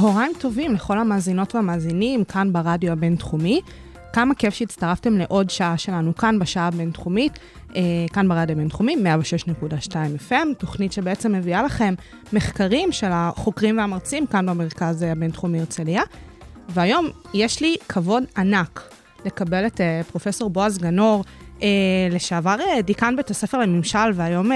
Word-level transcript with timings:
צהריים 0.00 0.32
טובים 0.38 0.74
לכל 0.74 0.98
המאזינות 0.98 1.54
והמאזינים 1.54 2.24
כאן 2.24 2.52
ברדיו 2.52 2.92
הבינתחומי. 2.92 3.60
כמה 4.12 4.34
כיף 4.34 4.54
שהצטרפתם 4.54 5.18
לעוד 5.18 5.50
שעה 5.50 5.78
שלנו 5.78 6.16
כאן 6.16 6.38
בשעה 6.38 6.66
הבינתחומית, 6.66 7.38
אה, 7.76 7.82
כאן 8.12 8.28
ברדיו 8.28 8.56
הבינתחומי, 8.56 8.96
106.2 8.96 9.92
FM, 10.28 10.54
תוכנית 10.58 10.92
שבעצם 10.92 11.32
מביאה 11.32 11.62
לכם 11.62 11.94
מחקרים 12.32 12.92
של 12.92 13.08
החוקרים 13.10 13.78
והמרצים 13.78 14.26
כאן 14.26 14.46
במרכז 14.46 15.02
הבינתחומי 15.02 15.60
הרצליה. 15.60 16.02
והיום 16.68 17.06
יש 17.34 17.60
לי 17.60 17.76
כבוד 17.88 18.24
ענק 18.36 18.92
לקבל 19.24 19.66
את 19.66 19.80
אה, 19.80 20.00
פרופסור 20.10 20.50
בועז 20.50 20.78
גנור, 20.78 21.24
אה, 21.62 21.68
לשעבר 22.10 22.56
אה, 22.60 22.82
דיקן 22.82 23.16
בית 23.16 23.30
הספר 23.30 23.58
לממשל 23.58 24.10
והיום 24.14 24.50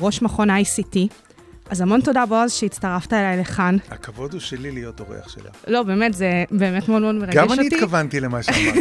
ראש 0.00 0.22
מכון 0.22 0.50
ICT. 0.50 1.27
אז 1.70 1.80
המון 1.80 2.00
תודה, 2.00 2.26
בועז, 2.26 2.52
שהצטרפת 2.52 3.12
אליי 3.12 3.36
לכאן. 3.40 3.76
הכבוד 3.90 4.32
הוא 4.32 4.40
שלי 4.40 4.70
להיות 4.70 5.00
אורח 5.00 5.28
שלה. 5.28 5.50
לא, 5.66 5.82
באמת, 5.82 6.14
זה 6.14 6.44
באמת 6.50 6.88
מאוד 6.88 7.02
מאוד 7.02 7.14
מרגש 7.14 7.36
אותי. 7.36 7.46
גם 7.54 7.60
אני 7.60 7.66
התכוונתי 7.66 8.20
למה 8.20 8.42
שאמרתי. 8.42 8.78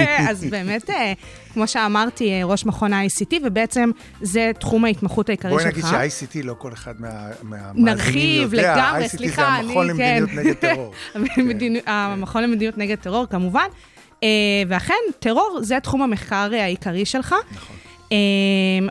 אז 0.30 0.44
באמת, 0.50 0.90
אה, 0.90 1.12
כמו 1.52 1.66
שאמרתי, 1.68 2.30
אה, 2.32 2.44
ראש 2.44 2.66
מכון 2.66 2.92
ה-ICT, 2.92 3.34
ובעצם 3.44 3.90
זה 4.20 4.50
תחום 4.60 4.84
ההתמחות 4.84 5.28
העיקרי 5.28 5.50
שלך. 5.52 5.60
בואי 5.62 5.72
נגיד 5.72 5.84
שה-ICT 5.84 6.44
לא 6.44 6.54
כל 6.58 6.72
אחד 6.72 6.94
מה- 7.00 7.08
מהמאזינים 7.42 7.84
נרחיב 7.84 8.54
יודע. 8.54 8.74
לגמרי, 8.76 9.04
ה-ICT 9.04 9.08
סליחה, 9.08 9.42
זה 9.42 9.48
אני, 9.48 9.66
המכון 9.66 9.86
למדיניות 9.86 10.30
כן. 10.32 10.38
נגד 10.38 10.52
טרור. 10.54 10.92
המכון 11.86 12.42
למדיניות 12.42 12.78
נגד 12.78 12.98
טרור, 12.98 13.26
כמובן. 13.30 13.66
אה, 14.22 14.28
ואכן, 14.68 14.94
טרור 15.18 15.58
זה 15.62 15.78
תחום 15.82 16.02
המחקר 16.02 16.48
העיקרי 16.52 17.04
שלך. 17.04 17.34
נכון. 17.52 17.76
אה, 18.12 18.16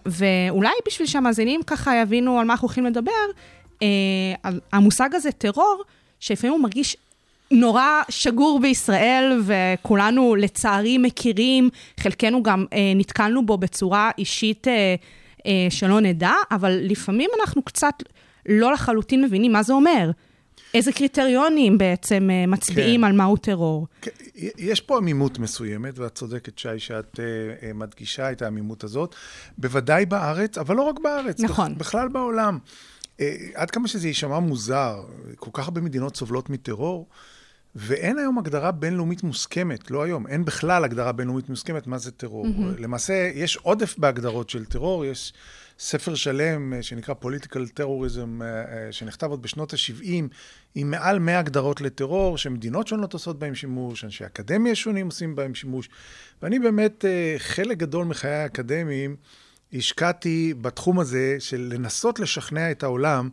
ואולי 0.06 0.74
בשביל 0.88 1.08
שהמאזינים 1.08 1.64
ככה 1.64 1.96
יבינו 2.02 2.40
על 2.40 2.46
מה 2.46 2.54
אנחנו 2.54 2.68
הולכים 2.68 2.86
לדבר, 2.86 3.12
אה, 3.82 3.88
המושג 4.74 5.10
הזה, 5.16 5.32
טרור, 5.32 5.84
שלפעמים 6.20 6.54
הוא 6.54 6.62
מרגיש 6.62 6.98
נורא 7.52 8.02
שגור 8.10 8.60
בישראל, 8.60 9.42
וכולנו 9.46 10.36
לצערי 10.36 10.98
מכירים, 10.98 11.70
חלקנו 12.00 12.44
גם 12.44 12.66
אה, 12.74 12.94
נתקלנו 12.96 13.46
בו 13.46 13.58
בצורה 13.58 14.12
אישית 14.18 14.68
אה, 14.68 14.96
שלא 15.70 16.02
נדע, 16.02 16.34
אבל 16.52 16.80
לפעמים 16.82 17.30
אנחנו 17.40 17.62
קצת 17.62 17.94
לא 18.46 18.72
לחלוטין 18.72 19.24
מבינים 19.24 19.52
מה 19.52 19.64
זה 19.64 19.74
אומר. 19.74 20.12
איזה 20.74 20.92
קריטריונים 20.92 21.78
בעצם 21.78 22.30
אה, 22.32 22.46
מצביעים 22.48 23.02
כן. 23.02 23.08
על 23.08 23.14
מהו 23.14 23.38
טרור. 23.38 23.88
כן, 24.02 24.12
יש 24.58 24.82
פה 24.82 24.98
עמימות 24.98 25.40
מסוימת, 25.40 26.00
ואת 26.00 26.16
צודקת, 26.16 26.58
שי, 26.58 26.80
שאת 26.80 27.20
אה, 27.64 27.74
מדגישה 27.74 28.32
את 28.32 28.42
העמימות 28.42 28.84
הזאת. 28.84 29.16
בוודאי 29.58 30.06
בארץ, 30.06 30.58
אבל 30.58 30.76
לא 30.76 30.82
רק 30.82 30.96
בארץ. 31.04 31.40
נכון. 31.40 31.74
בכ- 31.74 31.80
בכלל 31.80 32.08
בעולם. 32.08 32.58
אה, 33.20 33.36
עד 33.56 33.72
כמה 33.72 33.88
שזה 33.88 34.08
יישמע 34.08 34.40
מוזר, 34.40 35.04
כל 35.36 35.50
כך 35.54 35.64
הרבה 35.64 35.82
מדינות 35.82 36.16
סובלות 36.18 36.50
מטרור, 36.50 37.08
ואין 37.76 38.18
היום 38.18 38.38
הגדרה 38.38 38.72
בינלאומית 38.72 39.24
מוסכמת, 39.24 39.92
לא 39.92 40.04
היום, 40.04 40.28
אין 40.28 40.46
בכלל 40.46 40.84
הגדרה 40.84 41.12
בינלאומית 41.12 41.50
מוסכמת 41.50 41.88
מה 41.88 41.98
זה 41.98 42.12
טרור. 42.12 42.46
Mm-hmm. 42.46 42.82
למעשה, 42.82 43.32
יש 43.36 43.58
עודף 43.58 43.96
בהגדרות 43.98 44.50
של 44.50 44.66
טרור, 44.66 45.06
יש 45.06 45.34
ספר 45.80 46.16
שלם 46.16 46.74
אה, 46.74 46.84
שנקרא 46.84 47.16
Political 47.24 47.80
Terrorism, 47.80 48.42
אה, 48.42 48.46
אה, 48.46 48.92
שנכתב 48.92 49.30
עוד 49.30 49.42
בשנות 49.42 49.74
ה-70, 49.74 50.24
עם 50.76 50.92
מעל 50.92 51.20
100 51.20 51.40
הגדרות 51.40 51.82
לטרור, 51.82 52.38
שמדינות 52.38 52.88
שונות 52.88 53.14
עושות 53.14 53.40
בהם 53.40 53.56
שימוש, 53.56 54.04
אנשי 54.04 54.26
אקדמיה 54.26 54.76
שונים 54.76 55.06
עושים 55.06 55.36
בהם 55.36 55.56
שימוש. 55.56 55.90
ואני 56.42 56.60
באמת, 56.60 57.06
חלק 57.38 57.78
גדול 57.78 58.06
מחיי 58.06 58.32
האקדמיים, 58.32 59.16
השקעתי 59.74 60.54
בתחום 60.62 61.00
הזה 61.00 61.36
של 61.40 61.70
לנסות 61.74 62.20
לשכנע 62.20 62.72
את 62.72 62.84
העולם 62.84 63.30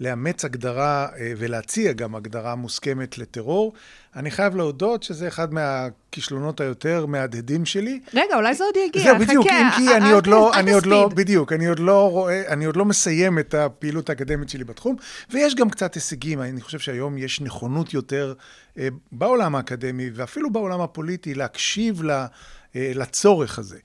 לאמץ 0.00 0.44
הגדרה 0.44 1.06
אה, 1.18 1.32
ולהציע 1.38 1.92
גם 1.92 2.14
הגדרה 2.14 2.54
מוסכמת 2.54 3.18
לטרור. 3.18 3.72
אני 4.16 4.30
חייב 4.30 4.56
להודות 4.56 5.02
שזה 5.02 5.28
אחד 5.28 5.54
מהכישלונות 5.54 6.60
היותר 6.60 7.06
מהדהדים 7.06 7.64
שלי. 7.66 8.00
רגע, 8.14 8.36
אולי 8.36 8.54
זה 8.54 8.64
עוד 8.64 8.74
יגיע, 8.88 9.02
זהו, 9.04 9.18
בדיוק, 9.18 9.46
אם 9.46 9.66
כי 9.76 9.88
אל- 9.88 9.92
אני 9.94 10.08
אל 10.08 10.14
עוד 10.14 10.26
לא, 10.26 10.54
אני 10.54 10.72
עוד 10.72 10.86
לא. 10.86 11.08
בדיוק, 11.14 11.52
אני 11.52 11.66
עוד 11.66 11.78
לא 11.78 12.10
רואה, 12.10 12.48
אני 12.48 12.64
עוד 12.64 12.76
לא 12.76 12.84
מסיים 12.84 13.38
את 13.38 13.54
הפעילות 13.54 14.10
האקדמית 14.10 14.48
שלי 14.48 14.64
בתחום, 14.64 14.96
ויש 15.30 15.54
גם 15.54 15.70
קצת 15.70 15.94
הישגים, 15.94 16.42
אני 16.42 16.60
חושב 16.60 16.78
שהיום 16.78 17.18
יש 17.18 17.40
נכונות 17.40 17.94
יותר 17.94 18.34
אה, 18.78 18.88
בעולם 19.12 19.56
האקדמי, 19.56 20.10
ואפילו 20.14 20.50
בעולם 20.52 20.80
הפוליטי, 20.80 21.34
להקשיב 21.34 22.02
אה, 22.10 22.26
לצורך 22.74 23.58
הזה. 23.58 23.78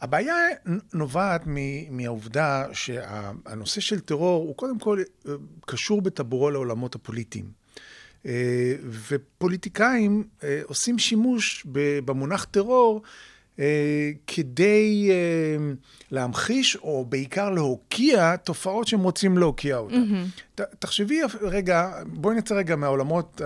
הבעיה 0.00 0.34
נובעת 0.94 1.42
מ- 1.46 1.96
מהעובדה 1.96 2.64
שהנושא 2.72 3.80
של 3.80 4.00
טרור 4.00 4.42
הוא 4.44 4.56
קודם 4.56 4.78
כל 4.78 5.02
אה, 5.28 5.32
קשור 5.66 6.02
בטבורו 6.02 6.50
לעולמות 6.50 6.94
הפוליטיים. 6.94 7.44
אה, 8.26 8.74
ופוליטיקאים 9.08 10.24
אה, 10.44 10.60
עושים 10.64 10.98
שימוש 10.98 11.66
במונח 12.04 12.44
טרור 12.44 13.02
כדי 14.26 15.10
להמחיש, 16.10 16.76
או 16.76 17.04
בעיקר 17.08 17.50
להוקיע, 17.50 18.36
תופעות 18.36 18.88
שהם 18.88 19.00
רוצים 19.00 19.38
להוקיע 19.38 19.76
אותן. 19.76 20.02
ת- 20.54 20.60
תחשבי 20.60 21.20
רגע, 21.40 21.90
בואי 22.06 22.36
נצא 22.36 22.54
רגע 22.54 22.76
מהעולמות 22.76 23.40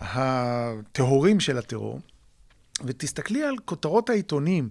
הטהורים 0.00 1.40
של 1.40 1.58
הטרור, 1.58 2.00
ותסתכלי 2.84 3.42
על 3.44 3.54
כותרות 3.64 4.10
העיתונים 4.10 4.68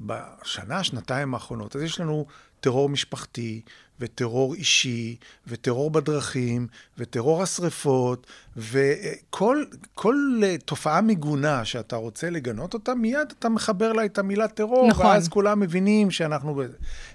בשנה, 0.00 0.84
שנתיים 0.84 1.34
האחרונות. 1.34 1.76
אז 1.76 1.82
יש 1.82 2.00
לנו 2.00 2.26
טרור 2.60 2.88
משפחתי, 2.88 3.62
וטרור 4.00 4.54
אישי, 4.54 5.16
וטרור 5.46 5.90
בדרכים, 5.90 6.66
וטרור 6.98 7.42
השרפות, 7.42 8.26
וכל 8.56 9.64
כל 9.94 10.40
תופעה 10.64 11.00
מגונה 11.00 11.64
שאתה 11.64 11.96
רוצה 11.96 12.30
לגנות 12.30 12.74
אותה, 12.74 12.94
מיד 12.94 13.32
אתה 13.38 13.48
מחבר 13.48 13.92
לה 13.92 14.04
את 14.04 14.18
המילה 14.18 14.48
טרור, 14.48 14.88
נכון. 14.88 15.06
ואז 15.06 15.28
כולם 15.28 15.60
מבינים 15.60 16.10
שאנחנו... 16.10 16.62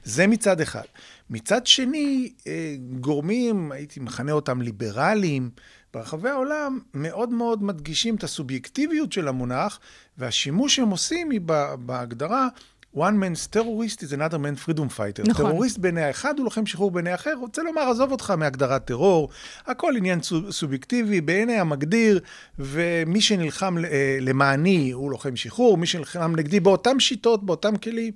זה 0.04 0.28
מצד 0.28 0.62
אחד. 0.62 0.84
מצד 1.30 1.68
שני, 1.68 2.34
אה, 2.48 2.76
גורמים, 3.00 3.72
הייתי 3.72 4.00
מכנה 4.00 4.32
אותם 4.32 4.62
ליברליים, 4.62 5.50
ברחבי 5.94 6.30
העולם 6.30 6.80
מאוד 6.94 7.30
מאוד 7.30 7.64
מדגישים 7.64 8.16
את 8.16 8.24
הסובייקטיביות 8.24 9.12
של 9.12 9.28
המונח, 9.28 9.80
והשימוש 10.18 10.76
שהם 10.76 10.90
עושים 10.90 11.30
היא 11.30 11.42
בהגדרה 11.80 12.48
one 12.96 13.18
man's 13.18 13.48
terrorist 13.48 14.04
is 14.04 14.14
another 14.14 14.38
man 14.38 14.56
freedom 14.56 14.90
fighter. 14.98 15.24
נכון. 15.28 15.52
טרוריסט 15.52 15.78
בעיני 15.78 16.02
האחד 16.02 16.38
הוא 16.38 16.44
לוחם 16.44 16.66
שחרור 16.66 16.92
בעיני 16.92 17.12
האחר. 17.12 17.34
רוצה 17.40 17.64
לומר, 17.64 17.82
עזוב 17.82 18.12
אותך 18.12 18.32
מהגדרת 18.32 18.86
טרור, 18.86 19.30
הכל 19.66 19.94
עניין 19.98 20.22
סוב- 20.22 20.52
סובייקטיבי 20.52 21.22
בעיני 21.22 21.54
המגדיר, 21.60 22.20
ומי 22.60 23.22
שנלחם 23.22 23.76
אה, 23.86 24.18
למעני 24.22 24.92
הוא 24.92 25.12
לוחם 25.12 25.36
שחרור, 25.36 25.78
מי 25.78 25.88
שנלחם 25.88 26.34
נגדי 26.36 26.60
באותם 26.60 27.00
שיטות, 27.00 27.46
באותם 27.46 27.78
כלים, 27.78 28.14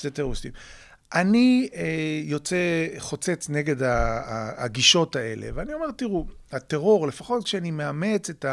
זה 0.00 0.10
טרוריסטים. 0.10 0.52
אני 1.14 1.68
אה, 1.74 1.82
יוצא 2.24 2.56
חוצץ 2.98 3.48
נגד 3.48 3.76
הגישות 4.56 5.16
האלה, 5.16 5.46
ואני 5.54 5.74
אומר, 5.74 5.90
תראו, 5.90 6.26
הטרור, 6.52 7.08
לפחות 7.08 7.44
כשאני 7.44 7.70
מאמץ 7.70 8.30
את 8.30 8.44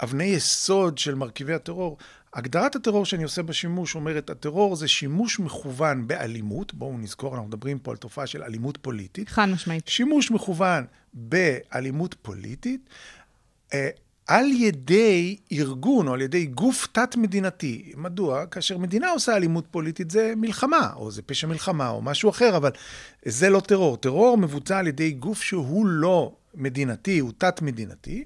האבני 0.00 0.24
יסוד 0.24 0.98
של 0.98 1.14
מרכיבי 1.14 1.54
הטרור, 1.54 1.96
הגדרת 2.36 2.76
הטרור 2.76 3.04
שאני 3.04 3.22
עושה 3.22 3.42
בשימוש 3.42 3.94
אומרת, 3.94 4.30
הטרור 4.30 4.76
זה 4.76 4.88
שימוש 4.88 5.40
מכוון 5.40 6.08
באלימות, 6.08 6.74
בואו 6.74 6.98
נזכור, 6.98 7.34
אנחנו 7.34 7.48
מדברים 7.48 7.78
פה 7.78 7.90
על 7.90 7.96
תופעה 7.96 8.26
של 8.26 8.42
אלימות 8.42 8.76
פוליטית, 8.76 9.28
חד 9.28 9.46
משמעית. 9.48 9.88
שימוש 9.88 10.30
מכוון 10.30 10.84
באלימות 11.14 12.14
פוליטית, 12.22 12.88
אה, 13.74 13.88
על 14.26 14.46
ידי 14.52 15.36
ארגון 15.52 16.08
או 16.08 16.14
על 16.14 16.22
ידי 16.22 16.46
גוף 16.46 16.86
תת-מדינתי. 16.92 17.92
מדוע? 17.96 18.46
כאשר 18.46 18.78
מדינה 18.78 19.10
עושה 19.10 19.36
אלימות 19.36 19.66
פוליטית 19.70 20.10
זה 20.10 20.32
מלחמה, 20.36 20.90
או 20.96 21.10
זה 21.10 21.22
פשע 21.22 21.46
מלחמה, 21.46 21.88
או 21.88 22.02
משהו 22.02 22.30
אחר, 22.30 22.56
אבל 22.56 22.70
זה 23.24 23.50
לא 23.50 23.60
טרור. 23.60 23.96
טרור 23.96 24.38
מבוצע 24.38 24.78
על 24.78 24.86
ידי 24.86 25.10
גוף 25.10 25.42
שהוא 25.42 25.86
לא 25.86 26.36
מדינתי, 26.54 27.18
הוא 27.18 27.32
תת-מדינתי, 27.38 28.24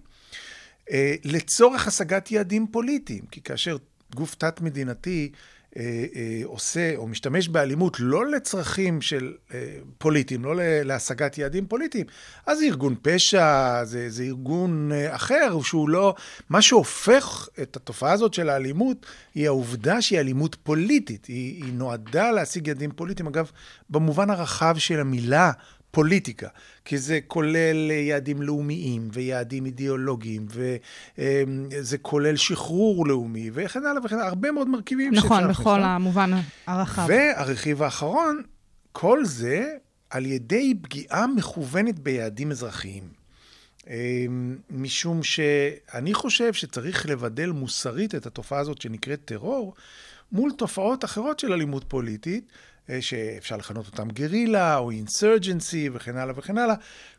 אה, 0.90 1.14
לצורך 1.24 1.86
השגת 1.86 2.30
יעדים 2.30 2.66
פוליטיים. 2.66 3.22
כי 3.30 3.40
כאשר 3.40 3.76
גוף 4.14 4.34
תת-מדינתי 4.34 5.30
אה, 5.76 6.04
אה, 6.14 6.40
עושה 6.44 6.96
או 6.96 7.06
משתמש 7.06 7.48
באלימות 7.48 7.96
לא 8.00 8.26
לצרכים 8.26 9.00
של 9.00 9.32
אה, 9.54 9.76
פוליטיים, 9.98 10.44
לא 10.44 10.54
להשגת 10.84 11.38
יעדים 11.38 11.66
פוליטיים, 11.66 12.06
אז 12.46 12.58
זה 12.58 12.64
ארגון 12.64 12.94
פשע, 13.02 13.80
זה, 13.84 14.10
זה 14.10 14.22
ארגון 14.22 14.92
אה, 14.92 15.14
אחר, 15.14 15.60
שהוא 15.62 15.88
לא... 15.88 16.14
מה 16.48 16.62
שהופך 16.62 17.48
את 17.62 17.76
התופעה 17.76 18.12
הזאת 18.12 18.34
של 18.34 18.48
האלימות, 18.48 19.06
היא 19.34 19.46
העובדה 19.46 20.02
שהיא 20.02 20.20
אלימות 20.20 20.54
פוליטית. 20.62 21.26
היא, 21.26 21.64
היא 21.64 21.72
נועדה 21.72 22.30
להשיג 22.30 22.66
יעדים 22.66 22.90
פוליטיים, 22.90 23.26
אגב, 23.26 23.50
במובן 23.90 24.30
הרחב 24.30 24.74
של 24.78 25.00
המילה. 25.00 25.52
פוליטיקה, 25.90 26.48
כי 26.84 26.98
זה 26.98 27.18
כולל 27.26 27.90
יעדים 27.90 28.42
לאומיים 28.42 29.08
ויעדים 29.12 29.66
אידיאולוגיים, 29.66 30.46
וזה 31.18 31.98
כולל 31.98 32.36
שחרור 32.36 33.06
לאומי 33.06 33.50
וכן 33.52 33.86
הלאה 33.86 34.04
וכן 34.04 34.14
הלאה, 34.14 34.28
הרבה 34.28 34.52
מאוד 34.52 34.68
מרכיבים 34.68 35.14
נכון, 35.14 35.28
שאפשר 35.28 35.46
להכניס 35.46 35.60
בכל. 35.66 35.82
המובן 35.82 36.30
הרחב. 36.66 37.06
והרכיב 37.08 37.82
האחרון, 37.82 38.42
כל 38.92 39.24
זה 39.24 39.76
על 40.10 40.26
ידי 40.26 40.74
פגיעה 40.82 41.26
מכוונת 41.26 41.98
ביעדים 41.98 42.50
אזרחיים. 42.50 43.20
אמ, 43.86 44.56
משום 44.70 45.22
שאני 45.22 46.14
חושב 46.14 46.52
שצריך 46.52 47.06
לבדל 47.06 47.50
מוסרית 47.50 48.14
את 48.14 48.26
התופעה 48.26 48.58
הזאת 48.58 48.80
שנקראת 48.80 49.20
טרור, 49.24 49.74
מול 50.32 50.52
תופעות 50.52 51.04
אחרות 51.04 51.38
של 51.38 51.52
אלימות 51.52 51.84
פוליטית, 51.88 52.44
אה, 52.44 52.79
שאפשר 53.00 53.56
לכנות 53.56 53.86
אותם 53.86 54.08
גרילה 54.08 54.76
או 54.76 54.90
אינסרג'נסי 54.90 55.88
וכן 55.92 56.16
הלאה 56.16 56.34
וכן 56.36 56.58
הלאה, 56.58 56.74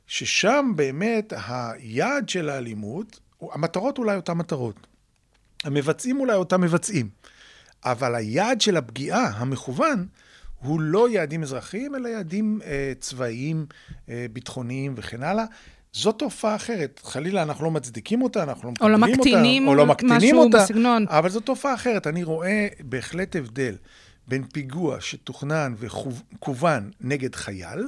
ששם 0.07 0.71
באמת 0.75 1.33
היעד 1.47 2.29
של 2.29 2.49
האלימות, 2.49 3.19
המטרות 3.41 3.97
אולי 3.97 4.15
אותן 4.15 4.33
מטרות. 4.33 4.87
המבצעים 5.63 6.19
אולי 6.19 6.33
אותם 6.33 6.61
מבצעים. 6.61 7.09
אבל 7.85 8.15
היעד 8.15 8.61
של 8.61 8.77
הפגיעה 8.77 9.31
המכוון 9.35 10.07
הוא 10.59 10.81
לא 10.81 11.09
יעדים 11.09 11.43
אזרחיים, 11.43 11.95
אלא 11.95 12.07
יעדים 12.07 12.59
אה, 12.65 12.93
צבאיים, 12.99 13.65
אה, 14.09 14.25
ביטחוניים 14.33 14.93
וכן 14.97 15.23
הלאה. 15.23 15.45
זו 15.93 16.11
תופעה 16.11 16.55
אחרת. 16.55 17.01
חלילה, 17.03 17.43
אנחנו 17.43 17.65
לא 17.65 17.71
מצדיקים 17.71 18.21
אותה, 18.21 18.43
אנחנו 18.43 18.73
לא 18.81 18.89
לא 18.89 18.97
מקבלים 18.97 19.19
אותה. 19.19 19.29
מקטינים 19.29 19.67
או 19.67 19.75
לא 19.75 19.85
מקטינים 19.85 20.17
משהו 20.17 20.43
אותה. 20.43 20.57
בסגנון. 20.57 21.05
אבל 21.09 21.29
זו 21.29 21.39
תופעה 21.39 21.73
אחרת. 21.73 22.07
אני 22.07 22.23
רואה 22.23 22.67
בהחלט 22.79 23.35
הבדל 23.35 23.75
בין 24.31 24.43
פיגוע 24.43 25.01
שתוכנן 25.01 25.73
וכוון 25.79 26.91
נגד 27.01 27.35
חייל, 27.35 27.87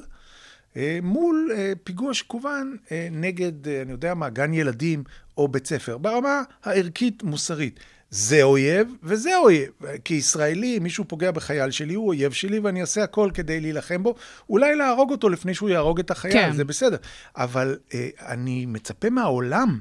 אה, 0.78 1.00
מול 1.02 1.52
אה, 1.56 1.74
פיגוע 1.84 2.14
שכוון 2.14 2.78
אה, 2.92 3.08
נגד, 3.12 3.68
אני 3.68 3.92
יודע 3.92 4.14
מה, 4.14 4.30
גן 4.30 4.54
ילדים 4.54 5.04
או 5.38 5.48
בית 5.48 5.68
ספר, 5.68 5.98
ברמה 5.98 6.42
הערכית-מוסרית. 6.64 7.80
זה 8.10 8.44
אויב 8.44 8.94
וזה 9.04 9.38
אויב. 9.38 9.70
כישראלי, 10.04 10.80
מישהו 10.80 11.06
פוגע 11.08 11.32
בחייל 11.32 11.72
שלי, 11.72 11.94
הוא 11.94 12.08
אויב 12.08 12.32
שלי 12.32 12.60
ואני 12.60 12.82
אעשה 12.82 13.04
הכל 13.04 13.30
כדי 13.34 13.60
להילחם 13.60 14.04
בו. 14.04 14.16
אולי 14.50 14.76
להרוג 14.76 15.12
אותו 15.12 15.30
לפני 15.30 15.54
שהוא 15.54 15.70
יהרוג 15.70 16.00
את 16.00 16.12
החייל, 16.12 16.34
כן. 16.34 16.54
זה 16.54 16.64
בסדר. 16.64 16.98
אבל 17.38 17.78
אה, 17.94 18.10
אני 18.20 18.66
מצפה 18.66 19.10
מהעולם 19.10 19.80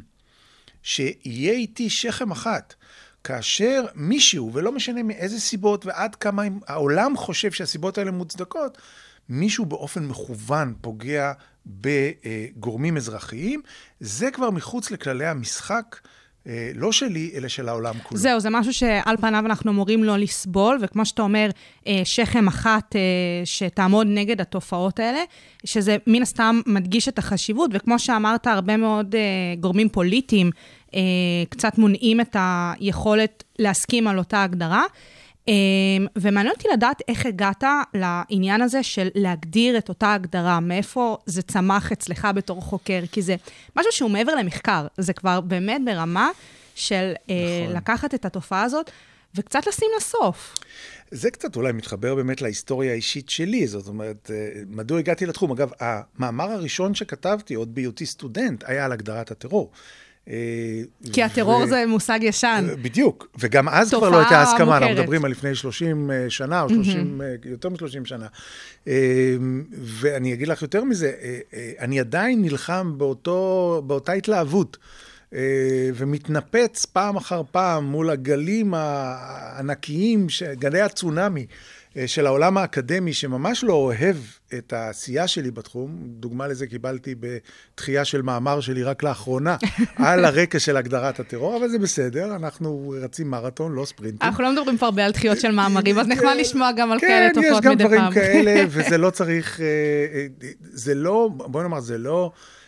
שיהיה 0.82 1.53
איתי 1.53 1.91
שכם 1.91 2.31
אחת. 2.31 2.75
כאשר 3.24 3.84
מישהו, 3.94 4.50
ולא 4.52 4.72
משנה 4.72 5.02
מאיזה 5.02 5.40
סיבות 5.40 5.86
ועד 5.86 6.14
כמה 6.14 6.42
העולם 6.66 7.16
חושב 7.16 7.52
שהסיבות 7.52 7.98
האלה 7.98 8.10
מוצדקות, 8.10 8.78
מישהו 9.28 9.64
באופן 9.64 10.06
מכוון 10.06 10.74
פוגע 10.80 11.32
בגורמים 11.66 12.96
אזרחיים, 12.96 13.62
זה 14.00 14.30
כבר 14.30 14.50
מחוץ 14.50 14.90
לכללי 14.90 15.26
המשחק, 15.26 15.96
לא 16.74 16.92
שלי, 16.92 17.30
אלא 17.34 17.48
של 17.48 17.68
העולם 17.68 17.94
כולו. 18.02 18.20
זהו, 18.20 18.40
זה 18.40 18.50
משהו 18.50 18.72
שעל 18.72 19.16
פניו 19.16 19.46
אנחנו 19.46 19.70
אמורים 19.70 20.04
לא 20.04 20.16
לסבול, 20.16 20.78
וכמו 20.80 21.06
שאתה 21.06 21.22
אומר, 21.22 21.50
אה, 21.86 22.00
שכם 22.04 22.48
אחת 22.48 22.96
אה, 22.96 23.00
שתעמוד 23.44 24.06
נגד 24.10 24.40
התופעות 24.40 24.98
האלה, 24.98 25.20
שזה 25.64 25.96
מן 26.06 26.22
הסתם 26.22 26.60
מדגיש 26.66 27.08
את 27.08 27.18
החשיבות, 27.18 27.70
וכמו 27.74 27.98
שאמרת, 27.98 28.46
הרבה 28.46 28.76
מאוד 28.76 29.14
אה, 29.14 29.20
גורמים 29.60 29.88
פוליטיים 29.88 30.50
אה, 30.94 31.00
קצת 31.48 31.78
מונעים 31.78 32.20
את 32.20 32.36
היכולת 32.38 33.44
להסכים 33.58 34.06
על 34.06 34.18
אותה 34.18 34.42
הגדרה. 34.42 34.84
אה, 35.48 35.54
ומעניין 36.16 36.54
אותי 36.56 36.68
לדעת 36.72 37.02
איך 37.08 37.26
הגעת 37.26 37.64
לעניין 37.94 38.62
הזה 38.62 38.82
של 38.82 39.08
להגדיר 39.14 39.78
את 39.78 39.88
אותה 39.88 40.14
הגדרה, 40.14 40.60
מאיפה 40.60 41.16
זה 41.26 41.42
צמח 41.42 41.92
אצלך 41.92 42.28
בתור 42.34 42.60
חוקר, 42.60 43.00
כי 43.12 43.22
זה 43.22 43.36
משהו 43.76 43.92
שהוא 43.92 44.10
מעבר 44.10 44.34
למחקר, 44.34 44.86
זה 44.98 45.12
כבר 45.12 45.40
באמת 45.40 45.80
ברמה 45.84 46.30
של 46.74 47.12
נכון. 47.12 47.36
נכון. 47.64 47.76
לקחת 47.76 48.14
את 48.14 48.24
התופעה 48.24 48.62
הזאת 48.62 48.90
וקצת 49.34 49.66
לשים 49.66 49.88
לה 49.94 50.00
סוף. 50.00 50.54
זה 51.10 51.30
קצת 51.30 51.56
אולי 51.56 51.72
מתחבר 51.72 52.14
באמת 52.14 52.42
להיסטוריה 52.42 52.92
האישית 52.92 53.30
שלי, 53.30 53.66
זאת 53.66 53.88
אומרת, 53.88 54.30
אה, 54.34 54.62
מדוע 54.68 54.98
הגעתי 54.98 55.26
לתחום? 55.26 55.52
אגב, 55.52 55.70
המאמר 55.80 56.50
הראשון 56.50 56.94
שכתבתי, 56.94 57.54
עוד 57.54 57.74
בהיותי 57.74 58.06
סטודנט, 58.06 58.64
היה 58.66 58.84
על 58.84 58.92
הגדרת 58.92 59.30
הטרור. 59.30 59.70
אה, 60.28 60.34
כי 61.12 61.22
הטרור 61.22 61.62
ו- 61.62 61.66
זה 61.66 61.84
מושג 61.88 62.19
ישן. 62.22 62.69
בדיוק, 62.82 63.28
וגם 63.38 63.69
אז 63.69 63.94
כבר 63.94 64.10
לא 64.10 64.19
הייתה 64.19 64.42
הסכמה, 64.42 64.76
אנחנו. 64.76 64.94
מדברים 64.94 65.24
על 65.24 65.30
לפני 65.30 65.54
30 65.54 66.10
שנה, 66.28 66.62
או 66.62 66.69
30, 66.69 67.20
יותר 67.44 67.69
מ-30 67.69 68.04
שנה. 68.04 68.26
אה, 68.88 69.36
ואני 69.80 70.32
אגיד 70.34 70.48
לך 70.48 70.62
יותר 70.62 70.84
מזה, 70.84 71.12
אה, 71.22 71.38
אה, 71.54 71.72
אני 71.80 72.00
עדיין 72.00 72.42
נלחם 72.42 72.94
באותו, 72.98 73.82
באותה 73.86 74.12
התלהבות. 74.12 74.76
אה, 75.34 75.90
ומתנפץ 75.94 76.84
פעם 76.84 77.16
אחר 77.16 77.42
פעם 77.50 77.84
מול 77.84 78.10
הגלים 78.10 78.75
הענקיים, 78.76 80.26
גלי 80.58 80.80
הצונאמי 80.80 81.40
אה, 81.40 81.46
של 82.06 82.26
העולם 82.26 82.58
האקדמי, 82.58 83.12
שממש 83.12 83.64
לא 83.64 83.72
אוהב 83.72 84.16
את 84.58 84.72
העשייה 84.72 85.26
שלי 85.28 85.50
בתחום. 85.50 85.98
דוגמה 86.02 86.48
לזה 86.48 86.66
קיבלתי 86.66 87.14
בתחייה 87.20 88.04
של 88.04 88.22
מאמר 88.22 88.60
שלי 88.60 88.82
רק 88.82 89.02
לאחרונה, 89.02 89.56
על 89.96 90.24
הרקע 90.24 90.58
של 90.58 90.76
הגדרת 90.76 91.20
הטרור, 91.20 91.56
אבל 91.56 91.68
זה 91.68 91.78
בסדר, 91.78 92.36
אנחנו 92.36 92.94
רצים 93.02 93.30
מרתון, 93.30 93.72
לא 93.72 93.84
ספרינטים. 93.84 94.28
אנחנו 94.28 94.44
לא 94.44 94.52
מדברים 94.52 94.78
פה 94.78 94.86
הרבה 94.86 95.04
על 95.04 95.12
דחיות 95.12 95.40
של 95.40 95.50
מאמרים, 95.50 95.98
אז 95.98 96.08
נחמד 96.08 96.34
לשמוע 96.38 96.72
גם 96.72 96.92
על 96.92 97.00
כאלה 97.00 97.30
כן, 97.34 97.40
יש 97.40 97.46
תופעות 97.46 97.62
גם 97.62 97.72
מדי 97.72 97.84
דברים 97.84 98.00
פעם. 98.00 98.12
כאלה, 98.12 98.64
וזה 98.68 98.98
לא 99.04 99.10
צריך, 99.10 99.60
אה, 99.60 99.66
אה, 100.14 100.26
זה 100.60 100.94
לא, 100.94 101.30
בוא 101.36 101.62
נאמר, 101.62 101.80
זה 101.80 101.98
לא 101.98 102.32
אה, 102.34 102.38
אה, 102.38 102.62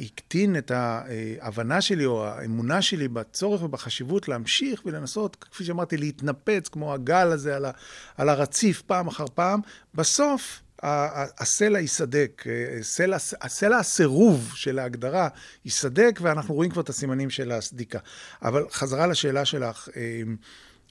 הקטין 0.00 0.56
את 0.56 0.70
ההבנה 0.70 1.80
שלי 1.80 2.04
או 2.04 2.26
האמונה 2.26 2.82
שלי 2.82 3.08
בצורך 3.08 3.62
ובחשיבות 3.62 4.28
להמשיך 4.28 4.82
ולנסות, 4.86 5.36
כפי 5.40 5.64
שאמרתי, 5.64 5.96
להתנפץ 5.96 6.68
כמו 6.68 6.94
הגל 6.94 7.32
הזה 7.32 7.56
על, 7.56 7.64
ה, 7.64 7.70
על 8.16 8.28
הרציף 8.28 8.82
פעם 8.82 9.08
אחר 9.08 9.26
פעם. 9.34 9.60
בסוף, 9.94 10.62
הסלע 10.82 11.78
ייסדק, 11.78 12.44
אה, 12.46 12.82
סלע, 12.82 13.16
הסלע 13.40 13.78
הסירוב 13.78 14.52
של 14.54 14.78
ההגדרה 14.78 15.28
ייסדק, 15.64 16.18
ואנחנו 16.22 16.54
רואים 16.54 16.70
כבר 16.70 16.82
את 16.82 16.88
הסימנים 16.88 17.30
של 17.30 17.52
הסדיקה. 17.52 17.98
אבל 18.42 18.66
חזרה 18.70 19.06
לשאלה 19.06 19.44
שלך, 19.44 19.88
אה, 19.96 20.22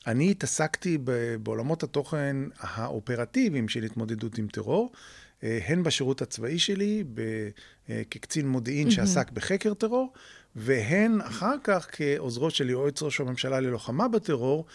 אני 0.07 0.31
התעסקתי 0.31 0.97
בעולמות 1.43 1.83
התוכן 1.83 2.35
האופרטיביים 2.59 3.69
של 3.69 3.83
התמודדות 3.83 4.37
עם 4.37 4.47
טרור, 4.47 4.91
אה, 4.93 4.99
הן 5.43 5.83
בשירות 5.83 6.21
הצבאי 6.21 6.59
שלי, 6.59 7.03
אה, 7.89 8.01
כקצין 8.11 8.47
מודיעין 8.47 8.91
שעסק 8.91 9.31
בחקר 9.31 9.73
טרור, 9.73 10.13
והן 10.55 11.21
אחר 11.21 11.55
כך 11.63 11.87
כעוזרו 11.91 12.49
של 12.49 12.69
יועץ 12.69 13.01
ראש 13.01 13.19
הממשלה 13.19 13.59
ללוחמה 13.59 14.07
בטרור, 14.07 14.65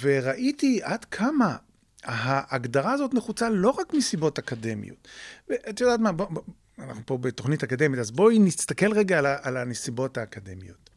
וראיתי 0.00 0.80
עד 0.82 1.04
כמה 1.04 1.56
ההגדרה 2.04 2.92
הזאת 2.92 3.14
נחוצה 3.14 3.50
לא 3.50 3.70
רק 3.70 3.94
מסיבות 3.94 4.38
אקדמיות. 4.38 5.08
ואת 5.48 5.80
יודעת 5.80 6.00
מה, 6.00 6.12
בוא, 6.12 6.26
בוא, 6.30 6.42
אנחנו 6.78 7.02
פה 7.06 7.18
בתוכנית 7.18 7.62
אקדמית, 7.62 8.00
אז 8.00 8.10
בואי 8.10 8.38
נסתכל 8.38 8.92
רגע 8.92 9.18
על, 9.18 9.26
על 9.42 9.56
הנסיבות 9.56 10.18
האקדמיות. 10.18 10.90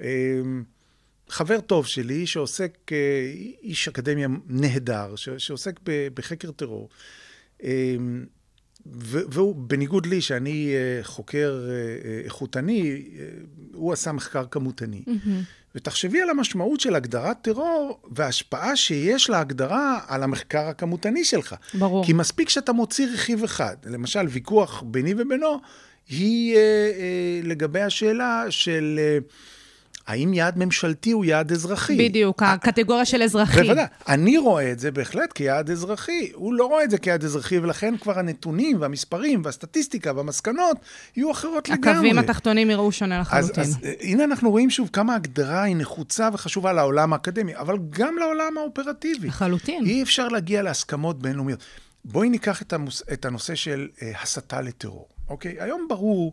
אמ, 0.00 0.64
חבר 1.28 1.60
טוב 1.60 1.86
שלי, 1.86 2.26
שעוסק, 2.26 2.92
אה, 2.92 3.32
איש 3.62 3.88
אקדמיה 3.88 4.28
נהדר, 4.46 5.16
שעוסק 5.16 5.80
בחקר 6.14 6.50
טרור, 6.50 6.88
והוא, 8.86 9.54
בניגוד 9.56 10.06
לי, 10.06 10.20
שאני 10.20 10.74
אה, 10.74 11.04
חוקר 11.04 11.66
אה, 11.68 11.74
אה, 11.74 12.20
איכותני, 12.24 13.04
הוא 13.72 13.92
עשה 13.92 14.12
מחקר 14.12 14.44
כמותני. 14.50 15.02
ותחשבי 15.74 16.22
על 16.22 16.30
המשמעות 16.30 16.80
של 16.80 16.94
הגדרת 16.94 17.36
טרור 17.42 18.00
וההשפעה 18.10 18.76
שיש 18.76 19.30
להגדרה 19.30 20.00
על 20.06 20.22
המחקר 20.22 20.60
הכמותני 20.60 21.24
שלך. 21.24 21.54
ברור. 21.74 22.06
כי 22.06 22.12
מספיק 22.12 22.48
שאתה 22.48 22.72
מוציא 22.72 23.06
רכיב 23.14 23.44
אחד, 23.44 23.76
למשל 23.86 24.26
ויכוח 24.28 24.82
ביני 24.86 25.14
ובינו, 25.16 25.60
היא 26.08 26.56
אה, 26.56 26.60
אה, 26.60 27.40
לגבי 27.42 27.80
השאלה 27.80 28.44
של 28.50 29.00
אה, 29.02 29.18
האם 30.08 30.34
יעד 30.34 30.58
ממשלתי 30.58 31.10
הוא 31.10 31.24
יעד 31.24 31.52
אזרחי? 31.52 32.08
בדיוק, 32.08 32.42
הקטגוריה 32.42 33.04
של 33.04 33.22
אזרחי. 33.22 33.62
בוודאי. 33.62 33.84
אני 34.08 34.38
רואה 34.38 34.72
את 34.72 34.78
זה 34.78 34.90
בהחלט 34.90 35.32
כיעד 35.32 35.70
אזרחי. 35.70 36.30
הוא 36.34 36.54
לא 36.54 36.66
רואה 36.66 36.84
את 36.84 36.90
זה 36.90 36.98
כיעד 36.98 37.24
אזרחי, 37.24 37.58
ולכן 37.58 37.96
כבר 37.96 38.18
הנתונים 38.18 38.80
והמספרים 38.80 39.42
והסטטיסטיקה 39.44 40.12
והמסקנות 40.16 40.76
יהיו 41.16 41.30
אחרות 41.30 41.68
לגמרי. 41.68 41.90
הקווים 41.90 42.18
התחתונים 42.18 42.70
יראו 42.70 42.92
שונה 42.92 43.20
אז, 43.20 43.26
לחלוטין. 43.26 43.62
אז 43.62 43.78
אה, 43.84 43.92
הנה 44.00 44.24
אנחנו 44.24 44.50
רואים 44.50 44.70
שוב 44.70 44.90
כמה 44.92 45.12
ההגדרה 45.12 45.62
היא 45.62 45.76
נחוצה 45.76 46.28
וחשובה 46.32 46.72
לעולם 46.72 47.12
האקדמי, 47.12 47.56
אבל 47.56 47.78
גם 47.90 48.16
לעולם 48.18 48.58
האופרטיבי. 48.58 49.28
לחלוטין. 49.28 49.86
אי 49.86 50.02
אפשר 50.02 50.28
להגיע 50.28 50.62
להסכמות 50.62 51.22
בינלאומיות. 51.22 51.64
בואי 52.04 52.28
ניקח 52.28 52.62
את, 52.62 52.72
המוס, 52.72 53.02
את 53.12 53.24
הנושא 53.24 53.54
של 53.54 53.88
אה, 54.02 54.12
הסתה 54.22 54.60
לטרור, 54.60 55.08
אוקיי? 55.28 55.56
היום 55.58 55.86
ברור 55.88 56.32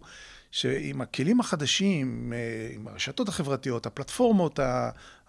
שעם 0.56 1.02
הכלים 1.02 1.40
החדשים, 1.40 2.34
אה, 2.36 2.76
עם 2.76 2.88
הרשתות 2.88 3.30
החברתיות, 3.30 3.86
הפלטפורמות 3.86 4.60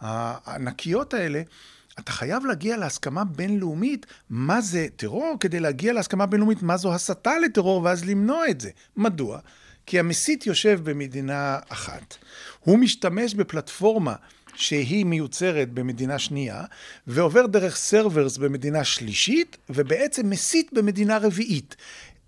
הענקיות 0.00 1.14
האלה, 1.14 1.42
אתה 1.98 2.12
חייב 2.12 2.46
להגיע 2.46 2.76
להסכמה 2.76 3.24
בינלאומית 3.24 4.06
מה 4.30 4.60
זה 4.60 4.86
טרור, 4.96 5.36
כדי 5.40 5.60
להגיע 5.60 5.92
להסכמה 5.92 6.26
בינלאומית 6.26 6.62
מה 6.62 6.76
זו 6.76 6.94
הסתה 6.94 7.38
לטרור, 7.38 7.82
ואז 7.82 8.04
למנוע 8.04 8.48
את 8.50 8.60
זה. 8.60 8.70
מדוע? 8.96 9.38
כי 9.86 9.98
המסית 9.98 10.46
יושב 10.46 10.80
במדינה 10.90 11.58
אחת, 11.68 12.16
הוא 12.60 12.78
משתמש 12.78 13.34
בפלטפורמה 13.34 14.14
שהיא 14.54 15.06
מיוצרת 15.06 15.72
במדינה 15.72 16.18
שנייה, 16.18 16.64
ועובר 17.06 17.46
דרך 17.46 17.76
סרברס 17.76 18.36
במדינה 18.36 18.84
שלישית, 18.84 19.56
ובעצם 19.70 20.30
מסית 20.30 20.70
במדינה 20.72 21.18
רביעית. 21.18 21.76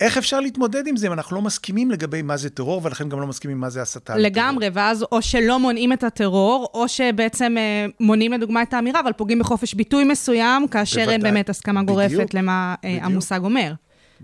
איך 0.00 0.16
אפשר 0.16 0.40
להתמודד 0.40 0.86
עם 0.86 0.96
זה 0.96 1.06
אם 1.06 1.12
אנחנו 1.12 1.36
לא 1.36 1.42
מסכימים 1.42 1.90
לגבי 1.90 2.22
מה 2.22 2.36
זה 2.36 2.50
טרור, 2.50 2.80
ולכן 2.84 3.08
גם 3.08 3.20
לא 3.20 3.26
מסכימים 3.26 3.60
מה 3.60 3.70
זה 3.70 3.82
הסתה 3.82 4.16
לטרור? 4.16 4.26
לגמרי, 4.26 4.68
ואז 4.72 5.04
או 5.12 5.22
שלא 5.22 5.58
מונעים 5.58 5.92
את 5.92 6.04
הטרור, 6.04 6.70
או 6.74 6.88
שבעצם 6.88 7.54
אה, 7.58 7.86
מונים 8.00 8.32
לדוגמה 8.32 8.62
את 8.62 8.74
האמירה, 8.74 9.00
אבל 9.00 9.12
פוגעים 9.12 9.38
בחופש 9.38 9.74
ביטוי 9.74 10.04
מסוים, 10.04 10.68
כאשר 10.68 11.10
אין. 11.10 11.22
באמת 11.22 11.50
הסכמה 11.50 11.82
בדיוק. 11.82 11.98
גורפת 11.98 12.34
למה 12.34 12.74
אה, 12.84 12.88
בדיוק. 12.88 13.04
המושג 13.04 13.40
אומר. 13.44 13.72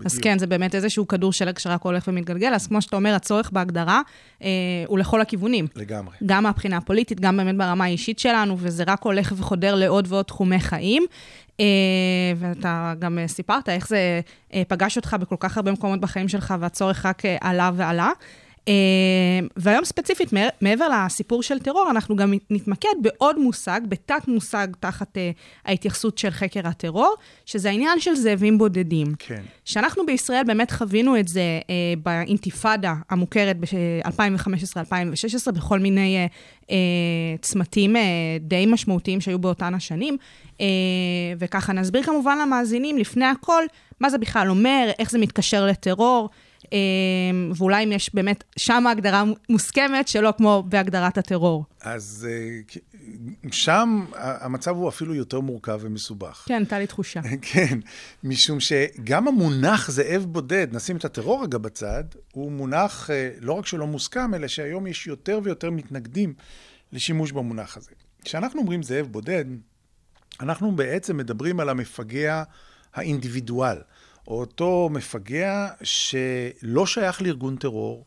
אז 0.05 0.11
בדיוק. 0.11 0.23
כן, 0.23 0.39
זה 0.39 0.47
באמת 0.47 0.75
איזשהו 0.75 1.07
כדור 1.07 1.33
שלג 1.33 1.57
שרק 1.57 1.81
הולך 1.81 2.07
ומתגלגל, 2.07 2.53
אז 2.53 2.67
כמו 2.67 2.81
שאתה 2.81 2.95
אומר, 2.95 3.15
הצורך 3.15 3.51
בהגדרה 3.51 4.01
אה, 4.41 4.47
הוא 4.87 4.99
לכל 4.99 5.21
הכיוונים. 5.21 5.67
לגמרי. 5.75 6.15
גם 6.25 6.43
מהבחינה 6.43 6.77
הפוליטית, 6.77 7.19
גם 7.19 7.37
באמת 7.37 7.57
ברמה 7.57 7.83
האישית 7.83 8.19
שלנו, 8.19 8.55
וזה 8.59 8.83
רק 8.87 9.03
הולך 9.03 9.33
וחודר 9.37 9.75
לעוד 9.75 10.05
ועוד 10.09 10.25
תחומי 10.25 10.59
חיים. 10.59 11.05
אה, 11.59 11.65
ואתה 12.37 12.93
גם 12.99 13.19
אה, 13.19 13.27
סיפרת 13.27 13.69
איך 13.69 13.87
זה 13.87 14.21
אה, 14.53 14.63
פגש 14.67 14.97
אותך 14.97 15.15
בכל 15.19 15.35
כך 15.39 15.57
הרבה 15.57 15.71
מקומות 15.71 15.99
בחיים 16.01 16.27
שלך, 16.27 16.53
והצורך 16.59 17.05
רק 17.05 17.21
עלה 17.41 17.71
ועלה. 17.75 18.11
אה, 18.67 18.73
והיום 19.57 19.85
ספציפית, 19.85 20.33
מע- 20.33 20.49
מעבר 20.61 20.87
לסיפור 21.05 21.43
של 21.43 21.59
טרור, 21.59 21.87
אנחנו 21.91 22.15
גם 22.15 22.33
נתמקד 22.49 22.95
בעוד 23.01 23.39
מושג, 23.39 23.81
בתת 23.89 24.27
מושג 24.27 24.67
תחת 24.79 25.17
אה, 25.17 25.31
ההתייחסות 25.65 26.17
של 26.17 26.29
חקר 26.29 26.67
הטרור, 26.67 27.15
שזה 27.45 27.69
העניין 27.69 27.99
של 27.99 28.15
זאבים 28.15 28.57
בודדים. 28.57 29.07
כן. 29.19 29.41
שאנחנו 29.65 30.05
בישראל 30.05 30.43
באמת 30.47 30.71
חווינו 30.71 31.19
את 31.19 31.27
זה 31.27 31.41
אה, 31.69 31.73
באינתיפאדה 32.03 32.93
המוכרת 33.09 33.57
ב-2015-2016, 33.59 35.51
בכל 35.51 35.79
מיני 35.79 36.17
אה, 36.17 36.25
אה, 36.71 36.75
צמתים 37.41 37.95
אה, 37.95 38.01
די 38.39 38.65
משמעותיים 38.67 39.21
שהיו 39.21 39.39
באותן 39.39 39.73
השנים. 39.73 40.17
אה, 40.61 40.65
וככה 41.39 41.73
נסביר 41.73 42.03
כמובן 42.03 42.37
למאזינים, 42.41 42.97
לפני 42.97 43.25
הכל, 43.25 43.63
מה 43.99 44.09
זה 44.09 44.17
בכלל 44.17 44.49
אומר, 44.49 44.89
איך 44.99 45.11
זה 45.11 45.17
מתקשר 45.17 45.65
לטרור, 45.65 46.29
אה, 46.31 46.44
ואולי 47.55 47.83
אם 47.83 47.91
יש 47.91 48.15
באמת 48.15 48.43
שם 48.57 48.87
הגדרה 48.87 49.23
מוסכמת, 49.49 50.07
שלא 50.07 50.33
כמו 50.37 50.63
בהגדרת 50.69 51.17
הטרור. 51.17 51.65
אז 51.81 52.27
אה, 52.29 52.59
שם 53.51 54.05
המצב 54.15 54.75
הוא 54.75 54.89
אפילו 54.89 55.15
יותר 55.15 55.39
מורכב 55.39 55.79
ומסובך. 55.81 56.43
כן, 56.47 56.53
הייתה 56.53 56.79
לי 56.79 56.87
תחושה. 56.87 57.21
כן, 57.51 57.79
משום 58.23 58.59
שגם 58.59 59.27
המונח 59.27 59.91
זאב 59.91 60.25
בודד, 60.25 60.67
נשים 60.71 60.97
את 60.97 61.05
הטרור 61.05 61.43
רגע 61.43 61.57
בצד, 61.57 62.03
הוא 62.31 62.51
מונח 62.51 63.09
אה, 63.09 63.29
לא 63.39 63.53
רק 63.53 63.65
שלא 63.65 63.87
מוסכם, 63.87 64.33
אלא 64.33 64.47
שהיום 64.47 64.87
יש 64.87 65.07
יותר 65.07 65.39
ויותר 65.43 65.69
מתנגדים 65.69 66.33
לשימוש 66.93 67.31
במונח 67.31 67.77
הזה. 67.77 67.91
כשאנחנו 68.23 68.59
אומרים 68.61 68.83
זאב 68.83 69.07
בודד, 69.11 69.45
אנחנו 70.39 70.75
בעצם 70.75 71.17
מדברים 71.17 71.59
על 71.59 71.69
המפגע 71.69 72.43
האינדיבידואל, 72.93 73.77
או 74.27 74.39
אותו 74.39 74.89
מפגע 74.91 75.67
שלא 75.83 76.85
שייך 76.85 77.21
לארגון 77.21 77.55
טרור, 77.55 78.05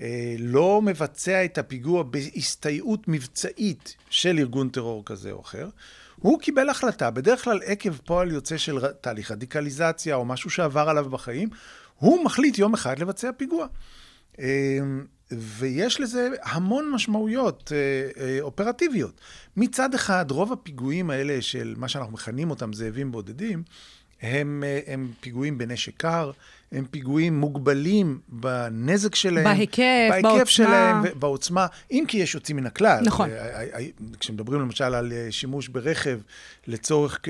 אה, 0.00 0.34
לא 0.38 0.82
מבצע 0.82 1.44
את 1.44 1.58
הפיגוע 1.58 2.02
בהסתייעות 2.02 3.08
מבצעית 3.08 3.96
של 4.10 4.38
ארגון 4.38 4.68
טרור 4.68 5.02
כזה 5.04 5.30
או 5.32 5.40
אחר. 5.40 5.68
הוא 6.16 6.40
קיבל 6.40 6.68
החלטה, 6.68 7.10
בדרך 7.10 7.44
כלל 7.44 7.60
עקב 7.64 7.96
פועל 7.96 8.32
יוצא 8.32 8.56
של 8.56 8.78
תהליך 9.00 9.30
רדיקליזציה 9.30 10.14
או 10.14 10.24
משהו 10.24 10.50
שעבר 10.50 10.88
עליו 10.88 11.10
בחיים, 11.10 11.48
הוא 11.96 12.24
מחליט 12.24 12.58
יום 12.58 12.74
אחד 12.74 12.98
לבצע 12.98 13.30
פיגוע. 13.36 13.66
אה, 14.38 14.78
ויש 15.32 16.00
לזה 16.00 16.28
המון 16.42 16.90
משמעויות 16.90 17.72
אה, 17.72 18.40
אופרטיביות. 18.40 19.20
מצד 19.56 19.94
אחד, 19.94 20.30
רוב 20.30 20.52
הפיגועים 20.52 21.10
האלה 21.10 21.42
של 21.42 21.74
מה 21.76 21.88
שאנחנו 21.88 22.12
מכנים 22.12 22.50
אותם 22.50 22.72
זאבים 22.72 23.12
בודדים, 23.12 23.62
הם, 24.22 24.64
אה, 24.66 24.80
הם 24.86 25.12
פיגועים 25.20 25.58
בנשק 25.58 25.96
קר, 25.96 26.30
הם 26.72 26.84
פיגועים 26.90 27.40
מוגבלים 27.40 28.20
בנזק 28.28 29.14
שלהם. 29.14 29.44
בהיקף, 29.44 30.08
בהיקף 30.10 30.22
בעוצמה. 30.22 30.46
שלהם 30.46 30.96
ובעוצמה, 31.04 31.66
אם 31.90 32.04
כי 32.08 32.18
יש 32.18 32.34
יוצאים 32.34 32.56
מן 32.56 32.66
הכלל. 32.66 33.00
נכון. 33.04 33.30
אה, 33.30 33.62
אה, 33.62 33.86
כשמדברים 34.20 34.60
למשל 34.60 34.84
על 34.84 35.12
שימוש 35.30 35.68
ברכב 35.68 36.20
לצורך 36.66 37.20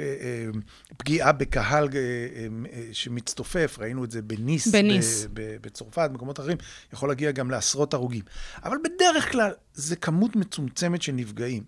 פגיעה 0.97 1.33
בקהל 1.33 1.89
שמצטופף, 2.93 3.77
ראינו 3.81 4.05
את 4.05 4.11
זה 4.11 4.23
בניס, 4.23 4.69
בניס. 4.69 5.27
בצרפת, 5.35 6.09
במקומות 6.13 6.41
אחרים, 6.41 6.57
יכול 6.93 7.09
להגיע 7.09 7.31
גם 7.31 7.51
לעשרות 7.51 7.95
הרוגים. 7.95 8.23
אבל 8.65 8.77
בדרך 8.85 9.33
כלל 9.33 9.51
זה 9.75 9.97
כמות 9.97 10.37
מצומצמת 10.37 11.03
של 11.03 11.13
נפגעים. 11.13 11.63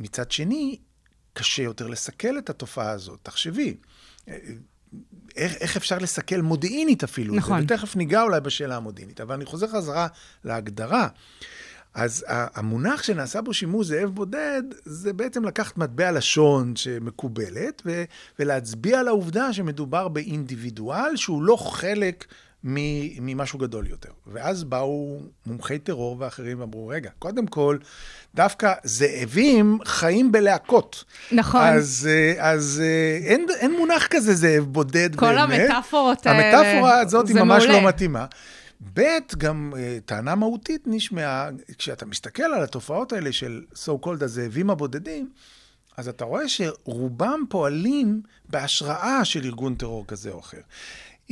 מצד 0.00 0.30
שני, 0.30 0.78
קשה 1.32 1.62
יותר 1.62 1.86
לסכל 1.86 2.38
את 2.38 2.50
התופעה 2.50 2.90
הזאת. 2.90 3.18
תחשבי, 3.22 3.74
איך, 5.36 5.54
איך 5.60 5.76
אפשר 5.76 5.98
לסכל 5.98 6.40
מודיעינית 6.40 7.04
אפילו? 7.04 7.34
נכון. 7.34 7.62
ותכף 7.62 7.96
ניגע 7.96 8.22
אולי 8.22 8.40
בשאלה 8.40 8.76
המודיעינית, 8.76 9.20
אבל 9.20 9.34
אני 9.34 9.44
חוזר 9.44 9.66
חזרה 9.66 10.06
להגדרה. 10.44 11.08
אז 11.94 12.24
המונח 12.28 13.02
שנעשה 13.02 13.40
בו 13.40 13.54
שימוש 13.54 13.86
זאב 13.86 14.08
בודד, 14.08 14.62
זה 14.84 15.12
בעצם 15.12 15.44
לקחת 15.44 15.78
מטבע 15.78 16.12
לשון 16.12 16.76
שמקובלת, 16.76 17.82
ו- 17.86 18.04
ולהצביע 18.38 19.00
על 19.00 19.08
העובדה 19.08 19.52
שמדובר 19.52 20.08
באינדיבידואל 20.08 21.16
שהוא 21.16 21.42
לא 21.42 21.56
חלק 21.56 22.24
ממשהו 22.64 23.58
גדול 23.58 23.86
יותר. 23.86 24.10
ואז 24.26 24.64
באו 24.64 25.20
מומחי 25.46 25.78
טרור 25.78 26.16
ואחרים 26.18 26.60
ואמרו, 26.60 26.88
רגע, 26.88 27.10
קודם 27.18 27.46
כל, 27.46 27.78
דווקא 28.34 28.72
זאבים 28.84 29.78
חיים 29.84 30.32
בלהקות. 30.32 31.04
נכון. 31.32 31.60
אז, 31.62 32.08
אה, 32.10 32.50
אז 32.50 32.82
אה, 32.84 33.26
אין, 33.26 33.46
אין 33.58 33.76
מונח 33.78 34.06
כזה 34.10 34.34
זאב 34.34 34.64
בודד 34.64 35.16
כל 35.16 35.26
באמת. 35.26 35.60
המטאפורות 35.60 36.26
האלה, 36.26 36.58
המטאפורה 36.58 37.00
הזאת 37.00 37.28
היא 37.28 37.36
ממש 37.36 37.64
מעולה. 37.64 37.82
לא 37.82 37.88
מתאימה. 37.88 38.26
ב', 38.94 39.00
גם 39.38 39.72
אה, 39.76 39.98
טענה 40.04 40.34
מהותית 40.34 40.82
נשמעה, 40.86 41.48
כשאתה 41.78 42.06
מסתכל 42.06 42.42
על 42.42 42.62
התופעות 42.62 43.12
האלה 43.12 43.32
של 43.32 43.62
so 43.74 44.06
called 44.06 44.24
הזאבים 44.24 44.70
הבודדים, 44.70 45.30
אז 45.96 46.08
אתה 46.08 46.24
רואה 46.24 46.48
שרובם 46.48 47.44
פועלים 47.48 48.22
בהשראה 48.48 49.24
של 49.24 49.44
ארגון 49.44 49.74
טרור 49.74 50.06
כזה 50.06 50.30
או 50.30 50.40
אחר. 50.40 50.60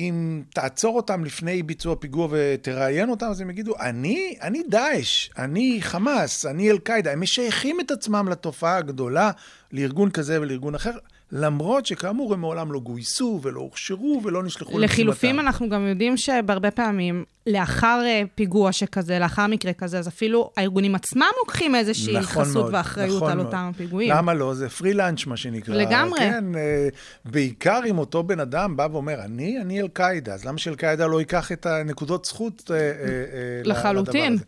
אם 0.08 0.42
תעצור 0.54 0.96
אותם 0.96 1.24
לפני 1.24 1.62
ביצוע 1.62 1.96
פיגוע 1.96 2.28
ותראיין 2.30 3.10
אותם, 3.10 3.26
אז 3.26 3.40
הם 3.40 3.50
יגידו, 3.50 3.74
אני, 3.80 4.36
אני 4.42 4.62
דאעש, 4.68 5.30
אני 5.38 5.78
חמאס, 5.80 6.46
אני 6.46 6.70
אל-קאעידה. 6.70 7.12
הם 7.12 7.20
משייכים 7.20 7.80
את 7.80 7.90
עצמם 7.90 8.28
לתופעה 8.30 8.76
הגדולה, 8.76 9.30
לארגון 9.72 10.10
כזה 10.10 10.40
ולארגון 10.40 10.74
אחר, 10.74 10.92
למרות 11.32 11.86
שכאמור 11.86 12.34
הם 12.34 12.40
מעולם 12.40 12.72
לא 12.72 12.80
גויסו 12.80 13.40
ולא 13.42 13.60
הוכשרו 13.60 14.20
ולא 14.24 14.42
נשלחו 14.42 14.78
לחילופין, 14.78 15.30
למשימתם. 15.30 15.46
אנחנו 15.46 15.68
גם 15.68 15.86
יודעים 15.86 16.16
שבהרבה 16.16 16.70
פעמים, 16.70 17.24
לאחר 17.46 18.02
אה, 18.04 18.22
פיגוע 18.34 18.72
שכזה, 18.72 19.18
לאחר 19.18 19.46
מקרה 19.46 19.72
כזה, 19.72 19.98
אז 19.98 20.08
אפילו 20.08 20.50
הארגונים 20.56 20.94
עצמם 20.94 21.28
לוקחים 21.38 21.74
איזושהי 21.74 22.18
נכון 22.18 22.44
חסות 22.44 22.62
מאוד, 22.62 22.74
ואחריות 22.74 23.16
נכון 23.16 23.30
על 23.30 23.36
מאוד. 23.36 23.46
אותם 23.46 23.70
פיגועים. 23.76 24.10
למה 24.10 24.34
לא? 24.34 24.54
זה 24.54 24.68
פרילנץ', 24.68 25.26
מה 25.26 25.36
שנקרא. 25.36 25.74
לגמרי. 25.74 26.18
כן, 26.18 26.44
אה, 26.54 26.88
בעיקר 27.24 27.80
אם 27.86 27.98
אותו 27.98 28.22
בן 28.22 28.40
אדם 28.40 28.76
בא 28.76 28.88
ואומר, 28.92 29.20
אני, 29.24 29.60
אני 29.60 29.82
אל-קאעידה, 29.82 30.34
אז 30.34 30.44
למה 30.44 30.58
שאל-קאעידה 30.58 31.06
לא 31.06 31.20
ייקח 31.20 31.52
את 31.52 31.66
הנקודות 31.66 32.24
זכות 32.24 32.70
אה, 32.70 32.76
אה, 32.76 32.82
לדבר 33.64 33.72
לחלוטין. 33.72 34.32
הזה? 34.32 34.44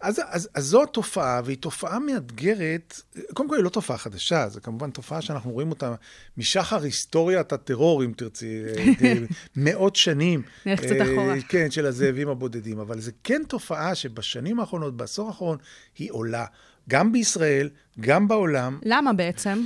אז, 0.00 0.20
אז, 0.28 0.48
אז 0.54 0.64
זו 0.64 0.82
התופעה, 0.82 1.40
והיא 1.44 1.56
תופעה 1.60 1.98
מאתגרת, 1.98 3.00
קודם 3.34 3.48
כל 3.48 3.56
היא 3.56 3.64
לא 3.64 3.68
תופעה 3.68 3.98
חדשה, 3.98 4.48
זו 4.48 4.60
כמובן 4.62 4.90
תופעה 4.90 5.22
שאנחנו 5.22 5.50
רואים 5.50 5.70
אותה 5.70 5.94
משחר 6.36 6.82
היסטוריית 6.82 7.52
הטרור, 7.52 8.04
אם 8.04 8.12
תרצי, 8.16 8.62
אה, 9.04 9.14
מאות 9.56 9.96
שנים. 9.96 10.42
נלך 10.66 10.80
קצת 10.80 10.92
אה, 10.92 11.12
אחורה. 11.12 11.34
כן, 11.48 11.70
של 11.70 11.86
הזאבים 11.86 12.28
הבודדים, 12.28 12.78
אבל 12.78 13.00
זו 13.00 13.10
כן 13.24 13.42
תופעה 13.48 13.94
שבשנים 13.94 14.60
האחרונות, 14.60 14.96
בעשור 14.96 15.28
האחרון, 15.28 15.58
היא 15.98 16.10
עולה, 16.12 16.44
גם 16.88 17.12
בישראל, 17.12 17.70
גם 18.00 18.28
בעולם. 18.28 18.78
למה 18.82 19.12
בעצם? 19.12 19.64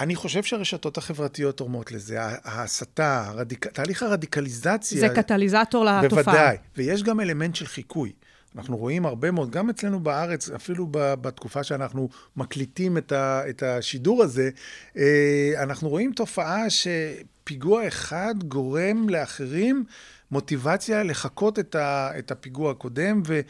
אני 0.00 0.14
חושב 0.14 0.42
שהרשתות 0.42 0.98
החברתיות 0.98 1.56
תורמות 1.56 1.92
לזה, 1.92 2.18
ההסתה, 2.20 3.24
הרדיק... 3.26 3.66
תהליך 3.66 4.02
הרדיקליזציה. 4.02 5.00
זה 5.00 5.08
קטליזטור 5.08 5.84
לתופעה. 5.84 6.22
בוודאי, 6.22 6.56
ויש 6.76 7.02
גם 7.02 7.20
אלמנט 7.20 7.54
של 7.54 7.66
חיקוי. 7.66 8.12
אנחנו 8.56 8.76
רואים 8.76 9.06
הרבה 9.06 9.30
מאוד, 9.30 9.50
גם 9.50 9.70
אצלנו 9.70 10.00
בארץ, 10.00 10.50
אפילו 10.50 10.86
ב- 10.90 11.14
בתקופה 11.14 11.64
שאנחנו 11.64 12.08
מקליטים 12.36 12.98
את, 12.98 13.12
ה- 13.12 13.42
את 13.48 13.62
השידור 13.62 14.22
הזה, 14.22 14.50
אה, 14.96 15.52
אנחנו 15.62 15.88
רואים 15.88 16.12
תופעה 16.12 16.64
שפיגוע 16.70 17.88
אחד 17.88 18.34
גורם 18.48 19.08
לאחרים 19.08 19.84
מוטיבציה 20.30 21.02
לחקות 21.02 21.58
את, 21.58 21.74
ה- 21.74 22.10
את 22.18 22.30
הפיגוע 22.30 22.70
הקודם, 22.70 23.22
ו... 23.26 23.40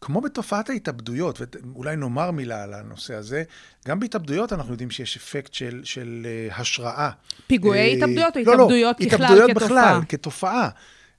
כמו 0.00 0.20
בתופעת 0.20 0.70
ההתאבדויות, 0.70 1.40
ואולי 1.74 1.96
נאמר 1.96 2.30
מילה 2.30 2.62
על 2.62 2.74
הנושא 2.74 3.14
הזה, 3.14 3.42
גם 3.88 4.00
בהתאבדויות 4.00 4.52
אנחנו 4.52 4.72
יודעים 4.72 4.90
שיש 4.90 5.16
אפקט 5.16 5.54
של, 5.54 5.80
של 5.84 6.26
אה, 6.26 6.56
השראה. 6.56 7.10
פיגועי 7.46 7.80
אה, 7.80 7.96
התאבדויות 7.96 8.36
או 8.36 8.42
לא, 8.44 8.56
לא, 8.56 8.90
התאבדויות 8.90 9.50
בכלל 9.50 9.78
התאבדויות 9.78 10.04
כתופעה? 10.08 10.68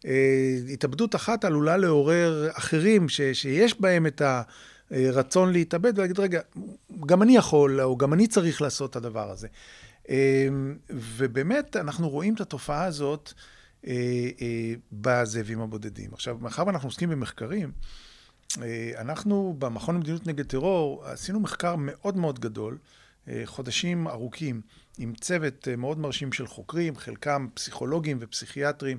אה, 0.05 0.57
התאבדות 0.73 1.15
אחת 1.15 1.45
עלולה 1.45 1.77
לעורר 1.77 2.49
אחרים 2.53 3.09
ש, 3.09 3.21
שיש 3.21 3.81
בהם 3.81 4.07
את 4.07 4.21
הרצון 4.91 5.51
להתאבד 5.51 5.99
ולהגיד, 5.99 6.19
רגע, 6.19 6.41
גם 7.05 7.21
אני 7.21 7.35
יכול, 7.35 7.81
או 7.81 7.97
גם 7.97 8.13
אני 8.13 8.27
צריך 8.27 8.61
לעשות 8.61 8.91
את 8.91 8.95
הדבר 8.95 9.31
הזה. 9.31 9.47
אה, 10.09 10.47
ובאמת, 10.89 11.75
אנחנו 11.75 12.09
רואים 12.09 12.33
את 12.33 12.41
התופעה 12.41 12.83
הזאת 12.83 13.33
אה, 13.87 13.93
בזאבים 14.91 15.61
הבודדים. 15.61 16.13
עכשיו, 16.13 16.37
מאחר 16.41 16.67
ואנחנו 16.67 16.87
עוסקים 16.87 17.09
במחקרים, 17.09 17.71
אנחנו 18.97 19.55
במכון 19.59 19.95
למדיניות 19.95 20.27
נגד 20.27 20.45
טרור 20.45 21.05
עשינו 21.05 21.39
מחקר 21.39 21.75
מאוד 21.77 22.17
מאוד 22.17 22.39
גדול, 22.39 22.77
חודשים 23.45 24.07
ארוכים, 24.07 24.61
עם 24.97 25.13
צוות 25.15 25.67
מאוד 25.77 25.99
מרשים 25.99 26.33
של 26.33 26.47
חוקרים, 26.47 26.95
חלקם 26.95 27.47
פסיכולוגים 27.53 28.17
ופסיכיאטרים 28.21 28.97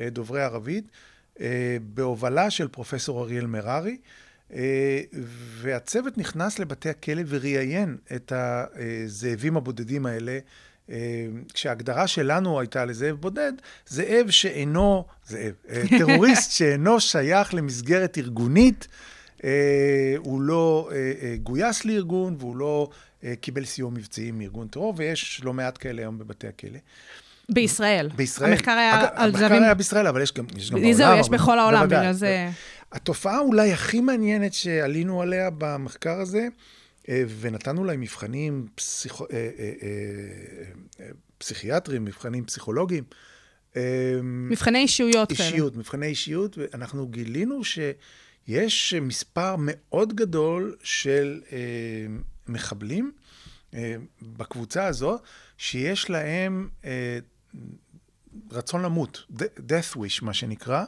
דוברי 0.00 0.42
ערבית, 0.42 0.84
אה, 1.40 1.76
בהובלה 1.94 2.50
של 2.50 2.68
פרופסור 2.68 3.22
אריאל 3.22 3.46
מררי, 3.46 3.96
אה, 4.52 5.00
והצוות 5.60 6.18
נכנס 6.18 6.58
לבתי 6.58 6.90
הכלא 6.90 7.22
וראיין 7.28 7.96
את 8.16 8.32
הזאבים 8.34 9.56
הבודדים 9.56 10.06
האלה. 10.06 10.38
אה, 10.90 11.26
כשההגדרה 11.54 12.06
שלנו 12.06 12.60
הייתה 12.60 12.84
לזאב 12.84 13.16
בודד, 13.16 13.52
זאב 13.86 14.30
שאינו, 14.30 15.04
זאב, 15.26 15.52
אה, 15.68 15.82
טרוריסט 15.98 16.50
שאינו 16.52 17.00
שייך 17.00 17.54
למסגרת 17.54 18.18
ארגונית, 18.18 18.88
אה, 19.44 20.14
הוא 20.16 20.40
לא 20.40 20.88
אה, 20.92 21.12
אה, 21.22 21.36
גויס 21.42 21.84
לארגון 21.84 22.36
והוא 22.38 22.56
לא 22.56 22.90
אה, 23.24 23.34
קיבל 23.40 23.64
סיוע 23.64 23.90
מבצעי 23.90 24.30
מארגון 24.30 24.68
טרור, 24.68 24.94
ויש 24.96 25.40
לא 25.44 25.52
מעט 25.52 25.78
כאלה 25.80 26.02
היום 26.02 26.18
בבתי 26.18 26.46
הכלא. 26.46 26.78
בישראל. 27.48 28.08
בישראל. 28.16 28.50
המחקר 28.52 28.70
היה 28.70 29.00
אגב, 29.00 29.08
על 29.14 29.28
המחקר 29.28 29.48
זרים... 29.48 29.62
היה 29.62 29.74
בישראל, 29.74 30.06
אבל 30.06 30.22
יש 30.22 30.32
גם, 30.32 30.44
יש 30.56 30.70
גם 30.70 30.80
בעולם. 30.80 30.92
זהו, 30.92 31.18
יש 31.18 31.28
אבל- 31.28 31.38
בכל 31.38 31.58
העולם. 31.58 31.86
בגלל 31.86 32.12
זה... 32.12 32.50
התופעה 32.92 33.38
אולי 33.38 33.72
הכי 33.72 34.00
מעניינת 34.00 34.54
שעלינו 34.54 35.22
עליה 35.22 35.50
במחקר 35.58 36.20
הזה, 36.20 36.48
אה, 37.08 37.22
ונתנו 37.40 37.84
להם 37.84 38.00
מבחנים 38.00 38.66
פסיכ... 38.74 39.20
אה, 39.20 39.26
אה, 41.00 41.06
פסיכיאטריים, 41.38 42.04
מבחנים 42.04 42.44
פסיכולוגיים. 42.44 43.04
אה, 43.76 43.82
מבחני 44.22 44.78
אישיויות 44.78 45.32
כאלה. 45.32 45.48
אישיות, 45.48 45.76
מבחני 45.76 46.06
אישיות, 46.06 46.58
ואנחנו 46.58 47.06
גילינו 47.08 47.60
שיש 47.64 48.94
מספר 48.94 49.54
מאוד 49.58 50.16
גדול 50.16 50.76
של 50.82 51.40
מחבלים 52.48 53.12
בקבוצה 54.22 54.86
הזו, 54.86 55.18
שיש 55.58 56.10
להם 56.10 56.68
רצון 58.52 58.82
למות, 58.82 59.22
death 59.38 59.96
wish, 59.96 60.22
מה 60.24 60.34
שנקרא, 60.34 60.84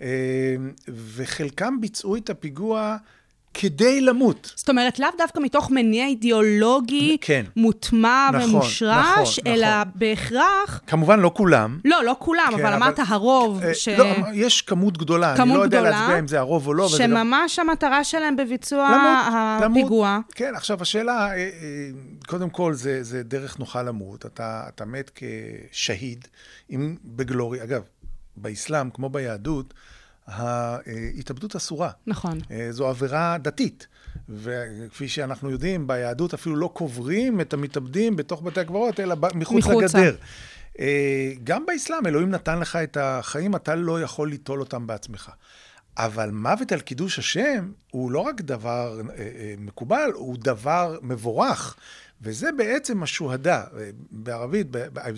אה, 0.00 0.56
וחלקם 0.88 1.80
ביצעו 1.80 2.16
את 2.16 2.30
הפיגוע 2.30 2.96
כדי 3.54 4.00
למות. 4.00 4.52
זאת 4.56 4.68
אומרת, 4.68 4.98
לאו 4.98 5.08
דווקא 5.18 5.40
מתוך 5.40 5.70
מניע 5.70 6.06
אידיאולוגי 6.06 7.16
כן. 7.20 7.44
מוטמע 7.56 8.28
נכון, 8.32 8.50
ומושרש, 8.50 9.38
נכון, 9.38 9.52
אלא 9.52 9.80
נכון. 9.80 9.92
בהכרח... 9.94 10.80
כמובן, 10.86 11.20
לא 11.20 11.30
כולם. 11.34 11.78
לא, 11.84 12.04
לא 12.04 12.16
כולם, 12.18 12.46
כן, 12.48 12.54
אבל 12.54 12.64
אבל- 12.66 12.72
אמרת 12.74 12.98
הרוב, 13.08 13.62
אה, 13.62 13.74
ש... 13.74 13.88
לא, 13.88 14.04
יש 14.32 14.62
כמות 14.62 14.98
גדולה, 14.98 15.28
אני 15.30 15.36
כמות 15.38 15.56
לא 15.58 15.62
יודע 15.62 15.80
גדולה, 15.80 15.90
להצביע 16.00 16.18
אם 16.18 16.28
זה 16.28 16.38
הרוב 16.38 16.66
או 16.66 16.74
לא. 16.74 16.88
גם- 16.92 16.98
שממש 16.98 17.58
המטרה 17.58 18.04
שלהם 18.04 18.36
בביצוע 18.36 18.90
למות, 18.92 19.62
למות. 19.64 19.78
הפיגוע. 19.82 20.18
כן, 20.34 20.52
עכשיו 20.56 20.82
השאלה, 20.82 21.26
אה, 21.30 21.36
אה, 21.36 21.48
קודם 22.26 22.50
כל, 22.50 22.74
זה, 22.74 23.02
זה 23.02 23.22
דרך 23.22 23.58
נוחה 23.58 23.82
למות. 23.82 24.26
אתה, 24.26 24.62
אתה 24.68 24.84
מת 24.84 25.10
כשהיד, 25.70 26.28
אם 26.70 26.96
בגלורי. 27.04 27.62
אגב, 27.62 27.82
באסלאם, 28.36 28.90
כמו 28.90 29.08
ביהדות, 29.08 29.74
ההתאבדות 30.26 31.56
אסורה. 31.56 31.90
נכון. 32.06 32.38
אה, 32.50 32.68
זו 32.70 32.88
עבירה 32.88 33.36
דתית. 33.42 33.86
וכפי 34.28 35.08
שאנחנו 35.08 35.50
יודעים, 35.50 35.86
ביהדות 35.86 36.34
אפילו 36.34 36.56
לא 36.56 36.70
קוברים 36.72 37.40
את 37.40 37.52
המתאבדים 37.52 38.16
בתוך 38.16 38.42
בתי 38.42 38.60
הקברות, 38.60 39.00
אלא 39.00 39.16
מחוץ 39.34 39.66
מחוצה. 39.66 39.98
לגדר. 39.98 40.16
אה, 40.80 41.32
גם 41.44 41.66
באסלאם, 41.66 42.06
אלוהים 42.06 42.30
נתן 42.30 42.58
לך 42.58 42.76
את 42.76 42.96
החיים, 43.00 43.56
אתה 43.56 43.74
לא 43.74 44.02
יכול 44.02 44.28
ליטול 44.30 44.60
אותם 44.60 44.86
בעצמך. 44.86 45.30
אבל 45.96 46.30
מוות 46.30 46.72
על 46.72 46.80
קידוש 46.80 47.18
השם 47.18 47.72
הוא 47.90 48.10
לא 48.10 48.18
רק 48.18 48.40
דבר 48.40 49.00
אה, 49.00 49.14
אה, 49.18 49.54
מקובל, 49.58 50.10
הוא 50.14 50.36
דבר 50.40 50.98
מבורך. 51.02 51.76
וזה 52.22 52.52
בעצם 52.52 53.02
השוהדה. 53.02 53.62
אה, 53.78 53.88
בערבית, 54.10 54.66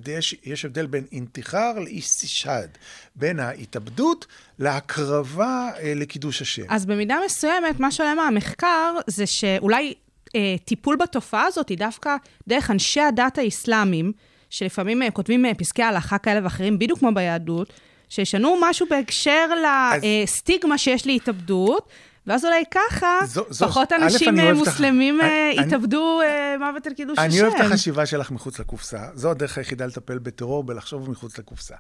יש, 0.09 0.35
יש 0.45 0.65
הבדל 0.65 0.87
בין 0.87 1.05
אינתיחר 1.13 1.73
לאיסטישד, 1.79 2.69
בין 3.17 3.41
ההתאבדות 3.41 4.27
להקרבה 4.59 5.71
אה, 5.79 5.93
לקידוש 5.97 6.43
השם. 6.43 6.63
אז 6.69 6.87
במידה 6.87 7.17
מסוימת, 7.27 7.81
מה 7.81 7.91
שעולה 7.91 8.15
מהמחקר 8.15 8.95
זה 9.07 9.27
שאולי 9.27 9.95
אה, 10.37 10.55
טיפול 10.65 10.97
בתופעה 10.97 11.45
הזאת 11.47 11.69
היא 11.69 11.79
דווקא 11.79 12.17
דרך 12.49 12.71
אנשי 12.71 13.01
הדת 13.01 13.39
האסלאמיים, 13.39 14.13
שלפעמים 14.51 15.03
אה, 15.03 15.11
כותבים 15.11 15.47
אה, 15.47 15.55
פסקי 15.55 15.83
הלכה 15.83 16.19
כאלה 16.19 16.41
ואחרים, 16.45 16.79
בדיוק 16.79 16.99
כמו 16.99 17.15
ביהדות, 17.15 17.73
שישנו 18.09 18.57
משהו 18.61 18.87
בהקשר 18.91 19.47
אז- 19.67 20.03
לסטיגמה 20.05 20.79
שיש 20.79 21.07
להתאבדות. 21.07 21.89
ואז 22.27 22.45
אולי 22.45 22.65
ככה, 22.71 23.07
זו- 23.25 23.45
זו- 23.51 23.69
פחות 23.69 23.93
א', 23.93 23.97
אנשים 23.97 24.29
אני 24.29 24.49
אה, 24.49 24.55
מוסלמים 24.55 25.21
אה, 25.21 25.51
יתאבדו 25.67 26.21
אה, 26.23 26.57
מוות 26.59 26.87
על 26.87 26.93
קידוש 26.95 27.19
השם. 27.19 27.31
אני 27.31 27.43
אוהב 27.43 27.55
את 27.55 27.61
החשיבה 27.61 28.07
שלך 28.07 28.31
מחוץ 28.31 28.59
לקופסה. 28.59 28.99
זו 29.15 29.31
הדרך 29.31 29.59
היחידה 29.59 29.87
לטפל 29.87 30.19
בטרור, 30.19 30.65
בלחשוב 30.65 31.11
מחוץ 31.11 31.39
לקופסה. 31.39 31.75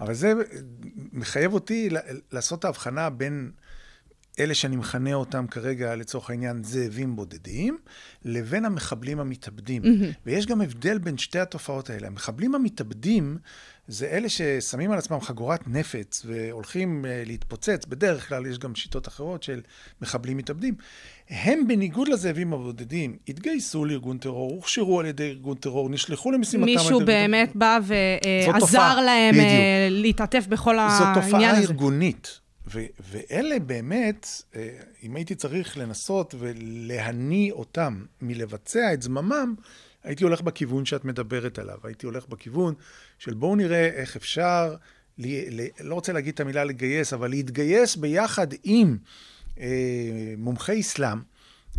אבל 0.00 0.14
זה 0.14 0.32
מחייב 1.12 1.52
אותי 1.54 1.88
לעשות 2.32 2.58
את 2.58 2.64
ההבחנה 2.64 3.10
בין 3.10 3.50
אלה 4.40 4.54
שאני 4.54 4.76
מכנה 4.76 5.14
אותם 5.14 5.46
כרגע, 5.46 5.96
לצורך 5.96 6.30
העניין, 6.30 6.64
זאבים 6.64 7.16
בודדים, 7.16 7.78
לבין 8.24 8.64
המחבלים 8.64 9.20
המתאבדים. 9.20 9.82
ויש 10.26 10.46
גם 10.46 10.60
הבדל 10.60 10.98
בין 10.98 11.18
שתי 11.18 11.38
התופעות 11.38 11.90
האלה. 11.90 12.06
המחבלים 12.06 12.54
המתאבדים 12.54 13.38
זה 13.90 14.06
אלה 14.06 14.28
ששמים 14.28 14.92
על 14.92 14.98
עצמם 14.98 15.20
חגורת 15.20 15.68
נפץ 15.68 16.22
והולכים 16.26 17.04
אה, 17.06 17.22
להתפוצץ, 17.26 17.84
בדרך 17.88 18.28
כלל 18.28 18.46
יש 18.46 18.58
גם 18.58 18.74
שיטות 18.74 19.08
אחרות 19.08 19.42
של 19.42 19.60
מחבלים 20.02 20.36
מתאבדים. 20.36 20.74
הם, 21.30 21.68
בניגוד 21.68 22.08
לזאבים 22.08 22.52
הבודדים, 22.52 23.16
התגייסו 23.28 23.84
לארגון 23.84 24.18
טרור, 24.18 24.50
הוכשרו 24.50 25.00
על 25.00 25.06
ידי 25.06 25.28
ארגון 25.28 25.56
טרור, 25.56 25.90
נשלחו 25.90 26.30
למשימתם. 26.30 26.66
מישהו 26.66 27.00
באמת 27.00 27.52
בא 27.54 27.78
ועזר 27.82 28.60
תופעה, 28.60 29.02
להם 29.02 29.34
בדיוק. 29.34 29.46
אה, 29.46 29.88
להתעטף 29.90 30.46
בכל 30.46 30.74
זו 30.74 30.80
העניין 30.80 31.14
תופעה 31.14 31.50
הזה. 31.50 31.60
ארגונית. 31.60 32.40
ו- 32.72 32.86
ואלה 33.10 33.58
באמת, 33.58 34.26
אה, 34.56 34.68
אם 35.02 35.16
הייתי 35.16 35.34
צריך 35.34 35.78
לנסות 35.78 36.34
ולהניא 36.38 37.52
אותם 37.52 38.04
מלבצע 38.22 38.92
את 38.94 39.02
זממם, 39.02 39.54
הייתי 40.04 40.24
הולך 40.24 40.40
בכיוון 40.40 40.84
שאת 40.84 41.04
מדברת 41.04 41.58
עליו. 41.58 41.78
הייתי 41.84 42.06
הולך 42.06 42.26
בכיוון 42.28 42.74
של 43.18 43.34
בואו 43.34 43.56
נראה 43.56 43.86
איך 43.86 44.16
אפשר, 44.16 44.74
ל- 45.18 45.60
ל- 45.60 45.66
לא 45.80 45.94
רוצה 45.94 46.12
להגיד 46.12 46.34
את 46.34 46.40
המילה 46.40 46.64
לגייס, 46.64 47.12
אבל 47.12 47.30
להתגייס 47.30 47.96
ביחד 47.96 48.46
עם 48.64 48.96
אה, 49.60 49.66
מומחי 50.38 50.80
אסלאם. 50.80 51.18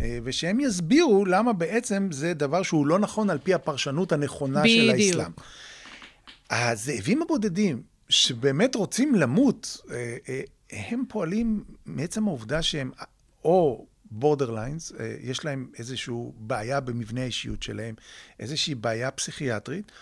אה, 0.00 0.18
ושהם 0.24 0.60
יסבירו 0.60 1.24
למה 1.24 1.52
בעצם 1.52 2.08
זה 2.12 2.34
דבר 2.34 2.62
שהוא 2.62 2.86
לא 2.86 2.98
נכון 2.98 3.30
על 3.30 3.38
פי 3.38 3.54
הפרשנות 3.54 4.12
הנכונה 4.12 4.62
של 4.68 4.90
בדיוק. 4.92 5.16
האסלאם. 5.18 5.32
הזאבים 6.50 7.22
הבודדים, 7.22 7.82
שבאמת 8.08 8.74
רוצים 8.74 9.14
למות, 9.14 9.80
אה, 9.90 10.16
אה, 10.28 10.40
הם 10.72 11.04
פועלים 11.08 11.64
מעצם 11.86 12.28
העובדה 12.28 12.62
שהם 12.62 12.90
או 13.44 13.86
בורדרליינס, 14.10 14.92
יש 15.20 15.44
להם 15.44 15.70
איזושהי 15.78 16.14
בעיה 16.36 16.80
במבנה 16.80 17.20
האישיות 17.20 17.62
שלהם, 17.62 17.94
איזושהי 18.40 18.74
בעיה 18.74 19.10
פסיכיאטרית, 19.10 19.92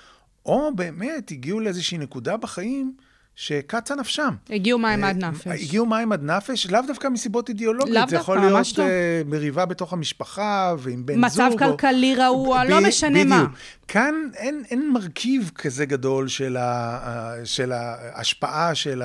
או 0.47 0.75
באמת 0.77 1.31
הגיעו 1.31 1.61
לאיזושהי 1.61 1.99
נקודה 1.99 2.37
בחיים 2.37 2.97
שקצה 3.35 3.95
נפשם. 3.95 4.35
הגיעו 4.51 4.79
מים 4.79 5.05
אה, 5.05 5.09
עד 5.09 5.25
נפש. 5.25 5.47
הגיעו 5.47 5.87
מים 5.87 6.13
עד 6.13 6.23
נפש, 6.23 6.67
לאו 6.67 6.81
דווקא 6.87 7.09
מסיבות 7.09 7.49
אידיאולוגיות. 7.49 7.97
לאו 7.97 8.09
זה 8.09 8.17
יכול 8.17 8.35
דווקא, 8.35 8.47
להיות 8.47 8.59
ממש 8.59 8.79
לא. 8.79 8.85
אה, 8.85 9.23
מריבה 9.27 9.67
בתוך 9.67 9.93
המשפחה 9.93 10.75
ועם 10.79 11.07
בן 11.07 11.25
מצב 11.25 11.49
זוג. 11.51 11.63
או- 11.63 11.69
כלכלי 11.77 12.15
רעוע, 12.15 12.65
לא 12.65 12.81
משנה 12.89 13.25
מה. 13.25 13.47
כאן 13.89 14.15
אין, 14.37 14.63
אין 14.71 14.93
מרכיב 14.93 15.51
כזה 15.55 15.87
גדול 15.87 16.29
של, 16.29 16.57
ה, 16.57 17.35
של 17.45 17.73
ההשפעה 17.73 18.75
של 18.75 19.03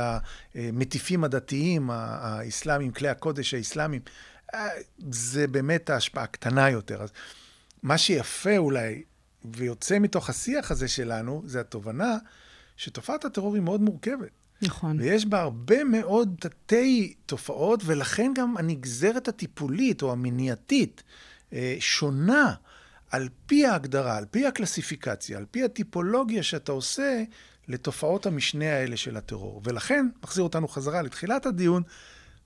המטיפים 0.56 1.24
הדתיים, 1.24 1.90
האסלאמים, 1.92 2.92
כלי 2.92 3.10
הקודש 3.10 3.54
האסלאמיים. 3.54 4.02
אה, 4.54 4.68
זה 5.12 5.48
באמת 5.48 5.90
ההשפעה 5.90 6.26
קטנה 6.28 6.70
יותר. 6.70 7.02
אז 7.02 7.10
מה 7.84 7.98
שיפה 7.98 8.58
אולי, 8.58 9.04
ויוצא 9.56 10.00
מתוך 10.00 10.30
השיח 10.30 10.72
הזה 10.72 10.88
שלנו, 10.88 11.44
זה 11.46 11.60
התובנה 11.60 12.18
שתופעת 12.78 13.26
הטרור 13.26 13.56
היא 13.56 13.64
מאוד 13.64 13.82
מורכבת. 13.82 14.30
נכון. 14.62 15.00
ויש 15.00 15.26
בה 15.26 15.42
הרבה 15.42 15.84
מאוד 15.84 16.36
תתי 16.40 17.14
תופעות, 17.26 17.82
ולכן 17.86 18.32
גם 18.36 18.58
הנגזרת 18.58 19.28
הטיפולית 19.28 20.02
או 20.02 20.12
המניעתית 20.12 21.04
אה, 21.54 21.76
שונה 21.80 22.54
על 23.12 23.30
פי 23.46 23.66
ההגדרה, 23.66 24.18
על 24.18 24.26
פי 24.32 24.46
הקלסיפיקציה, 24.46 25.38
על 25.38 25.46
פי 25.52 25.64
הטיפולוגיה 25.64 26.44
שאתה 26.44 26.72
עושה 26.72 27.24
לתופעות 27.68 28.26
המשנה 28.26 28.74
האלה 28.74 28.98
של 28.98 29.18
הטרור. 29.18 29.62
ולכן, 29.64 30.08
מחזיר 30.24 30.44
אותנו 30.44 30.68
חזרה 30.68 31.02
לתחילת 31.02 31.46
הדיון, 31.46 31.84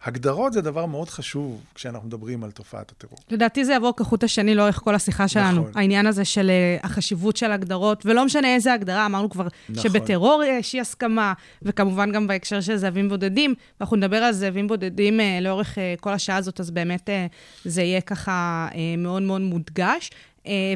הגדרות 0.04 0.54
זה 0.54 0.62
דבר 0.62 0.86
מאוד 0.86 1.10
חשוב 1.10 1.62
כשאנחנו 1.76 2.08
מדברים 2.08 2.44
על 2.44 2.52
תופעת 2.52 2.92
הטרור. 2.92 3.18
לדעתי 3.30 3.66
זה 3.66 3.72
יעבור 3.72 3.96
כחוט 3.96 4.24
השני 4.24 4.56
לאורך 4.56 4.80
כל 4.84 4.96
השיחה 4.96 5.28
שלנו. 5.28 5.62
נכון. 5.62 5.72
העניין 5.76 6.08
הזה 6.08 6.26
של 6.26 6.50
אה, 6.50 6.78
החשיבות 6.84 7.38
של 7.38 7.52
הגדרות, 7.52 8.06
ולא 8.06 8.26
משנה 8.26 8.56
איזה 8.56 8.74
הגדרה, 8.74 9.06
אמרנו 9.06 9.30
כבר 9.30 9.48
נכון. 9.70 9.84
שבטרור 9.84 10.44
יש 10.44 10.76
אי 10.76 10.80
הסכמה, 10.80 11.34
וכמובן 11.62 12.12
גם 12.12 12.28
בהקשר 12.28 12.62
של 12.62 12.76
זאבים 12.76 13.10
בודדים, 13.10 13.54
ואנחנו 13.80 13.98
נדבר 13.98 14.18
על 14.18 14.32
זאבים 14.32 14.68
בודדים 14.68 15.20
אה, 15.20 15.40
לאורך 15.42 15.78
אה, 15.78 15.96
כל 16.00 16.14
השעה 16.14 16.38
הזאת, 16.38 16.60
אז 16.60 16.72
באמת 16.72 17.10
אה, 17.10 17.28
זה 17.66 17.82
יהיה 17.82 18.02
ככה 18.02 18.68
אה, 18.76 18.80
מאוד 18.98 19.22
מאוד 19.22 19.42
מודגש. 19.42 20.10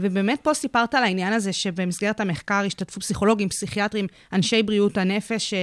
ובאמת 0.01 0.39
פה 0.41 0.53
סיפרת 0.53 0.95
על 0.95 1.03
העניין 1.03 1.33
הזה 1.33 1.53
שבמסגרת 1.53 2.19
המחקר 2.19 2.63
השתתפו 2.65 2.99
פסיכולוגים, 2.99 3.49
פסיכיאטרים, 3.49 4.07
אנשי 4.33 4.63
בריאות 4.63 4.97
הנפש 4.97 5.53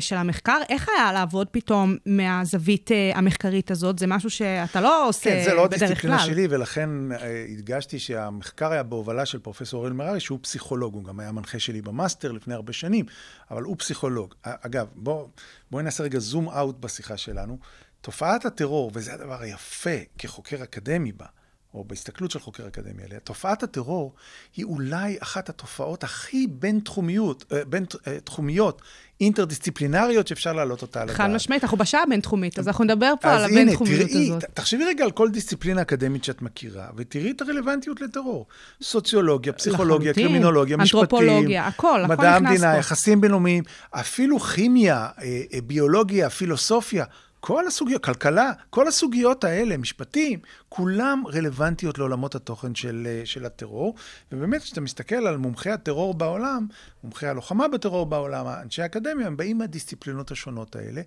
של 0.00 0.16
המחקר. 0.16 0.58
איך 0.68 0.88
היה 0.88 1.12
לעבוד 1.12 1.48
פתאום 1.50 1.96
מהזווית 2.06 2.92
אה, 2.92 3.12
המחקרית 3.14 3.70
הזאת? 3.70 3.98
זה 3.98 4.06
משהו 4.06 4.30
שאתה 4.30 4.80
לא 4.80 5.08
עושה 5.08 5.30
כן, 5.30 5.44
זה 5.44 5.54
לא 5.54 5.66
בדרך 5.66 5.78
כלל. 5.78 5.86
הדיסציפלינה 5.86 6.18
שלי, 6.18 6.46
ולכן 6.50 7.12
אה, 7.12 7.46
הדגשתי 7.52 7.98
שהמחקר 7.98 8.72
היה 8.72 8.82
בהובלה 8.82 9.26
של 9.26 9.38
פרופסור 9.38 9.80
אריאל 9.80 9.92
מררי, 9.92 10.20
שהוא 10.20 10.38
פסיכולוג, 10.42 10.94
הוא 10.94 11.04
גם 11.04 11.20
היה 11.20 11.32
מנחה 11.32 11.58
שלי 11.58 11.82
במאסטר 11.82 12.32
לפני 12.32 12.54
הרבה 12.54 12.72
שנים, 12.72 13.04
אבל 13.50 13.62
הוא 13.62 13.76
פסיכולוג. 13.78 14.34
אגב, 14.42 14.86
בואו 14.94 15.28
בוא 15.70 15.82
נעשה 15.82 16.02
רגע 16.04 16.18
zoom 16.18 16.48
out 16.48 16.80
בשיחה 16.80 17.16
שלנו. 17.16 17.58
תופעת 18.00 18.44
הטרור, 18.44 18.90
וזה 18.94 19.14
הדבר 19.14 19.40
היפה 19.40 19.96
כחוקר 20.18 20.62
אקדמי 20.62 21.12
בה, 21.12 21.26
או 21.74 21.84
בהסתכלות 21.84 22.30
של 22.30 22.38
חוקר 22.38 22.66
אקדמי 22.66 23.02
עליה, 23.02 23.20
תופעת 23.20 23.62
הטרור 23.62 24.14
היא 24.56 24.64
אולי 24.64 25.18
אחת 25.20 25.48
התופעות 25.48 26.04
הכי 26.04 26.46
בין-תחומיות, 26.46 27.44
אה, 27.52 27.64
בין-תחומיות, 27.64 28.82
אינטרדיסציפלינריות 29.20 30.26
שאפשר 30.26 30.52
להעלות 30.52 30.82
אותה 30.82 31.02
על 31.02 31.08
הדעת. 31.08 31.16
חד 31.16 31.30
משמעית, 31.30 31.64
אנחנו 31.64 31.78
בשעה 31.78 32.02
הבינתחומית, 32.02 32.58
אז 32.58 32.68
אנחנו 32.68 32.84
נדבר 32.84 33.12
פה 33.20 33.30
על 33.30 33.36
אז 33.36 33.50
הנה, 33.50 33.60
הבינתחומיות 33.60 34.10
תראי, 34.10 34.30
הזאת. 34.30 34.44
תחשבי 34.54 34.84
רגע 34.84 35.04
על 35.04 35.10
כל 35.10 35.30
דיסציפלינה 35.30 35.82
אקדמית 35.82 36.24
שאת 36.24 36.42
מכירה, 36.42 36.86
ותראי 36.96 37.30
את 37.30 37.40
הרלוונטיות 37.40 38.00
לטרור. 38.00 38.46
סוציולוגיה, 38.82 39.52
פסיכולוגיה. 39.52 40.14
קרימינולוגיה, 40.14 40.76
משפטים, 40.76 41.00
אנתרופולוגיה, 41.00 41.66
הכל, 41.66 42.00
הכל 42.04 42.14
מדע 42.14 42.36
המדינה. 42.36 42.76
יחסים 42.76 43.20
בינלאומיים, 43.20 43.64
אפילו 43.90 44.40
כימיה, 44.40 45.08
אה, 45.22 45.40
אה, 45.54 45.58
ביולוגיה, 45.60 46.30
פילוסופיה. 46.30 47.04
כל 47.40 47.66
הסוגיות, 47.66 48.04
כלכלה, 48.04 48.52
כל 48.70 48.88
הסוגיות 48.88 49.44
האלה, 49.44 49.76
משפטים, 49.76 50.38
כולם 50.68 51.22
רלוונטיות 51.32 51.98
לעולמות 51.98 52.34
התוכן 52.34 52.74
של, 52.74 53.06
אה, 53.10 53.22
של 53.24 53.44
הטרור. 53.44 53.94
ובאמת, 54.32 54.62
כשאתה 54.62 54.80
מסתכל 54.80 55.26
על 55.26 55.36
מומחי 55.36 55.70
הטרור 55.70 56.14
בעולם, 56.14 56.66
מומחי 57.04 57.26
הלוחמה 57.26 57.68
בטרור 57.68 58.06
בעולם, 58.06 58.46
אנשי 58.62 58.82
האקדמיה, 58.82 59.26
הם 59.26 59.36
באים 59.36 59.58
מהדיסציפלינות 59.58 60.30
השונות 60.30 60.76
האלה. 60.76 61.02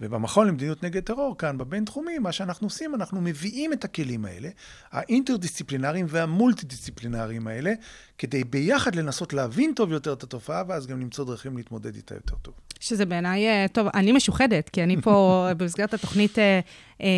ובמכון 0.00 0.48
למדיניות 0.48 0.82
נגד 0.82 1.02
טרור, 1.02 1.38
כאן 1.38 1.58
בבינתחומי, 1.58 2.18
מה 2.18 2.32
שאנחנו 2.32 2.66
עושים, 2.66 2.94
אנחנו 2.94 3.20
מביאים 3.20 3.72
את 3.72 3.84
הכלים 3.84 4.24
האלה, 4.24 4.48
האינטרדיסציפלינריים 4.92 6.06
והמולטי-דיסציפלינריים 6.08 7.46
האלה, 7.46 7.72
כדי 8.18 8.44
ביחד 8.44 8.94
לנסות 8.94 9.32
להבין 9.32 9.72
טוב 9.74 9.92
יותר 9.92 10.12
את 10.12 10.22
התופעה, 10.22 10.62
ואז 10.68 10.86
גם 10.86 11.00
למצוא 11.00 11.24
דרכים 11.24 11.56
להתמודד 11.56 11.94
איתה 11.96 12.14
יותר 12.14 12.34
טוב. 12.42 12.54
שזה 12.80 13.06
בעיניי, 13.06 13.48
אה, 13.48 13.66
טוב, 13.72 13.88
אני 13.94 14.12
משוחדת, 14.12 14.68
כי 14.68 14.82
אני 14.82 15.02
פה 15.02 15.46
במסגרת 15.56 15.94
התוכנית 15.94 16.38
אה, 16.38 16.60
אה, 17.00 17.08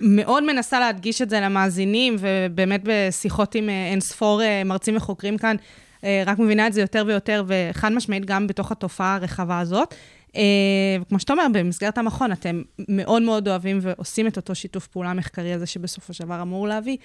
מאוד 0.00 0.44
מנסה 0.44 0.80
להדגיש 0.80 1.22
את 1.22 1.30
זה 1.30 1.40
למאזינים, 1.40 2.16
ובאמת 2.18 2.80
בשיחות 2.84 3.54
עם 3.54 3.68
אין 3.68 4.00
ספור 4.00 4.40
מרצים 4.64 4.96
וחוקרים 4.96 5.38
כאן, 5.38 5.56
רק 6.26 6.38
מבינה 6.38 6.66
את 6.66 6.72
זה 6.72 6.80
יותר 6.80 7.04
ויותר, 7.06 7.44
וחד 7.46 7.92
משמעית 7.92 8.24
גם 8.24 8.46
בתוך 8.46 8.72
התופעה 8.72 9.14
הרחבה 9.14 9.58
הזאת. 9.60 9.94
אה, 10.36 10.42
וכמו 11.00 11.20
שאתה 11.20 11.32
אומר, 11.32 11.46
במסגרת 11.52 11.98
המכון 11.98 12.32
אתם 12.32 12.62
מאוד 12.88 13.22
מאוד 13.22 13.48
אוהבים 13.48 13.78
ועושים 13.82 14.26
את 14.26 14.36
אותו 14.36 14.54
שיתוף 14.54 14.86
פעולה 14.86 15.14
מחקרי 15.14 15.52
הזה, 15.52 15.66
שבסופו 15.66 16.14
של 16.14 16.24
דבר 16.24 16.42
אמור 16.42 16.68
להביא 16.68 16.96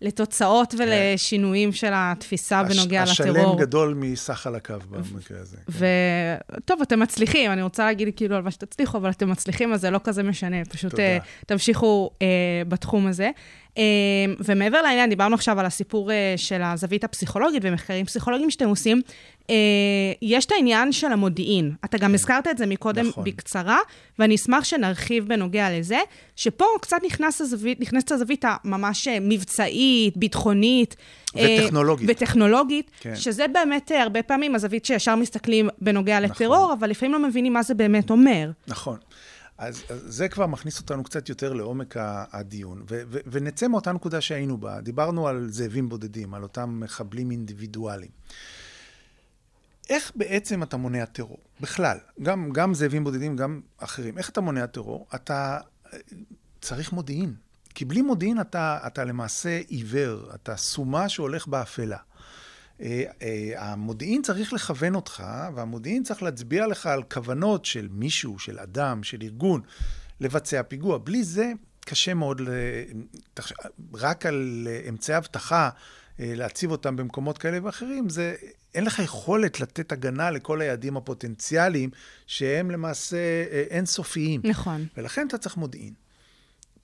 לתוצאות 0.00 0.74
ולשינויים 0.78 1.72
של 1.72 1.90
התפיסה 1.94 2.62
בנוגע 2.62 3.02
הש- 3.02 3.20
לטרור. 3.20 3.38
השלם 3.38 3.58
גדול 3.58 3.94
מסך 3.96 4.32
חלקיו 4.32 4.80
במקרה 4.90 5.40
הזה. 5.40 5.56
כן. 5.78 5.82
וטוב, 6.56 6.80
אתם 6.82 7.00
מצליחים, 7.00 7.52
אני 7.52 7.62
רוצה 7.62 7.84
להגיד 7.84 8.08
כאילו 8.16 8.36
על 8.36 8.42
מה 8.42 8.50
שתצליחו, 8.50 8.98
אבל 8.98 9.10
אתם 9.10 9.30
מצליחים, 9.30 9.72
אז 9.72 9.80
זה 9.80 9.90
לא 9.90 10.00
כזה 10.04 10.22
משנה, 10.22 10.64
פשוט 10.64 10.94
uh, 10.94 10.98
תמשיכו 11.46 12.10
uh, 12.14 12.22
בתחום 12.68 13.06
הזה. 13.06 13.30
Uh, 13.76 13.78
ומעבר 14.44 14.82
לעניין, 14.82 15.10
דיברנו 15.10 15.34
עכשיו 15.34 15.60
על 15.60 15.66
הסיפור 15.66 16.10
uh, 16.10 16.12
של 16.36 16.62
הזווית 16.62 17.04
הפסיכולוגית 17.04 17.62
ומחקרים 17.66 18.06
פסיכולוגיים 18.06 18.50
שאתם 18.50 18.68
עושים. 18.68 19.00
Uh, 19.42 19.44
יש 20.22 20.44
את 20.44 20.52
העניין 20.52 20.92
של 20.92 21.12
המודיעין. 21.12 21.72
אתה 21.84 21.98
גם 21.98 22.14
הזכרת 22.14 22.48
את 22.48 22.58
זה 22.58 22.66
מקודם 22.66 23.06
נכון. 23.06 23.24
בקצרה, 23.24 23.78
ואני 24.18 24.34
אשמח 24.34 24.64
שנרחיב 24.64 25.28
בנוגע 25.28 25.78
לזה, 25.78 25.98
שפה 26.36 26.64
קצת 26.80 26.96
נכנס 27.06 27.40
הזווית, 27.40 27.80
נכנסת 27.80 28.12
הזווית 28.12 28.44
הממש 28.48 29.08
אה, 29.08 29.18
מבצעית, 29.20 30.16
ביטחונית. 30.16 30.96
אה, 31.36 31.56
וטכנולוגית. 31.60 32.10
וטכנולוגית, 32.10 32.90
כן. 33.00 33.16
שזה 33.16 33.46
באמת 33.48 33.92
אה, 33.92 34.02
הרבה 34.02 34.22
פעמים 34.22 34.54
הזווית 34.54 34.84
שישר 34.84 35.16
מסתכלים 35.16 35.68
בנוגע 35.80 36.20
נכון. 36.20 36.36
לטרור, 36.36 36.72
אבל 36.78 36.90
לפעמים 36.90 37.12
לא 37.12 37.28
מבינים 37.28 37.52
מה 37.52 37.62
זה 37.62 37.74
באמת 37.74 38.10
אומר. 38.10 38.50
נכון. 38.68 38.96
אז, 39.62 39.82
אז 39.88 40.02
זה 40.06 40.28
כבר 40.28 40.46
מכניס 40.46 40.80
אותנו 40.80 41.04
קצת 41.04 41.28
יותר 41.28 41.52
לעומק 41.52 41.94
הדיון, 42.32 42.82
ו- 42.90 43.02
ו- 43.10 43.18
ונצא 43.26 43.68
מאותה 43.68 43.92
נקודה 43.92 44.20
שהיינו 44.20 44.58
בה. 44.58 44.80
דיברנו 44.80 45.28
על 45.28 45.48
זאבים 45.50 45.88
בודדים, 45.88 46.34
על 46.34 46.42
אותם 46.42 46.80
מחבלים 46.80 47.30
אינדיבידואליים. 47.30 48.10
איך 49.90 50.12
בעצם 50.14 50.62
אתה 50.62 50.76
מונע 50.76 51.04
טרור? 51.04 51.38
בכלל, 51.60 51.98
גם, 52.22 52.50
גם 52.52 52.74
זאבים 52.74 53.04
בודדים, 53.04 53.36
גם 53.36 53.60
אחרים. 53.78 54.18
איך 54.18 54.30
אתה 54.30 54.40
מונע 54.40 54.66
טרור? 54.66 55.06
אתה 55.14 55.58
אה, 55.92 55.98
צריך 56.60 56.92
מודיעין. 56.92 57.34
כי 57.74 57.84
בלי 57.84 58.02
מודיעין 58.02 58.40
אתה, 58.40 58.78
אתה 58.86 59.04
למעשה 59.04 59.60
עיוור, 59.68 60.34
אתה 60.34 60.56
סומה 60.56 61.08
שהולך 61.08 61.46
באפלה. 61.46 61.98
אה, 62.82 63.04
אה, 63.22 63.52
המודיעין 63.56 64.22
צריך 64.22 64.52
לכוון 64.52 64.94
אותך, 64.94 65.24
והמודיעין 65.54 66.02
צריך 66.02 66.22
להצביע 66.22 66.66
לך 66.66 66.86
על 66.86 67.02
כוונות 67.02 67.64
של 67.64 67.88
מישהו, 67.90 68.38
של 68.38 68.58
אדם, 68.58 69.02
של 69.02 69.18
ארגון, 69.22 69.60
לבצע 70.20 70.62
פיגוע. 70.62 70.98
בלי 70.98 71.24
זה 71.24 71.52
קשה 71.80 72.14
מאוד, 72.14 72.40
רק 73.94 74.26
על 74.26 74.68
אה, 74.70 74.88
אמצעי 74.88 75.16
אבטחה, 75.16 75.70
להציב 76.18 76.70
אותם 76.70 76.96
במקומות 76.96 77.38
כאלה 77.38 77.58
ואחרים, 77.62 78.08
זה... 78.08 78.34
אין 78.74 78.84
לך 78.84 78.98
יכולת 78.98 79.60
לתת 79.60 79.92
הגנה 79.92 80.30
לכל 80.30 80.60
היעדים 80.60 80.96
הפוטנציאליים, 80.96 81.90
שהם 82.26 82.70
למעשה 82.70 83.16
אינסופיים. 83.70 84.40
נכון. 84.44 84.86
ולכן 84.96 85.26
אתה 85.26 85.38
צריך 85.38 85.56
מודיעין. 85.56 85.94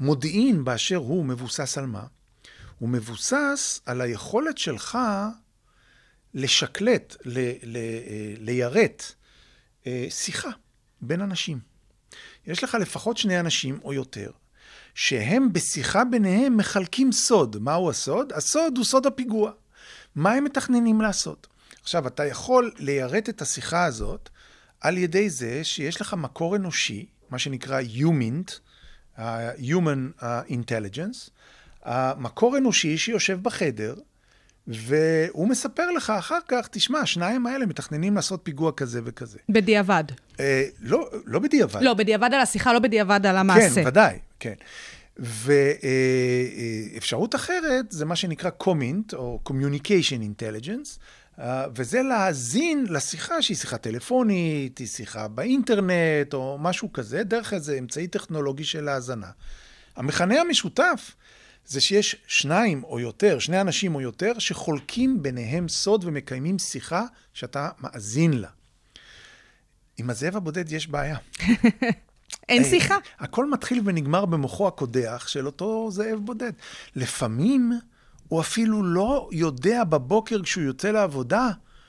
מודיעין 0.01 0.65
באשר 0.65 0.97
הוא 0.97 1.25
מבוסס 1.25 1.79
על 1.79 1.87
מה? 1.87 2.05
הוא 2.79 2.89
מבוסס 2.89 3.81
על 3.87 4.01
היכולת 4.01 4.59
שלך 4.59 4.99
לשקלט, 6.35 7.17
ל, 7.25 7.39
ל, 7.63 7.77
אה, 7.77 8.35
ליירט 8.39 9.13
אה, 9.87 10.07
שיחה 10.11 10.51
בין 11.01 11.21
אנשים. 11.21 11.59
יש 12.47 12.65
לך 12.65 12.77
לפחות 12.81 13.17
שני 13.17 13.41
אנשים 13.41 13.79
או 13.85 13.93
יותר, 13.93 14.31
שהם 14.95 15.53
בשיחה 15.53 16.05
ביניהם 16.05 16.57
מחלקים 16.57 17.13
סוד. 17.13 17.57
מהו 17.61 17.91
הסוד? 17.91 18.33
הסוד 18.33 18.77
הוא 18.77 18.85
סוד 18.85 19.07
הפיגוע. 19.07 19.53
מה 20.15 20.33
הם 20.33 20.45
מתכננים 20.45 21.01
לעשות? 21.01 21.47
עכשיו, 21.83 22.07
אתה 22.07 22.27
יכול 22.27 22.73
ליירט 22.79 23.29
את 23.29 23.43
השיחה 23.43 23.85
הזאת 23.85 24.29
על 24.81 24.99
ידי 24.99 25.31
זה 25.31 25.65
שיש 25.65 26.01
לך 26.01 26.15
מקור 26.15 26.57
אנושי, 26.57 27.07
מה 27.31 27.39
שנקרא 27.39 27.81
יומינט, 27.81 28.53
ה-Human 29.17 30.23
אה, 30.23 30.43
Intelligence, 30.43 31.31
המקור 31.83 32.59
אנושי 32.59 32.99
שיושב 32.99 33.43
בחדר, 33.43 33.95
והוא 34.69 35.49
מספר 35.49 35.91
לך 35.91 36.11
אחר 36.11 36.39
כך, 36.49 36.69
תשמע, 36.71 36.99
השניים 36.99 37.47
האלה 37.47 37.67
מתכננים 37.67 38.17
לעשות 38.17 38.41
פיגוע 38.43 38.73
כזה 38.73 39.01
וכזה. 39.05 39.39
בדיעבד. 39.49 40.05
אה, 40.41 40.65
לא, 40.81 41.11
לא 41.25 41.39
בדיעבד. 41.39 41.83
לא, 41.83 41.95
בדיעבד 41.95 42.31
על 42.35 42.41
השיחה, 42.41 42.73
לא 42.73 42.79
בדיעבד 42.79 43.27
על 43.27 43.37
המעשה. 43.37 43.83
כן, 43.83 43.87
ודאי, 43.87 44.19
כן. 44.41 44.55
ואפשרות 46.97 47.35
אחרת 47.35 47.85
זה 47.91 48.05
מה 48.05 48.17
שנקרא 48.17 48.51
קומינט, 48.51 49.15
או 49.15 49.41
Communication 49.49 50.21
Intelligence, 50.41 50.99
אה, 51.41 51.67
וזה 51.75 52.03
להאזין 52.03 52.87
לשיחה 52.89 53.43
שהיא 53.43 53.57
שיחה 53.57 53.79
טלפונית, 53.79 54.79
היא 54.79 54.87
שיחה 54.87 55.29
באינטרנט, 55.29 56.35
או 56.35 56.57
משהו 56.61 56.93
כזה, 56.93 57.25
דרך 57.25 57.53
איזה 57.53 57.79
אמצעי 57.79 58.07
טכנולוגי 58.07 58.65
של 58.65 58.89
האזנה. 58.89 59.31
המכנה 59.97 60.41
המשותף 60.41 61.15
זה 61.69 61.81
שיש 61.81 62.17
שניים 62.27 62.85
או 62.85 63.01
יותר, 63.01 63.39
שני 63.39 63.61
אנשים 63.61 63.95
או 63.95 64.01
יותר, 64.01 64.39
שחולקים 64.39 65.23
ביניהם 65.23 65.69
סוד 65.69 66.05
ומקיימים 66.05 66.59
שיחה 66.59 67.05
שאתה 67.35 67.69
מאזין 67.81 68.33
לה. 68.33 68.49
עם 69.99 70.11
הזאב 70.11 70.37
הבודד 70.37 70.73
יש 70.73 70.89
בעיה. 70.89 71.17
אין 72.49 72.65
אה, 72.65 72.69
שיחה. 72.69 72.97
הכל 73.19 73.51
מתחיל 73.51 73.83
ונגמר 73.85 74.25
במוחו 74.25 74.69
הקודח 74.69 75.29
של 75.29 75.47
אותו 75.47 75.91
זאב 75.91 76.19
בודד. 76.25 76.53
לפעמים 76.97 77.73
הוא 78.29 78.41
אפילו 78.41 78.83
לא 78.83 79.29
יודע 79.33 79.85
בבוקר 79.85 80.43
כשהוא 80.43 80.65
יוצא 80.65 80.91
לעבודה, 80.91 81.49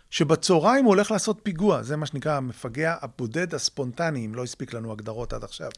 שבצהריים 0.10 0.86
הוא 0.86 0.94
הולך 0.94 1.12
לעשות 1.12 1.40
פיגוע. 1.44 1.84
זה 1.84 1.96
מה 1.98 2.06
שנקרא 2.06 2.38
המפגע 2.38 2.96
הבודד 3.02 3.56
הספונטני, 3.56 4.26
אם 4.26 4.36
לא 4.36 4.44
הספיק 4.44 4.74
לנו 4.74 4.92
הגדרות 4.92 5.34
עד 5.34 5.44
עכשיו. 5.44 5.70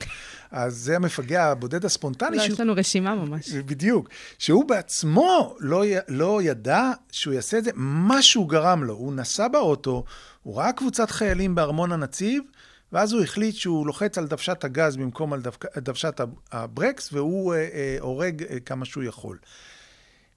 אז 0.52 0.76
זה 0.78 0.96
המפגע 0.96 1.44
הבודד 1.46 1.86
הספונטני. 1.86 2.38
לא, 2.38 2.44
שהוא- 2.44 2.54
יש 2.54 2.60
לנו 2.60 2.74
רשימה 2.76 3.16
ממש. 3.16 3.50
בדיוק. 3.50 4.10
שהוא 4.38 4.66
בעצמו 4.70 5.56
לא, 5.60 5.86
י- 5.86 5.96
לא 6.08 6.42
ידע 6.44 6.82
שהוא 7.12 7.34
יעשה 7.34 7.58
את 7.58 7.64
זה, 7.64 7.72
מה 7.76 8.22
שהוא 8.22 8.50
גרם 8.50 8.84
לו. 8.84 8.94
הוא 8.94 9.14
נסע 9.14 9.48
באוטו, 9.48 10.04
הוא 10.44 10.58
ראה 10.58 10.74
קבוצת 10.74 11.12
חיילים 11.12 11.56
בארמון 11.56 11.92
הנציב, 11.92 12.44
ואז 12.92 13.14
הוא 13.14 13.22
החליט 13.24 13.56
שהוא 13.56 13.88
לוחץ 13.88 14.18
על 14.18 14.28
דוושת 14.28 14.64
הגז 14.64 14.96
במקום 14.98 15.34
על 15.34 15.42
דווק, 15.42 15.66
דוושת 15.78 16.20
הב- 16.20 16.30
הברקס, 16.52 17.14
והוא 17.14 17.54
אה, 17.54 17.60
אה, 17.74 17.98
הורג 18.00 18.44
אה, 18.44 18.60
כמה 18.60 18.86
שהוא 18.86 19.04
יכול. 19.04 19.38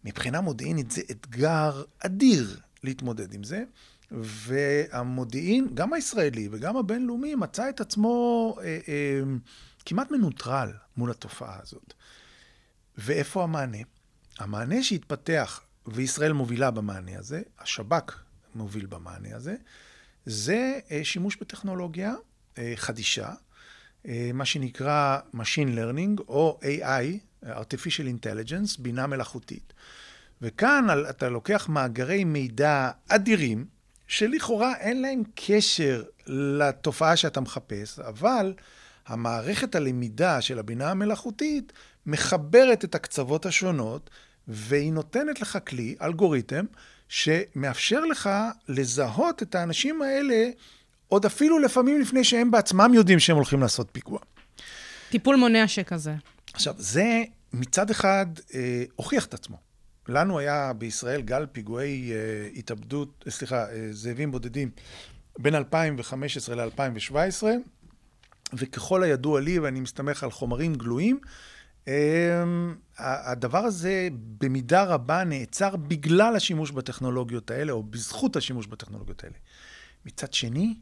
מבחינה 0.05 0.41
מודיעינית 0.41 0.91
זה 0.91 1.03
אתגר 1.11 1.83
אדיר 2.01 2.57
להתמודד 2.85 3.35
עם 3.35 3.45
זה, 3.45 3.65
והמודיעין, 4.11 5.69
גם 5.75 5.93
הישראלי 5.93 6.49
וגם 6.51 6.77
הבינלאומי, 6.77 7.35
מצא 7.35 7.69
את 7.69 7.81
עצמו 7.81 8.57
אה, 8.61 8.79
אה, 8.89 9.21
כמעט 9.85 10.11
מנוטרל 10.11 10.73
מול 10.97 11.11
התופעה 11.11 11.59
הזאת. 11.63 11.95
ואיפה 12.99 13.43
המענה? 13.43 13.79
המענה 14.39 14.83
שהתפתח, 14.83 15.61
וישראל 15.87 16.33
מובילה 16.33 16.71
במענה 16.71 17.19
הזה, 17.19 17.43
השב"כ 17.59 18.23
מוביל 18.55 18.87
במענה 18.87 19.37
הזה, 19.37 19.57
זה 20.27 20.79
אה, 20.91 21.01
שימוש 21.05 21.37
בטכנולוגיה 21.37 22.15
אה, 22.59 22.73
חדישה, 22.77 23.33
אה, 24.09 24.31
מה 24.35 24.45
שנקרא 24.45 25.19
Machine 25.35 25.77
Learning, 25.77 26.23
או 26.29 26.61
AI, 26.63 27.47
artificial 27.47 28.25
intelligence, 28.25 28.81
בינה 28.83 29.07
מלאכותית. 29.07 29.73
וכאן 30.47 30.87
אתה 31.11 31.29
לוקח 31.29 31.69
מאגרי 31.69 32.25
מידע 32.25 32.91
אדירים, 33.09 33.65
שלכאורה 34.07 34.77
אין 34.77 35.03
להם 35.03 35.23
קשר 35.35 36.03
לתופעה 36.27 37.17
שאתה 37.17 37.41
מחפש, 37.41 37.99
אבל 37.99 38.55
המערכת 39.07 39.75
הלמידה 39.75 40.41
של 40.41 40.59
הבינה 40.59 40.91
המלאכותית 40.91 41.73
מחברת 42.07 42.85
את 42.85 42.95
הקצוות 42.95 43.47
השונות, 43.47 44.11
והיא 44.49 44.93
נותנת 44.93 45.41
לך 45.41 45.59
כלי, 45.67 45.95
אלגוריתם, 46.03 46.65
שמאפשר 47.09 48.01
לך 48.01 48.31
לזהות 48.69 49.43
את 49.43 49.55
האנשים 49.55 50.03
האלה 50.03 50.51
עוד 51.09 51.25
אפילו 51.25 51.59
לפעמים 51.59 52.01
לפני 52.01 52.25
שהם 52.25 52.51
בעצמם 52.51 52.95
יודעים 52.95 53.21
שהם 53.21 53.37
הולכים 53.37 53.61
לעשות 53.61 53.89
פיגוע. 53.93 54.19
טיפול 55.11 55.37
מונע 55.37 55.69
שכזה. 55.69 56.15
עכשיו, 56.55 56.75
זה 56.79 57.23
מצד 57.53 57.91
אחד 57.91 58.27
אה, 58.55 58.85
הוכיח 58.97 59.27
את 59.27 59.35
עצמו. 59.35 59.64
לנו 60.09 60.39
היה 60.39 60.73
בישראל 60.73 61.21
גל 61.21 61.47
פיגועי 61.53 62.13
אה, 62.13 62.49
התאבדות, 62.57 63.25
אה, 63.27 63.33
סליחה, 63.33 63.71
אה, 63.71 63.89
זאבים 63.91 64.31
בודדים 64.31 64.71
בין 65.39 65.55
2015 65.55 66.55
ל-2017, 66.55 67.45
וככל 68.53 69.03
הידוע 69.03 69.41
לי, 69.41 69.59
ואני 69.59 69.81
מסתמך 69.81 70.23
על 70.25 70.31
חומרים 70.31 70.75
גלויים, 70.75 71.21
אה, 71.89 72.45
הדבר 72.99 73.59
הזה 73.59 74.09
במידה 74.13 74.85
רבה 74.85 75.25
נעצר 75.25 75.77
בגלל 75.77 76.37
השימוש 76.37 76.71
בטכנולוגיות 76.71 77.51
האלה, 77.51 77.73
או 77.73 77.83
בזכות 77.83 78.37
השימוש 78.37 78.67
בטכנולוגיות 78.67 79.25
האלה. 79.25 79.37
מצד 80.07 80.33
שני, 80.33 80.75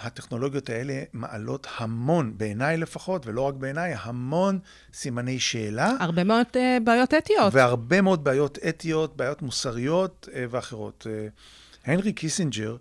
הטכנולוגיות 0.00 0.70
האלה 0.70 1.02
מעלות 1.12 1.66
המון, 1.76 2.34
בעיניי 2.36 2.76
לפחות, 2.76 3.26
ולא 3.26 3.40
רק 3.40 3.54
בעיניי, 3.54 3.94
המון 3.98 4.58
סימני 4.94 5.40
שאלה. 5.40 5.96
הרבה 6.00 6.24
מאוד 6.24 6.46
אה, 6.56 6.78
בעיות 6.84 7.14
אתיות. 7.14 7.54
והרבה 7.54 8.00
מאוד 8.00 8.24
בעיות 8.24 8.58
אתיות, 8.68 9.16
בעיות 9.16 9.42
מוסריות 9.42 10.28
אה, 10.34 10.44
ואחרות. 10.50 11.06
אה, 11.10 11.26
הנרי 11.84 12.12
קיסינג'ר 12.12 12.76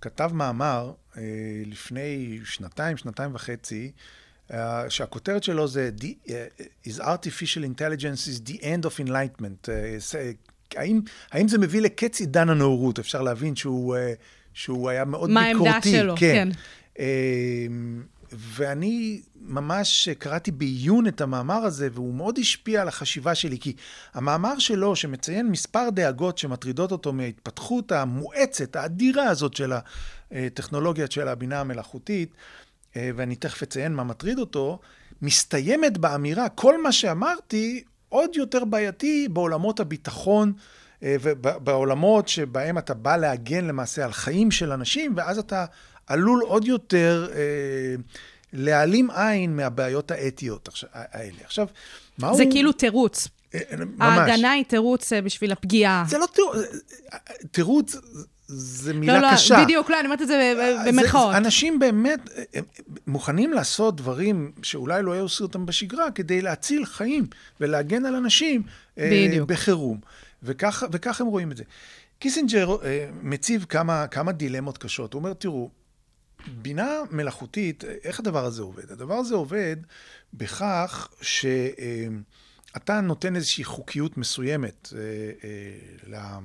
כתב 0.00 0.30
מאמר 0.34 0.92
אה, 1.16 1.22
לפני 1.66 2.38
שנתיים, 2.44 2.96
שנתיים 2.96 3.34
וחצי, 3.34 3.92
אה, 4.52 4.90
שהכותרת 4.90 5.42
שלו 5.42 5.68
זה 5.68 5.90
The, 6.00 6.04
uh, 6.28 6.62
is 6.88 7.00
artificial 7.00 7.62
intelligence 7.78 8.28
is 8.28 8.48
the 8.50 8.60
end 8.62 8.84
of 8.86 9.08
enlightenment. 9.08 9.68
זה- 9.98 10.32
האם, 10.76 11.00
האם 11.32 11.48
זה 11.48 11.58
מביא 11.58 11.80
לקץ 11.80 12.20
עידן 12.20 12.48
הנאורות? 12.48 12.98
אפשר 12.98 13.22
להבין 13.22 13.56
שהוא, 13.56 13.96
אה, 13.96 14.12
שהוא 14.56 14.90
היה 14.90 15.04
מאוד 15.04 15.30
מה 15.30 15.40
העמדה 15.40 15.64
ביקורתי. 15.64 15.90
שלו, 15.90 16.14
כן. 16.16 16.48
אה, 16.98 17.66
ואני 18.32 19.20
ממש 19.40 20.08
קראתי 20.18 20.50
בעיון 20.50 21.06
את 21.06 21.20
המאמר 21.20 21.54
הזה, 21.64 21.88
והוא 21.92 22.14
מאוד 22.14 22.38
השפיע 22.38 22.82
על 22.82 22.88
החשיבה 22.88 23.34
שלי, 23.34 23.58
כי 23.58 23.72
המאמר 24.14 24.58
שלו, 24.58 24.96
שמציין 24.96 25.50
מספר 25.50 25.90
דאגות 25.90 26.38
שמטרידות 26.38 26.92
אותו 26.92 27.12
מההתפתחות 27.12 27.92
המואצת, 27.92 28.76
האדירה 28.76 29.24
הזאת 29.24 29.54
של 29.54 29.72
הטכנולוגיה 30.30 31.06
של 31.10 31.28
הבינה 31.28 31.60
המלאכותית, 31.60 32.30
אה, 32.96 33.10
ואני 33.16 33.36
תכף 33.36 33.62
אציין 33.62 33.94
מה 33.94 34.04
מטריד 34.04 34.38
אותו, 34.38 34.78
מסתיימת 35.22 35.98
באמירה, 35.98 36.48
כל 36.48 36.82
מה 36.82 36.92
שאמרתי 36.92 37.84
עוד 38.08 38.30
יותר 38.36 38.64
בעייתי 38.64 39.28
בעולמות 39.30 39.80
הביטחון. 39.80 40.52
אה, 41.02 41.16
ובעולמות 41.20 42.28
שבהם 42.28 42.78
אתה 42.78 42.94
בא 42.94 43.16
להגן 43.16 43.64
למעשה 43.64 44.04
על 44.04 44.12
חיים 44.12 44.50
של 44.50 44.72
אנשים, 44.72 45.12
ואז 45.16 45.38
אתה 45.38 45.64
עלול 46.06 46.40
עוד 46.42 46.64
יותר 46.64 47.28
אה, 47.34 47.94
להעלים 48.52 49.10
עין 49.10 49.56
מהבעיות 49.56 50.10
האתיות 50.10 50.68
האלה. 50.92 51.38
עכשיו, 51.44 51.66
מה 52.18 52.34
זה 52.34 52.42
הוא... 52.42 52.52
כאילו 52.52 52.72
תירוץ. 52.72 53.28
אה, 53.54 53.60
ממש. 53.76 54.18
ההגנה 54.18 54.52
היא 54.52 54.64
תירוץ 54.64 55.12
בשביל 55.12 55.52
הפגיעה. 55.52 56.04
זה 56.08 56.18
לא 56.18 56.26
תירוץ, 56.32 56.56
תירוץ 57.50 57.96
זה 58.48 58.94
מילה 58.94 59.18
לא, 59.18 59.28
לא, 59.28 59.34
קשה. 59.34 59.64
בדיוק, 59.64 59.90
לא, 59.90 60.00
אני 60.00 60.06
אומרת 60.06 60.22
את 60.22 60.28
זה 60.28 60.54
במרכאות. 60.86 61.34
אנשים 61.34 61.78
באמת 61.78 62.20
מוכנים 63.06 63.52
לעשות 63.52 63.96
דברים 63.96 64.52
שאולי 64.62 65.02
לא 65.02 65.12
היו 65.12 65.22
עושים 65.22 65.46
אותם 65.46 65.66
בשגרה, 65.66 66.10
כדי 66.10 66.40
להציל 66.40 66.84
חיים 66.84 67.26
ולהגן 67.60 68.04
על 68.04 68.14
אנשים 68.14 68.62
בדיוק. 68.96 69.48
בחירום. 69.48 70.00
וכך, 70.42 70.82
וכך 70.92 71.20
הם 71.20 71.26
רואים 71.26 71.52
את 71.52 71.56
זה. 71.56 71.64
קיסינג'ר 72.18 72.76
אה, 72.84 73.08
מציב 73.22 73.64
כמה, 73.68 74.06
כמה 74.06 74.32
דילמות 74.32 74.78
קשות. 74.78 75.12
הוא 75.12 75.18
אומר, 75.20 75.32
תראו, 75.32 75.70
בינה 76.46 76.88
מלאכותית, 77.10 77.84
איך 77.84 78.20
הדבר 78.20 78.44
הזה 78.44 78.62
עובד? 78.62 78.92
הדבר 78.92 79.14
הזה 79.14 79.34
עובד 79.34 79.76
בכך 80.34 81.08
שאתה 81.20 83.00
נותן 83.02 83.36
איזושהי 83.36 83.64
חוקיות 83.64 84.16
מסוימת 84.16 84.88
אה, 84.96 85.00
אה, 85.44 86.18
ל- 86.18 86.38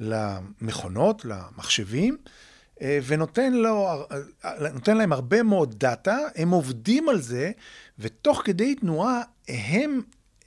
למכונות, 0.00 1.24
למחשבים, 1.24 2.16
אה, 2.82 2.98
ונותן 3.06 3.52
לו, 3.52 3.88
אה, 4.44 4.70
נותן 4.72 4.96
להם 4.96 5.12
הרבה 5.12 5.42
מאוד 5.42 5.78
דאטה, 5.78 6.18
הם 6.36 6.50
עובדים 6.50 7.08
על 7.08 7.20
זה, 7.20 7.50
ותוך 7.98 8.42
כדי 8.44 8.74
תנועה 8.74 9.22
הם 9.48 10.02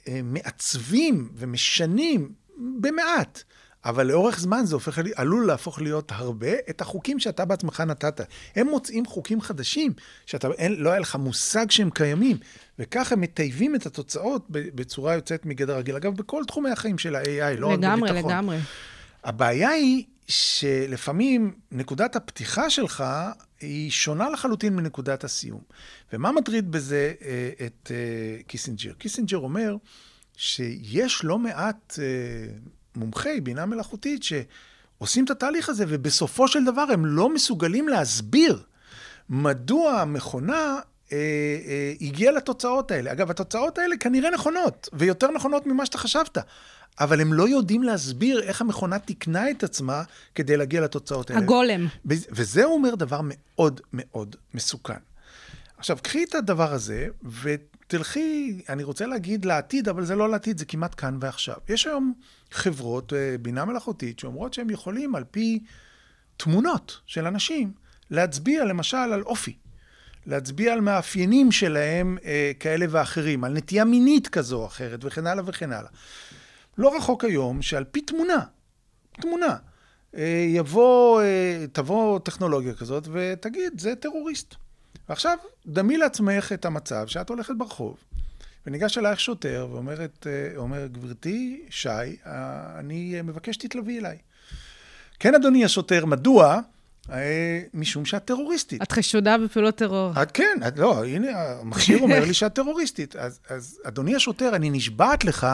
אה, 0.07 0.21
מעצבים 0.23 1.29
ומשנים 1.35 2.33
במעט. 2.59 3.43
אבל 3.85 4.07
לאורך 4.07 4.39
זמן 4.39 4.65
זה 4.65 4.75
הופך, 4.75 4.99
עלול 5.15 5.47
להפוך 5.47 5.81
להיות 5.81 6.11
הרבה, 6.15 6.53
את 6.69 6.81
החוקים 6.81 7.19
שאתה 7.19 7.45
בעצמך 7.45 7.79
נתת. 7.79 8.21
הם 8.55 8.67
מוצאים 8.67 9.05
חוקים 9.05 9.41
חדשים, 9.41 9.93
שאתה, 10.25 10.47
אין, 10.57 10.75
לא 10.75 10.89
היה 10.89 10.99
לך 10.99 11.15
מושג 11.15 11.71
שהם 11.71 11.89
קיימים, 11.89 12.37
וככה 12.79 13.15
הם 13.15 13.21
מטייבים 13.21 13.75
את 13.75 13.85
התוצאות 13.85 14.45
בצורה 14.49 15.13
יוצאת 15.13 15.45
מגדר 15.45 15.77
רגיל. 15.77 15.95
אגב, 15.95 16.15
בכל 16.15 16.43
תחומי 16.47 16.69
החיים 16.69 16.97
של 16.97 17.15
ה-AI, 17.15 17.59
לא 17.59 17.67
רק 17.67 17.79
לגמרי, 17.79 18.11
בביטחון. 18.11 18.31
לגמרי. 18.31 18.57
הבעיה 19.23 19.69
היא 19.69 20.03
שלפעמים 20.27 21.53
נקודת 21.71 22.15
הפתיחה 22.15 22.69
שלך 22.69 23.03
היא 23.61 23.91
שונה 23.91 24.29
לחלוטין 24.29 24.75
מנקודת 24.75 25.23
הסיום. 25.23 25.61
ומה 26.13 26.31
מטריד 26.31 26.71
בזה 26.71 27.13
אה, 27.21 27.49
את 27.65 27.91
אה, 27.91 28.43
קיסינג'ר? 28.47 28.93
קיסינג'ר 28.93 29.37
אומר 29.37 29.75
שיש 30.39 31.23
לא 31.23 31.39
מעט 31.39 31.99
אה, 32.02 32.54
מומחי 32.95 33.41
בינה 33.41 33.65
מלאכותית 33.65 34.23
שעושים 34.23 35.25
את 35.25 35.30
התהליך 35.30 35.69
הזה, 35.69 35.86
ובסופו 35.88 36.47
של 36.47 36.65
דבר 36.65 36.82
הם 36.82 37.06
לא 37.06 37.34
מסוגלים 37.34 37.88
להסביר 37.88 38.63
מדוע 39.30 39.91
המכונה 39.91 40.80
אה, 41.12 41.17
אה, 41.17 41.93
הגיעה 42.02 42.34
לתוצאות 42.34 42.91
האלה. 42.91 43.12
אגב, 43.12 43.30
התוצאות 43.30 43.78
האלה 43.78 43.97
כנראה 43.97 44.30
נכונות, 44.30 44.89
ויותר 44.93 45.32
נכונות 45.32 45.67
ממה 45.67 45.86
שאתה 45.86 45.97
חשבת. 45.97 46.38
אבל 46.99 47.21
הם 47.21 47.34
לא 47.34 47.49
יודעים 47.49 47.84
להסביר 47.84 48.41
איך 48.43 48.62
המכונה 48.62 48.99
תיקנה 48.99 49.52
את 49.52 49.63
עצמה 49.63 50.04
כדי 50.36 50.58
להגיע 50.58 50.82
לתוצאות 50.82 51.30
האלה. 51.30 51.41
הגולם. 51.41 51.88
וזה 52.06 52.63
אומר 52.63 52.95
דבר 52.95 53.19
מאוד 53.23 53.82
מאוד 53.93 54.36
מסוכן. 54.54 54.99
עכשיו, 55.78 55.97
קחי 56.04 56.23
את 56.23 56.36
הדבר 56.36 56.73
הזה 56.73 57.08
ותלכי, 57.89 58.62
אני 58.69 58.84
רוצה 58.84 59.06
להגיד 59.06 59.45
לעתיד, 59.45 59.89
אבל 59.89 60.06
זה 60.06 60.15
לא 60.15 60.30
לעתיד, 60.30 60.58
זה 60.58 60.65
כמעט 60.65 60.95
כאן 60.97 61.17
ועכשיו. 61.21 61.56
יש 61.69 61.88
היום 61.88 62.13
חברות 62.52 63.13
אה, 63.13 63.36
בינה 63.41 63.65
מלאכותית 63.65 64.19
שאומרות 64.19 64.54
שהם 64.54 64.69
יכולים 64.69 65.15
על 65.15 65.23
פי 65.23 65.63
תמונות 66.38 66.99
של 67.06 67.28
אנשים 67.28 67.71
להצביע 68.10 68.65
למשל 68.65 68.97
על 68.97 69.21
אופי. 69.21 69.58
להצביע 70.25 70.73
על 70.73 70.82
מאפיינים 70.82 71.52
שלהם 71.52 72.17
אה, 72.25 72.52
כאלה 72.60 72.86
ואחרים, 72.89 73.43
על 73.43 73.54
נטייה 73.54 73.86
מינית 73.86 74.28
כזו 74.28 74.62
או 74.62 74.65
אחרת 74.65 74.99
וכן 75.06 75.28
הלאה 75.28 75.43
וכן 75.47 75.71
הלאה. 75.71 75.91
לא 76.78 76.97
רחוק 76.97 77.23
היום 77.23 77.62
שעל 77.62 77.84
פי 77.84 78.02
תמונה, 78.02 78.43
תמונה, 79.21 79.56
אה, 80.15 80.45
יבוא, 80.47 81.21
אה, 81.21 81.65
תבוא 81.71 82.19
טכנולוגיה 82.19 82.73
כזאת 82.73 83.08
ותגיד, 83.12 83.80
זה 83.80 83.95
טרוריסט. 83.95 84.56
ועכשיו, 85.09 85.37
דמי 85.67 85.97
לעצמך 85.97 86.51
את 86.53 86.65
המצב 86.65 87.07
שאת 87.07 87.29
הולכת 87.29 87.53
ברחוב, 87.57 87.97
וניגש 88.65 88.97
אלייך 88.97 89.19
שוטר 89.19 89.67
ואומרת, 89.71 90.27
אה, 90.29 90.57
אומר, 90.57 90.87
גברתי, 90.87 91.65
שי, 91.69 91.89
אני 92.79 93.21
מבקש 93.23 93.55
שתתלווי 93.55 93.99
אליי. 93.99 94.17
כן, 95.19 95.35
אדוני 95.35 95.65
השוטר, 95.65 96.05
מדוע? 96.05 96.59
אה, 97.11 97.61
משום 97.73 98.05
שאת 98.05 98.25
טרוריסטית. 98.25 98.81
את 98.81 98.91
חשודה 98.91 99.37
בפעולות 99.37 99.75
טרור. 99.75 100.11
את 100.21 100.31
כן, 100.31 100.57
את, 100.67 100.79
לא, 100.79 101.05
הנה, 101.05 101.27
המכשיר 101.61 101.99
אומר 101.99 102.25
לי 102.25 102.33
שאת 102.33 102.53
טרוריסטית. 102.53 103.15
אז, 103.15 103.39
אז 103.49 103.79
אדוני 103.83 104.15
השוטר, 104.15 104.55
אני 104.55 104.69
נשבעת 104.69 105.23
לך, 105.23 105.47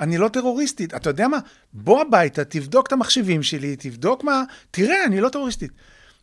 אני 0.00 0.18
לא 0.18 0.28
טרוריסטית. 0.28 0.94
אתה 0.94 1.10
יודע 1.10 1.28
מה? 1.28 1.38
בוא 1.72 2.00
הביתה, 2.00 2.44
תבדוק 2.44 2.86
את 2.86 2.92
המחשבים 2.92 3.42
שלי, 3.42 3.76
תבדוק 3.76 4.24
מה... 4.24 4.42
תראה, 4.70 5.04
אני 5.04 5.20
לא 5.20 5.28
טרוריסטית. 5.28 5.70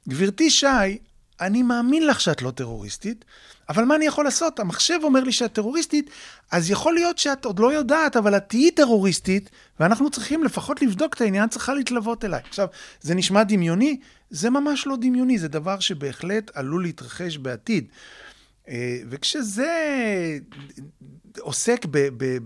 גברתי 0.10 0.50
שי, 0.50 0.98
אני 1.42 1.64
מאמין 1.64 2.08
לך 2.08 2.22
שאת 2.22 2.42
לא 2.42 2.52
טרוריסטית, 2.52 3.26
אבל 3.70 3.84
מה 3.84 3.96
אני 3.96 4.06
יכול 4.06 4.26
לעשות? 4.26 4.60
המחשב 4.60 5.00
אומר 5.04 5.24
לי 5.24 5.32
שאת 5.32 5.54
טרוריסטית, 5.54 6.10
אז 6.52 6.72
יכול 6.72 6.94
להיות 6.94 7.18
שאת 7.18 7.46
עוד 7.46 7.60
לא 7.60 7.74
יודעת, 7.74 8.18
אבל 8.18 8.38
את 8.38 8.44
תהיי 8.48 8.72
טרוריסטית, 8.72 9.50
ואנחנו 9.80 10.10
צריכים 10.10 10.44
לפחות 10.44 10.82
לבדוק 10.82 11.14
את 11.14 11.22
העניין, 11.22 11.50
צריכה 11.50 11.74
להתלוות 11.74 12.26
אליי. 12.26 12.42
עכשיו, 12.50 12.68
זה 13.02 13.16
נשמע 13.16 13.44
דמיוני? 13.44 14.00
זה 14.30 14.50
ממש 14.50 14.88
לא 14.88 14.96
דמיוני, 14.96 15.38
זה 15.38 15.48
דבר 15.48 15.80
שבהחלט 15.80 16.52
עלול 16.54 16.84
להתרחש 16.84 17.38
בעתיד. 17.38 17.88
אה, 18.70 18.98
וכשזה 19.10 19.74
עוסק 21.40 21.86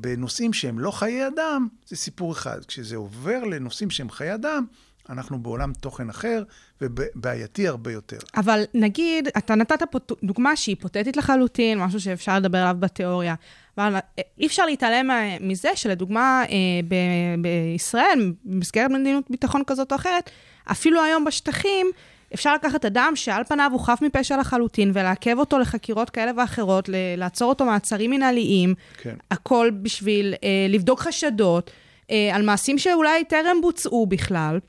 בנושאים 0.02 0.54
שהם 0.54 0.80
לא 0.80 0.92
חיי 0.92 1.28
אדם, 1.28 1.68
זה 1.88 1.96
סיפור 1.96 2.32
אחד. 2.32 2.66
כשזה 2.66 2.96
עובר 2.96 3.44
לנושאים 3.44 3.90
שהם 3.90 4.10
חיי 4.10 4.34
אדם, 4.34 4.66
אנחנו 5.10 5.40
בעולם 5.40 5.74
תוכן 5.74 6.10
אחר 6.10 6.44
ובעייתי 6.82 7.68
הרבה 7.68 7.92
יותר. 7.92 8.18
אבל 8.36 8.64
נגיד, 8.74 9.28
אתה 9.38 9.56
נתת 9.56 9.84
פה 9.92 10.00
דוגמה 10.24 10.56
שהיא 10.56 10.76
היפותטית 10.76 11.18
לחלוטין, 11.18 11.80
משהו 11.80 12.00
שאפשר 12.00 12.38
לדבר 12.38 12.58
עליו 12.58 12.76
בתיאוריה. 12.80 13.36
אבל 13.78 13.96
אה, 13.96 14.00
אי 14.40 14.48
אפשר 14.48 14.66
להתעלם 14.66 15.10
מזה 15.42 15.70
שלדוגמה 15.76 16.44
אה, 16.50 16.56
ב- 16.88 17.42
בישראל, 17.42 18.34
במסגרת 18.46 18.92
מדיניות 18.92 19.30
ביטחון 19.30 19.62
כזאת 19.68 19.92
או 19.92 19.98
אחרת, 19.98 20.30
אפילו 20.72 21.04
היום 21.04 21.26
בשטחים, 21.26 21.92
אפשר 22.34 22.54
לקחת 22.56 22.86
אדם 22.86 23.12
שעל 23.16 23.44
פניו 23.44 23.70
הוא 23.74 23.80
חף 23.80 24.00
מפשע 24.02 24.38
לחלוטין, 24.38 24.92
ולעכב 24.94 25.38
אותו 25.38 25.60
לחקירות 25.60 26.10
כאלה 26.10 26.32
ואחרות, 26.38 26.90
לעצור 27.18 27.50
אותו 27.50 27.66
מעצרים 27.66 28.12
מנהליים, 28.12 28.74
כן. 28.98 29.16
הכל 29.32 29.72
בשביל 29.82 30.34
אה, 30.44 30.66
לבדוק 30.70 31.00
חשדות 31.00 31.72
אה, 32.12 32.36
על 32.36 32.42
מעשים 32.42 32.78
שאולי 32.78 33.24
טרם 33.24 33.62
בוצעו 33.62 34.06
בכלל. 34.06 34.60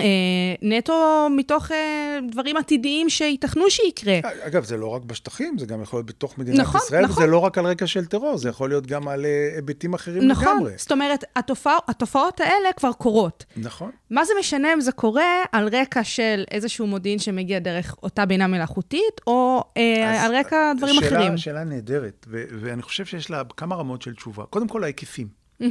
אה, 0.00 0.54
נטו 0.62 1.28
מתוך 1.36 1.72
אה, 1.72 2.18
דברים 2.30 2.56
עתידיים 2.56 3.10
שייתכנו 3.10 3.70
שיקרה. 3.70 4.18
אגב, 4.40 4.64
זה 4.64 4.76
לא 4.76 4.86
רק 4.86 5.02
בשטחים, 5.02 5.58
זה 5.58 5.66
גם 5.66 5.82
יכול 5.82 5.98
להיות 5.98 6.06
בתוך 6.06 6.38
מדינת 6.38 6.58
נכון, 6.58 6.80
ישראל, 6.84 7.04
נכון. 7.04 7.22
וזה 7.22 7.32
לא 7.32 7.38
רק 7.38 7.58
על 7.58 7.66
רקע 7.66 7.86
של 7.86 8.06
טרור, 8.06 8.38
זה 8.38 8.48
יכול 8.48 8.68
להיות 8.68 8.86
גם 8.86 9.08
על 9.08 9.24
אה, 9.24 9.50
היבטים 9.54 9.94
אחרים 9.94 10.28
נכון, 10.28 10.44
לגמרי. 10.44 10.64
נכון, 10.64 10.78
זאת 10.78 10.92
אומרת, 10.92 11.24
התופע, 11.36 11.76
התופעות 11.88 12.40
האלה 12.40 12.72
כבר 12.76 12.92
קורות. 12.92 13.44
נכון. 13.56 13.90
מה 14.10 14.24
זה 14.24 14.32
משנה 14.40 14.72
אם 14.72 14.80
זה 14.80 14.92
קורה 14.92 15.44
על 15.52 15.68
רקע 15.68 16.04
של 16.04 16.44
איזשהו 16.50 16.86
מודיעין 16.86 17.18
שמגיע 17.18 17.58
דרך 17.58 17.94
אותה 18.02 18.26
בינה 18.26 18.46
מלאכותית, 18.46 19.20
או 19.26 19.64
אה, 19.76 20.24
על 20.24 20.36
רקע 20.36 20.72
דברים 20.76 20.94
שאלה, 20.94 21.06
אחרים? 21.08 21.36
שאלה 21.38 21.64
נהדרת, 21.64 22.26
ו- 22.30 22.44
ואני 22.60 22.82
חושב 22.82 23.04
שיש 23.04 23.30
לה 23.30 23.42
כמה 23.56 23.76
רמות 23.76 24.02
של 24.02 24.14
תשובה. 24.14 24.44
קודם 24.44 24.68
כל, 24.68 24.84
ההיקפים. 24.84 25.28
Mm-hmm. 25.62 25.64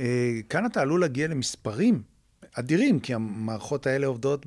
אה, 0.00 0.38
כאן 0.48 0.66
אתה 0.66 0.80
עלול 0.80 1.00
להגיע 1.00 1.28
למספרים. 1.28 2.02
אדירים, 2.58 3.00
כי 3.00 3.14
המערכות 3.14 3.86
האלה 3.86 4.06
עובדות 4.06 4.46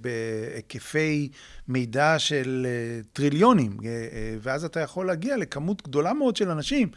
בהיקפי 0.00 1.28
מידע 1.68 2.18
של 2.18 2.66
אה, 2.68 3.02
טריליונים, 3.12 3.76
אה, 3.84 3.88
אה, 3.88 4.36
ואז 4.42 4.64
אתה 4.64 4.80
יכול 4.80 5.06
להגיע 5.06 5.36
לכמות 5.36 5.82
גדולה 5.82 6.12
מאוד 6.12 6.36
של 6.36 6.50
אנשים, 6.50 6.88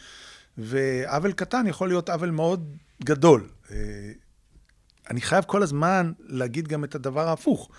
ועוול 0.58 1.32
קטן 1.32 1.68
יכול 1.68 1.88
להיות 1.88 2.10
עוול 2.10 2.32
מאוד 2.32 2.76
גדול. 3.04 3.50
אני 5.10 5.22
חייב 5.22 5.44
כל 5.48 5.64
הזמן 5.64 6.12
להגיד 6.20 6.68
גם 6.68 6.84
את 6.84 6.96
הדבר 6.96 7.28
ההפוך. 7.28 7.70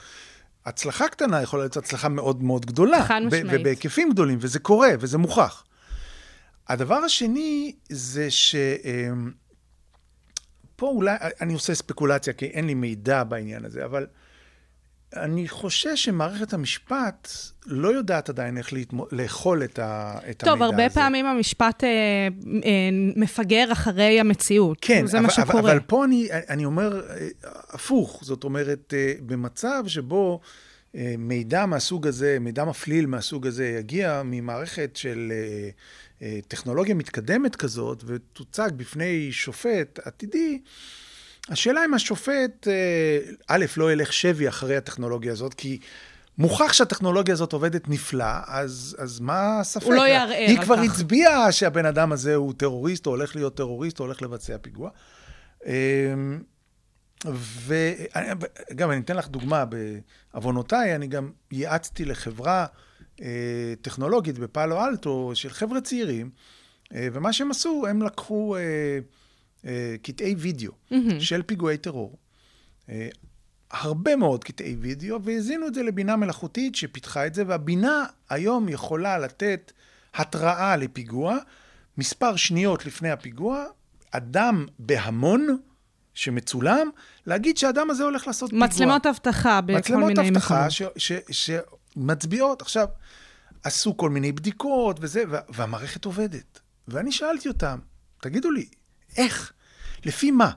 הצלחה 0.66 1.08
קטנה 1.08 1.42
יכולה 1.42 1.62
להיות 1.62 1.76
הצלחה 1.76 2.08
מאוד 2.08 2.42
מאוד 2.42 2.66
גדולה. 2.66 3.04
חד 3.04 3.20
משמעית. 3.26 3.60
ובהיקפים 3.60 4.10
גדולים, 4.10 4.38
וזה 4.40 4.58
קורה, 4.58 4.90
וזה 5.00 5.18
מוכח. 5.18 5.64
הדבר 6.68 6.94
השני 6.94 7.74
זה 7.88 8.30
ש... 8.30 8.54
פה 10.80 10.86
אולי, 10.86 11.16
אני 11.40 11.54
עושה 11.54 11.74
ספקולציה, 11.74 12.32
כי 12.32 12.46
אין 12.46 12.66
לי 12.66 12.74
מידע 12.74 13.24
בעניין 13.24 13.64
הזה, 13.64 13.84
אבל 13.84 14.06
אני 15.16 15.48
חושש 15.48 16.04
שמערכת 16.04 16.52
המשפט 16.52 17.28
לא 17.66 17.88
יודעת 17.88 18.28
עדיין 18.28 18.58
איך 18.58 18.72
להתמו, 18.72 19.06
לאכול 19.12 19.64
את, 19.64 19.78
ה, 19.78 20.18
את 20.30 20.38
טוב, 20.38 20.48
המידע 20.48 20.64
הזה. 20.64 20.72
טוב, 20.72 20.80
הרבה 20.80 20.90
פעמים 20.90 21.26
המשפט 21.26 21.84
אה, 21.84 21.88
אה, 21.88 22.70
מפגר 23.16 23.72
אחרי 23.72 24.20
המציאות. 24.20 24.78
כן, 24.80 25.06
זה 25.06 25.18
אבל, 25.18 25.26
מה 25.26 25.32
שקורה. 25.32 25.60
אבל, 25.60 25.70
אבל 25.70 25.80
פה 25.80 26.04
אני, 26.04 26.28
אני 26.48 26.64
אומר 26.64 27.00
אה, 27.10 27.28
הפוך, 27.70 28.20
זאת 28.22 28.44
אומרת, 28.44 28.94
אה, 28.96 29.12
במצב 29.26 29.84
שבו 29.86 30.40
אה, 30.94 31.14
מידע 31.18 31.66
מהסוג 31.66 32.06
הזה, 32.06 32.36
מידע 32.40 32.64
מפליל 32.64 33.06
מהסוג 33.06 33.46
הזה, 33.46 33.68
יגיע 33.78 34.22
ממערכת 34.24 34.96
של 34.96 35.32
אה, 35.32 35.70
טכנולוגיה 36.48 36.94
מתקדמת 36.94 37.56
כזאת 37.56 38.02
ותוצג 38.06 38.70
בפני 38.76 39.32
שופט 39.32 39.98
עתידי, 40.04 40.60
השאלה 41.48 41.84
אם 41.84 41.94
השופט, 41.94 42.68
א', 43.48 43.64
לא 43.76 43.92
ילך 43.92 44.12
שבי 44.12 44.48
אחרי 44.48 44.76
הטכנולוגיה 44.76 45.32
הזאת, 45.32 45.54
כי 45.54 45.78
מוכח 46.38 46.72
שהטכנולוגיה 46.72 47.34
הזאת 47.34 47.52
עובדת 47.52 47.88
נפלא, 47.88 48.34
אז, 48.46 48.96
אז 48.98 49.20
מה 49.20 49.60
הספק? 49.60 49.86
הוא 49.86 49.94
לא 49.94 50.08
יערער 50.08 50.36
על 50.36 50.46
כך. 50.46 50.50
היא 50.50 50.60
כבר 50.60 50.78
הצביעה 50.78 51.52
שהבן 51.52 51.86
אדם 51.86 52.12
הזה 52.12 52.34
הוא 52.34 52.52
טרוריסט, 52.56 53.06
או 53.06 53.10
הולך 53.10 53.36
להיות 53.36 53.56
טרוריסט, 53.56 54.00
או 54.00 54.04
הולך 54.04 54.22
לבצע 54.22 54.56
פיגוע. 54.58 54.90
וגם 57.66 58.90
אני 58.90 59.00
אתן 59.00 59.16
לך 59.16 59.28
דוגמה, 59.28 59.64
בעוונותיי, 60.34 60.94
אני 60.94 61.06
גם 61.06 61.30
ייעצתי 61.52 62.04
לחברה 62.04 62.60
אה, 62.60 62.66
טכנולוגית 63.80 64.38
בפאלו 64.38 64.84
אלטו 64.84 65.30
של 65.34 65.50
חבר'ה 65.50 65.80
צעירים, 65.80 66.30
אה, 66.94 67.08
ומה 67.12 67.32
שהם 67.32 67.50
עשו, 67.50 67.84
הם 67.88 68.02
לקחו 68.02 68.56
אה, 68.56 69.96
קטעי 70.02 70.34
וידאו 70.34 70.72
mm-hmm. 70.72 70.94
של 71.18 71.42
פיגועי 71.42 71.78
טרור, 71.78 72.18
הרבה 73.70 74.16
מאוד 74.16 74.44
קטעי 74.44 74.76
וידאו, 74.80 75.22
והזינו 75.22 75.66
את 75.66 75.74
זה 75.74 75.82
לבינה 75.82 76.16
מלאכותית 76.16 76.74
שפיתחה 76.74 77.26
את 77.26 77.34
זה, 77.34 77.44
והבינה 77.46 78.04
היום 78.30 78.68
יכולה 78.68 79.18
לתת 79.18 79.72
התראה 80.14 80.76
לפיגוע, 80.76 81.38
מספר 81.98 82.36
שניות 82.36 82.86
לפני 82.86 83.10
הפיגוע, 83.10 83.64
אדם 84.10 84.66
בהמון, 84.78 85.58
שמצולם, 86.14 86.90
להגיד 87.26 87.56
שהאדם 87.56 87.90
הזה 87.90 88.04
הולך 88.04 88.26
לעשות 88.26 88.52
מצלמות 88.52 88.72
פיגוע. 88.72 88.86
מצלמות 88.86 89.06
אבטחה 89.06 89.60
בכל 89.60 89.72
מיני 89.96 90.12
מקומות. 90.12 90.18
מצלמות 90.18 90.36
אבטחה 90.36 90.68
שמצביעות. 91.94 92.62
עכשיו, 92.62 92.86
עשו 93.64 93.96
כל 93.96 94.10
מיני 94.10 94.32
בדיקות 94.32 94.96
וזה, 95.00 95.22
והמערכת 95.48 96.04
עובדת. 96.04 96.60
ואני 96.88 97.12
שאלתי 97.12 97.48
אותם, 97.48 97.78
תגידו 98.22 98.50
לי, 98.50 98.66
איך? 99.16 99.52
לפי 100.04 100.30
מה? 100.30 100.50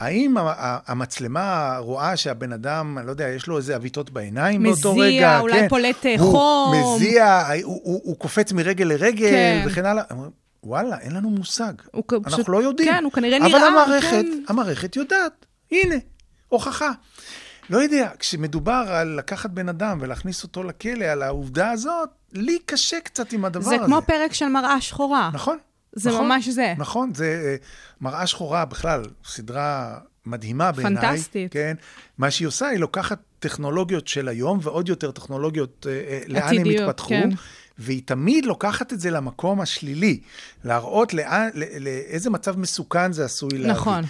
האם 0.00 0.34
המצלמה 0.86 1.76
רואה 1.78 2.16
שהבן 2.16 2.52
אדם, 2.52 2.98
אני 2.98 3.06
לא 3.06 3.10
יודע, 3.10 3.28
יש 3.28 3.46
לו 3.46 3.56
איזה 3.56 3.74
עוויתות 3.74 4.10
בעיניים 4.10 4.62
מזיע, 4.62 4.72
באותו 4.84 5.00
רגע? 5.00 5.38
אולי 5.40 5.60
כן. 5.60 5.68
פולט, 5.68 6.06
אה, 6.06 6.14
הוא 6.18 6.30
חום. 6.32 6.96
מזיע, 6.96 7.42
הוא, 7.62 7.80
הוא, 7.84 8.00
הוא 8.04 8.16
קופץ 8.18 8.52
מרגל 8.52 8.84
לרגל, 8.84 9.30
כן. 9.30 9.64
וכן 9.66 9.84
הלאה. 9.86 10.04
וואלה, 10.64 10.98
אין 11.00 11.12
לנו 11.12 11.30
מושג. 11.30 11.72
הוא 11.92 12.04
אנחנו 12.12 12.30
פשוט- 12.30 12.48
לא 12.48 12.62
יודעים. 12.62 12.92
כן, 12.92 13.04
הוא 13.04 13.12
כנראה 13.12 13.38
אבל 13.38 13.46
נראה, 13.48 13.66
המערכת, 13.66 14.10
כן. 14.10 14.42
המערכת 14.48 14.96
יודעת. 14.96 15.46
הנה, 15.72 15.94
הוכחה. 16.48 16.90
לא 17.72 17.78
יודע, 17.78 18.10
כשמדובר 18.18 18.84
על 18.88 19.08
לקחת 19.08 19.50
בן 19.50 19.68
אדם 19.68 19.98
ולהכניס 20.00 20.42
אותו 20.42 20.62
לכלא 20.62 21.04
על 21.04 21.22
העובדה 21.22 21.70
הזאת, 21.70 22.08
לי 22.32 22.58
קשה 22.66 23.00
קצת 23.00 23.32
עם 23.32 23.44
הדבר 23.44 23.64
זה 23.64 23.74
הזה. 23.74 23.84
כמו 23.84 24.02
פרק 24.06 24.32
של 24.32 24.48
מראה 24.48 24.80
שחורה. 24.80 25.30
נכון. 25.32 25.58
זה 25.92 26.10
נכון, 26.10 26.26
ממש 26.26 26.48
זה. 26.48 26.74
נכון, 26.78 27.14
זה 27.14 27.42
אה, 27.44 27.56
מראה 28.00 28.26
שחורה 28.26 28.64
בכלל, 28.64 29.02
סדרה 29.24 29.98
מדהימה 30.26 30.72
בעיניי. 30.72 31.02
פנטסטית. 31.02 31.52
כן. 31.52 31.74
מה 32.18 32.30
שהיא 32.30 32.48
עושה, 32.48 32.66
היא 32.66 32.78
לוקחת 32.78 33.18
טכנולוגיות 33.38 34.08
של 34.08 34.28
היום, 34.28 34.58
ועוד 34.62 34.88
יותר 34.88 35.10
טכנולוגיות, 35.10 35.86
אה, 35.90 35.92
אה, 35.92 36.20
לאן 36.28 36.42
הם 36.42 36.48
עתידיות, 36.60 36.88
התפתחו, 36.88 37.08
כן. 37.08 37.30
והיא 37.78 38.02
תמיד 38.04 38.44
לוקחת 38.46 38.92
את 38.92 39.00
זה 39.00 39.10
למקום 39.10 39.60
השלילי, 39.60 40.20
להראות 40.64 41.14
לאן, 41.14 41.48
ל- 41.54 41.78
לאיזה 41.84 42.30
מצב 42.30 42.58
מסוכן 42.58 43.12
זה 43.12 43.24
עשוי 43.24 43.50
להביא. 43.52 43.72
נכון. 43.72 44.04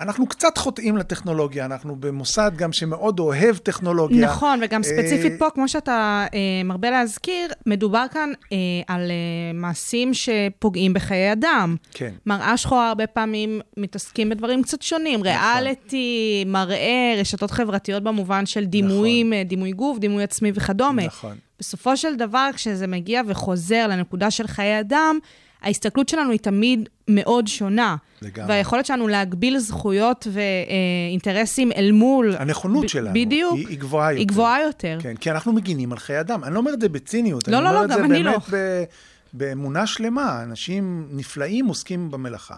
אנחנו 0.00 0.26
קצת 0.26 0.58
חוטאים 0.58 0.96
לטכנולוגיה, 0.96 1.64
אנחנו 1.64 1.96
במוסד 1.96 2.52
גם 2.56 2.72
שמאוד 2.72 3.20
אוהב 3.20 3.56
טכנולוגיה. 3.56 4.26
נכון, 4.26 4.60
וגם 4.62 4.82
ספציפית 4.82 5.32
אה, 5.32 5.38
פה, 5.38 5.50
כמו 5.54 5.68
שאתה 5.68 6.26
אה, 6.34 6.38
מרבה 6.64 6.90
להזכיר, 6.90 7.50
מדובר 7.66 8.04
כאן 8.12 8.32
אה, 8.52 8.56
על 8.86 9.10
אה, 9.10 9.52
מעשים 9.54 10.10
שפוגעים 10.14 10.92
בחיי 10.92 11.32
אדם. 11.32 11.76
כן. 11.92 12.12
מראה 12.26 12.56
שחורה 12.56 12.88
הרבה 12.88 13.06
פעמים 13.06 13.60
מתעסקים 13.76 14.28
בדברים 14.28 14.62
קצת 14.62 14.82
שונים, 14.82 15.22
ריאליטי, 15.22 16.44
מראה, 16.46 17.14
רשתות 17.18 17.50
חברתיות 17.50 18.02
במובן 18.02 18.46
של 18.46 18.64
דימויים, 18.64 19.32
אה, 19.32 19.42
דימוי 19.44 19.72
גוף, 19.72 19.98
דימוי 19.98 20.22
עצמי 20.22 20.52
וכדומה. 20.54 21.06
נכון. 21.06 21.36
בסופו 21.60 21.96
של 21.96 22.16
דבר, 22.16 22.50
כשזה 22.54 22.86
מגיע 22.86 23.22
וחוזר 23.26 23.86
לנקודה 23.86 24.30
של 24.30 24.46
חיי 24.46 24.80
אדם, 24.80 25.18
ההסתכלות 25.62 26.08
שלנו 26.08 26.30
היא 26.30 26.38
תמיד 26.40 26.88
מאוד 27.08 27.46
שונה. 27.46 27.96
לגמרי. 28.22 28.48
והיכולת 28.48 28.86
שלנו 28.86 29.08
להגביל 29.08 29.58
זכויות 29.58 30.26
ואינטרסים 30.32 31.72
אל 31.72 31.92
מול... 31.92 32.34
הנכונות 32.38 32.84
ב- 32.84 32.88
שלנו 32.88 33.14
בדיוק. 33.14 33.54
היא, 33.56 33.68
היא 33.68 33.78
גבוהה 33.78 34.12
יותר. 34.12 34.18
היא 34.18 34.26
גבוהה 34.28 34.62
יותר. 34.62 34.98
כן, 35.02 35.16
כי 35.16 35.30
אנחנו 35.30 35.52
מגינים 35.52 35.92
על 35.92 35.98
חיי 35.98 36.20
אדם. 36.20 36.44
אני 36.44 36.54
לא 36.54 36.58
אומר 36.58 36.72
את 36.74 36.80
זה 36.80 36.88
בציניות, 36.88 37.48
לא, 37.48 37.56
אני 37.56 37.64
לא, 37.64 37.68
אומר 37.68 37.80
לא, 37.80 37.84
את 37.84 37.90
זה 37.90 37.96
גם 37.98 38.04
אני 38.04 38.22
באמת 38.22 38.34
לא. 38.34 38.58
ב, 38.58 38.84
באמונה 39.32 39.86
שלמה. 39.86 40.42
אנשים 40.42 41.08
נפלאים 41.10 41.66
עוסקים 41.66 42.10
במלאכה. 42.10 42.54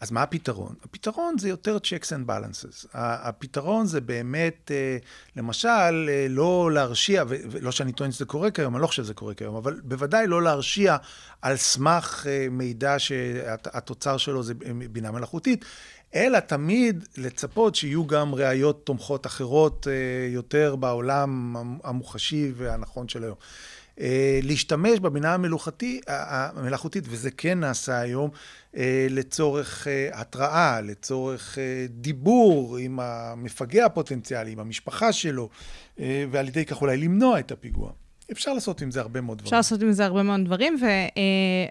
אז 0.00 0.10
מה 0.10 0.22
הפתרון? 0.22 0.74
הפתרון 0.84 1.38
זה 1.38 1.48
יותר 1.48 1.76
checks 1.76 2.06
and 2.06 2.28
balances. 2.28 2.86
הפתרון 2.94 3.86
זה 3.86 4.00
באמת, 4.00 4.70
אה, 4.74 4.96
למשל, 5.36 6.08
אה, 6.08 6.26
לא 6.28 6.70
להרשיע, 6.72 7.24
ולא 7.28 7.72
שאני 7.72 7.92
טוען 7.92 8.12
שזה 8.12 8.24
קורה 8.24 8.50
כיום, 8.50 8.74
אני 8.74 8.82
לא 8.82 8.86
חושב 8.86 9.02
שזה 9.02 9.14
קורה 9.14 9.34
כיום, 9.34 9.56
אבל 9.56 9.80
בוודאי 9.84 10.26
לא 10.26 10.42
להרשיע 10.42 10.96
על 11.42 11.56
סמך 11.56 12.26
אה, 12.28 12.46
מידע 12.50 12.98
שהתוצר 12.98 14.16
שלו 14.16 14.42
זה 14.42 14.54
בינה 14.92 15.10
מלאכותית, 15.10 15.64
אלא 16.14 16.40
תמיד 16.40 17.04
לצפות 17.16 17.74
שיהיו 17.74 18.06
גם 18.06 18.34
ראיות 18.34 18.86
תומכות 18.86 19.26
אחרות 19.26 19.86
יותר 20.28 20.76
בעולם 20.76 21.56
המוחשי 21.84 22.52
והנכון 22.56 23.08
של 23.08 23.24
היום. 23.24 23.36
אה, 24.00 24.40
להשתמש 24.42 24.98
בבינה 24.98 25.34
המלאכותי- 25.34 26.00
המלאכותית, 26.06 27.04
וזה 27.08 27.30
כן 27.30 27.60
נעשה 27.60 28.00
היום, 28.00 28.30
אה, 28.76 29.06
לצורך 29.10 29.86
אה, 29.88 30.08
התראה, 30.20 30.80
לצורך 30.80 31.58
דיבור 31.88 32.76
עם 32.76 33.00
המפגע 33.02 33.86
הפוטנציאלי, 33.86 34.52
עם 34.52 34.58
המשפחה 34.58 35.12
שלו, 35.12 35.48
ועל 36.30 36.48
ידי 36.48 36.64
כך 36.64 36.80
אולי 36.80 36.96
למנוע 36.96 37.38
את 37.38 37.52
הפיגוע. 37.52 37.90
אפשר 38.32 38.52
לעשות 38.54 38.82
עם 38.82 38.90
זה 38.90 39.00
הרבה 39.00 39.20
מאוד 39.20 39.38
אפשר 39.38 39.46
דברים. 39.48 39.58
לעשות 39.58 39.82
עם 39.82 39.92
זה 39.92 40.04
הרבה 40.04 40.22
מאוד 40.22 40.40
דברים, 40.44 40.76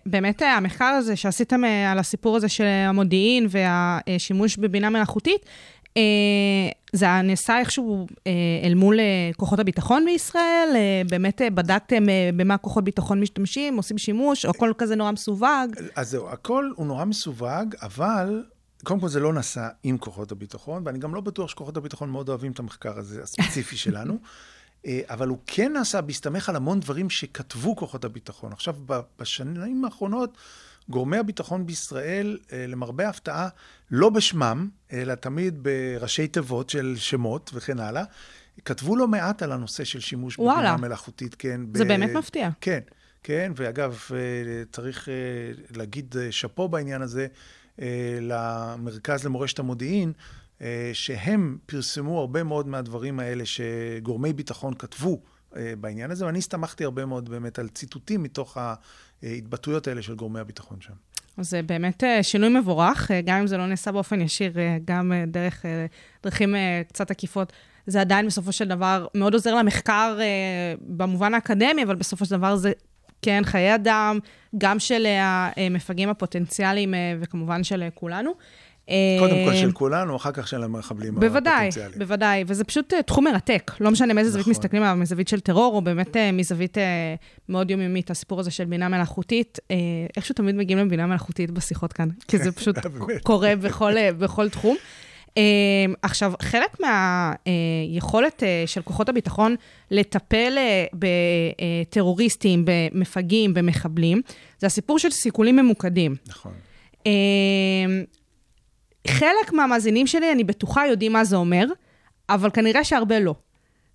ובאמת 0.05 0.41
המחקר 0.41 0.85
הזה 0.85 1.15
שעשיתם 1.15 1.61
על 1.91 1.99
הסיפור 1.99 2.35
הזה 2.37 2.49
של 2.49 2.63
המודיעין 2.63 3.47
והשימוש 3.49 4.57
בבינה 4.57 4.89
מלאכותית, 4.89 5.41
זה 6.93 7.21
נעשה 7.23 7.59
איכשהו 7.59 8.07
אה, 8.27 8.31
אל 8.63 8.73
מול 8.73 8.99
אה, 8.99 9.05
כוחות 9.37 9.59
הביטחון 9.59 10.05
בישראל? 10.05 10.69
אה, 10.75 11.01
באמת 11.09 11.41
אה, 11.41 11.49
בדקתם 11.49 12.09
אה, 12.09 12.29
במה 12.35 12.57
כוחות 12.57 12.83
ביטחון 12.83 13.21
משתמשים, 13.21 13.77
עושים 13.77 13.97
שימוש, 13.97 14.45
או 14.45 14.49
הכל 14.49 14.71
כזה 14.77 14.95
נורא 14.95 15.11
מסווג? 15.11 15.75
אז 15.95 16.09
זהו, 16.09 16.29
הכל 16.29 16.71
הוא 16.75 16.85
נורא 16.85 17.05
מסווג, 17.05 17.75
אבל 17.81 18.43
קודם 18.83 18.99
כל 18.99 19.07
זה 19.07 19.19
לא 19.19 19.33
נעשה 19.33 19.67
עם 19.83 19.97
כוחות 19.97 20.31
הביטחון, 20.31 20.81
ואני 20.85 20.99
גם 20.99 21.15
לא 21.15 21.21
בטוח 21.21 21.49
שכוחות 21.49 21.77
הביטחון 21.77 22.09
מאוד 22.09 22.29
אוהבים 22.29 22.51
את 22.51 22.59
המחקר 22.59 22.97
הזה, 22.97 23.23
הספציפי 23.23 23.77
שלנו. 23.85 24.17
אה, 24.85 25.01
אבל 25.09 25.27
הוא 25.27 25.37
כן 25.47 25.73
נעשה 25.73 26.01
בהסתמך 26.01 26.49
על 26.49 26.55
המון 26.55 26.79
דברים 26.79 27.09
שכתבו 27.09 27.75
כוחות 27.75 28.05
הביטחון. 28.05 28.51
עכשיו, 28.51 28.75
בשנים 29.19 29.85
האחרונות, 29.85 30.37
גורמי 30.89 31.17
הביטחון 31.17 31.65
בישראל, 31.65 32.37
אה, 32.53 32.67
למרבה 32.67 33.07
ההפתעה, 33.07 33.49
לא 33.91 34.09
בשמם, 34.09 34.69
אלא 34.93 35.15
תמיד 35.15 35.63
בראשי 35.63 36.27
תיבות 36.27 36.69
של 36.69 36.95
שמות 36.97 37.51
וכן 37.53 37.79
הלאה, 37.79 38.03
כתבו 38.65 38.95
לא 38.95 39.07
מעט 39.07 39.41
על 39.41 39.51
הנושא 39.51 39.83
של 39.83 39.99
שימוש. 39.99 40.37
בבינה 40.37 40.77
מלאכותית, 40.77 41.35
כן. 41.35 41.61
זה 41.73 41.85
ב- 41.85 41.87
באמת 41.87 42.09
מפתיע. 42.09 42.49
כן, 42.61 42.79
כן, 43.23 43.51
ואגב, 43.55 43.99
אה, 44.11 44.17
צריך 44.71 45.09
אה, 45.09 45.13
להגיד 45.77 46.15
שאפו 46.31 46.69
בעניין 46.69 47.01
הזה 47.01 47.27
למרכז 48.21 49.25
למורשת 49.25 49.59
המודיעין, 49.59 50.13
שהם 50.93 51.57
פרסמו 51.65 52.19
הרבה 52.19 52.43
מאוד 52.43 52.67
מהדברים 52.67 53.19
האלה 53.19 53.43
שגורמי 53.45 54.33
ביטחון 54.33 54.73
כתבו 54.73 55.21
בעניין 55.79 56.11
הזה, 56.11 56.25
ואני 56.25 56.37
הסתמכתי 56.37 56.83
הרבה 56.83 57.05
מאוד 57.05 57.29
באמת 57.29 57.59
על 57.59 57.69
ציטוטים 57.69 58.23
מתוך 58.23 58.57
ההתבטאויות 59.23 59.87
האלה 59.87 60.01
של 60.01 60.15
גורמי 60.15 60.39
הביטחון 60.39 60.77
שם. 60.81 60.93
זה 61.41 61.61
באמת 61.61 62.03
אה, 62.03 62.23
שינוי 62.23 62.49
מבורך, 62.59 63.11
אה, 63.11 63.21
גם 63.21 63.39
אם 63.39 63.47
זה 63.47 63.57
לא 63.57 63.67
נעשה 63.67 63.91
באופן 63.91 64.21
ישיר, 64.21 64.59
אה, 64.59 64.77
גם 64.85 65.11
אה, 65.11 65.23
דרך 65.27 65.65
אה, 65.65 65.85
דרכים 66.23 66.55
אה, 66.55 66.81
קצת 66.87 67.11
עקיפות. 67.11 67.53
זה 67.87 68.01
עדיין 68.01 68.27
בסופו 68.27 68.51
של 68.51 68.67
דבר 68.67 69.07
מאוד 69.15 69.33
עוזר 69.33 69.55
למחקר 69.55 70.17
אה, 70.21 70.25
במובן 70.81 71.33
האקדמי, 71.33 71.83
אבל 71.83 71.95
בסופו 71.95 72.25
של 72.25 72.37
דבר 72.37 72.55
זה 72.55 72.71
כן 73.21 73.41
חיי 73.45 73.75
אדם, 73.75 74.19
גם 74.57 74.79
של 74.79 75.05
אה, 75.05 75.49
המפגעים 75.57 76.09
הפוטנציאליים 76.09 76.93
אה, 76.93 77.13
וכמובן 77.19 77.63
של 77.63 77.83
אה, 77.83 77.89
כולנו. 77.89 78.31
קודם 79.19 79.35
כל 79.45 79.51
אה, 79.51 79.55
של 79.55 79.71
כולנו, 79.71 80.15
אחר 80.15 80.31
כך 80.31 80.47
של 80.47 80.63
המחבלים 80.63 81.15
בוודאי, 81.15 81.53
הפוטנציאליים. 81.53 81.99
בוודאי, 81.99 82.43
וזה 82.47 82.63
פשוט 82.63 82.93
אה, 82.93 83.03
תחום 83.03 83.23
מרתק. 83.23 83.71
לא 83.79 83.91
משנה 83.91 84.13
מאיזה 84.13 84.31
זווית 84.31 84.41
נכון. 84.41 84.51
מסתכלים 84.51 84.83
עליו, 84.83 84.95
מזווית 84.95 85.27
של 85.27 85.39
טרור, 85.39 85.75
או 85.75 85.81
באמת 85.81 86.17
אה, 86.17 86.31
מזווית 86.31 86.77
מאוד 87.49 87.71
יומיומית, 87.71 88.11
הסיפור 88.11 88.39
הזה 88.39 88.51
של 88.51 88.65
בינה 88.65 88.89
מלאכותית. 88.89 89.59
איכשהו 90.17 90.35
תמיד 90.35 90.55
מגיעים 90.55 90.79
לבינה 90.79 91.05
מלאכותית 91.05 91.51
בשיחות 91.51 91.93
כאן, 91.93 92.09
כי 92.27 92.37
זה 92.37 92.51
פשוט 92.51 92.77
באמת. 92.85 93.23
קורה 93.23 93.55
בכל, 93.55 94.11
בכל 94.11 94.49
תחום. 94.49 94.75
עכשיו, 96.01 96.33
חלק 96.41 96.77
מהיכולת 96.79 98.43
של 98.65 98.81
כוחות 98.81 99.09
הביטחון 99.09 99.55
לטפל 99.91 100.57
בטרוריסטים, 100.93 102.65
במפגעים, 102.65 103.53
במחבלים, 103.53 104.21
זה 104.59 104.67
הסיפור 104.67 104.99
של 104.99 105.09
סיכולים 105.09 105.55
ממוקדים. 105.55 106.15
נכון. 106.27 106.51
חלק 109.09 109.53
מהמאזינים 109.53 110.07
שלי, 110.07 110.31
אני 110.31 110.43
בטוחה, 110.43 110.87
יודעים 110.87 111.13
מה 111.13 111.23
זה 111.23 111.35
אומר, 111.35 111.65
אבל 112.29 112.49
כנראה 112.49 112.83
שהרבה 112.83 113.19
לא. 113.19 113.35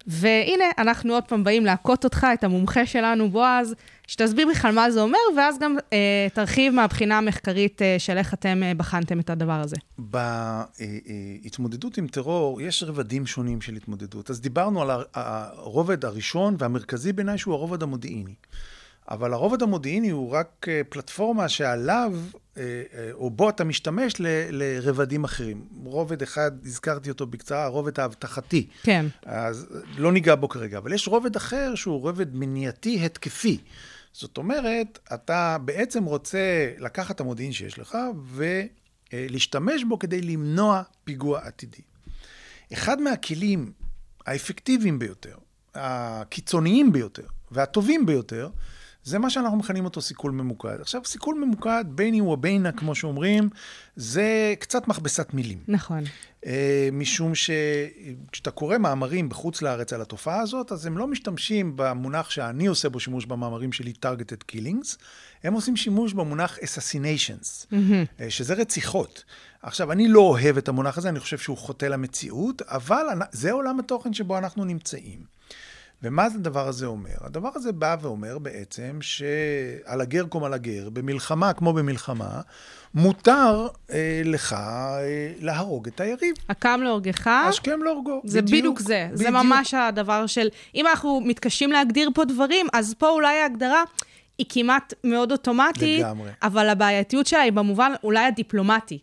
והנה, 0.07 0.65
אנחנו 0.79 1.15
עוד 1.15 1.25
פעם 1.25 1.45
באים 1.45 1.65
להכות 1.65 2.05
אותך, 2.05 2.27
את 2.35 2.45
המומחה 2.45 2.87
שלנו, 2.87 3.31
בועז, 3.31 3.75
שתסביר 4.07 4.49
בכלל 4.51 4.75
מה 4.75 4.91
זה 4.91 5.01
אומר, 5.01 5.19
ואז 5.37 5.59
גם 5.59 5.77
אה, 5.93 6.27
תרחיב 6.35 6.75
מהבחינה 6.75 7.19
המחקרית 7.19 7.83
אה, 7.83 7.97
של 7.99 8.17
איך 8.19 8.35
אתם 8.35 8.62
אה, 8.62 8.73
בחנתם 8.75 9.21
את 9.21 9.31
הדבר 9.31 9.53
הזה. 9.61 9.77
בהתמודדות 11.43 11.99
עם 11.99 12.07
טרור 12.07 12.61
יש 12.61 12.83
רבדים 12.83 13.27
שונים 13.27 13.61
של 13.61 13.75
התמודדות. 13.75 14.31
אז 14.31 14.41
דיברנו 14.41 14.83
על 14.83 14.91
הר- 14.91 15.05
הרובד 15.15 16.05
הראשון 16.05 16.57
והמרכזי 16.59 17.12
בעיניי 17.12 17.39
שהוא 17.39 17.55
הרובד 17.55 17.83
המודיעיני. 17.83 18.35
אבל 19.11 19.33
הרובד 19.33 19.62
המודיעיני 19.62 20.11
הוא 20.11 20.31
רק 20.31 20.67
אה, 20.69 20.81
פלטפורמה 20.89 21.49
שעליו, 21.49 22.12
או 23.13 23.31
בו 23.31 23.49
אתה 23.49 23.65
משתמש 23.65 24.15
ל- 24.21 24.27
לרבדים 24.51 25.25
אחרים. 25.25 25.65
רובד 25.85 26.23
אחד, 26.23 26.51
הזכרתי 26.67 27.11
אותו 27.11 27.27
בקצרה, 27.27 27.65
הרובד 27.65 28.01
האבטחתי. 28.01 28.67
כן. 28.83 29.07
אז 29.25 29.67
לא 29.97 30.13
ניגע 30.13 30.35
בו 30.35 30.49
כרגע, 30.49 30.79
אבל 30.79 30.93
יש 30.93 31.09
רובד 31.09 31.37
אחר 31.37 31.75
שהוא 31.75 32.01
רובד 32.01 32.35
מניעתי 32.37 33.05
התקפי. 33.05 33.59
זאת 34.13 34.39
אומרת, 34.39 34.99
אתה 35.15 35.57
בעצם 35.65 36.05
רוצה 36.05 36.73
לקחת 36.79 37.15
את 37.15 37.21
המודיעין 37.21 37.53
שיש 37.53 37.79
לך 37.79 37.99
ולהשתמש 39.13 39.85
בו 39.85 39.99
כדי 39.99 40.23
למנוע 40.23 40.83
פיגוע 41.05 41.41
עתידי. 41.41 41.83
אחד 42.73 43.01
מהכלים 43.01 43.73
האפקטיביים 44.27 44.99
ביותר, 44.99 45.37
הקיצוניים 45.75 46.93
ביותר 46.93 47.27
והטובים 47.51 48.07
ביותר, 48.07 48.49
זה 49.05 49.19
מה 49.19 49.31
שאנחנו 49.31 49.59
מכנים 49.59 49.85
אותו 49.85 50.01
סיכול 50.01 50.33
ממוקד. 50.33 50.81
עכשיו, 50.81 51.01
סיכול 51.05 51.45
ממוקד, 51.45 51.85
ביני 51.89 52.21
ובינה, 52.21 52.73
כמו 52.73 52.95
שאומרים, 52.95 53.49
זה 53.97 54.55
קצת 54.59 54.89
מכבסת 54.89 55.35
מילים. 55.35 55.59
נכון. 55.69 56.05
אה, 56.47 56.89
משום 56.93 57.33
שכשאתה 57.35 58.51
קורא 58.51 58.79
מאמרים 58.79 59.29
בחוץ 59.29 59.63
לארץ 59.63 59.93
על 59.93 60.03
התופעה 60.03 60.41
הזאת, 60.41 60.73
אז 60.73 60.87
הם 60.87 60.99
לא 60.99 61.07
משתמשים 61.07 61.73
במונח 61.77 62.31
שאני 62.31 62.67
עושה 62.67 62.89
בו 62.89 63.01
שימוש 63.01 63.27
במאמרים 63.27 63.73
שלי, 63.73 63.93
targeted 64.07 64.53
killings, 64.53 64.97
הם 65.45 65.55
עושים 65.55 65.77
שימוש 65.77 66.13
במונח 66.13 66.59
assassinations, 66.59 67.75
אה, 68.21 68.31
שזה 68.31 68.55
רציחות. 68.55 69.25
עכשיו, 69.63 69.93
אני 69.93 70.09
לא 70.09 70.21
אוהב 70.21 70.57
את 70.57 70.69
המונח 70.69 70.99
הזה, 70.99 71.09
אני 71.09 71.21
חושב 71.21 71.39
שהוא 71.39 71.57
חוטא 71.57 71.87
למציאות, 71.87 72.63
אבל 72.63 73.07
זה 73.33 73.53
עולם 73.53 73.81
התוכן 73.81 74.13
שבו 74.13 74.39
אנחנו 74.39 74.65
נמצאים. 74.65 75.34
ומה 76.03 76.29
זה 76.29 76.39
הדבר 76.39 76.69
הזה 76.69 76.87
אומר? 76.87 77.17
הדבר 77.21 77.51
הזה 77.55 77.73
בא 77.73 77.97
ואומר 78.01 78.39
בעצם 78.39 78.99
שעל 79.01 80.01
הגר 80.01 80.27
קום 80.27 80.45
על 80.45 80.55
הגר, 80.55 80.89
במלחמה 80.91 81.53
כמו 81.53 81.73
במלחמה, 81.73 82.41
מותר 82.95 83.69
אה, 83.91 84.23
לך 84.25 84.53
אה, 84.53 85.33
להרוג 85.41 85.87
את 85.87 86.01
היריב. 86.01 86.35
הקם 86.49 86.81
להורגך, 86.83 87.27
השכם 87.27 87.83
להורגו. 87.83 88.21
זה 88.25 88.43
בדיוק 88.43 88.81
זה. 88.81 89.09
זה 89.13 89.31
ממש 89.31 89.75
הדבר 89.75 90.27
של, 90.27 90.49
אם 90.75 90.87
אנחנו 90.87 91.21
מתקשים 91.21 91.73
להגדיר 91.73 92.11
פה 92.15 92.25
דברים, 92.25 92.67
אז 92.73 92.95
פה 92.99 93.09
אולי 93.09 93.37
ההגדרה 93.37 93.85
היא 94.39 94.47
כמעט 94.49 94.95
מאוד 95.05 95.33
אוטומטית, 95.33 96.01
לגמרי. 96.01 96.31
אבל 96.43 96.69
הבעייתיות 96.69 97.27
שלה 97.27 97.41
היא 97.41 97.53
במובן 97.53 97.93
אולי 98.05 98.25
הדיפלומטי. 98.25 98.99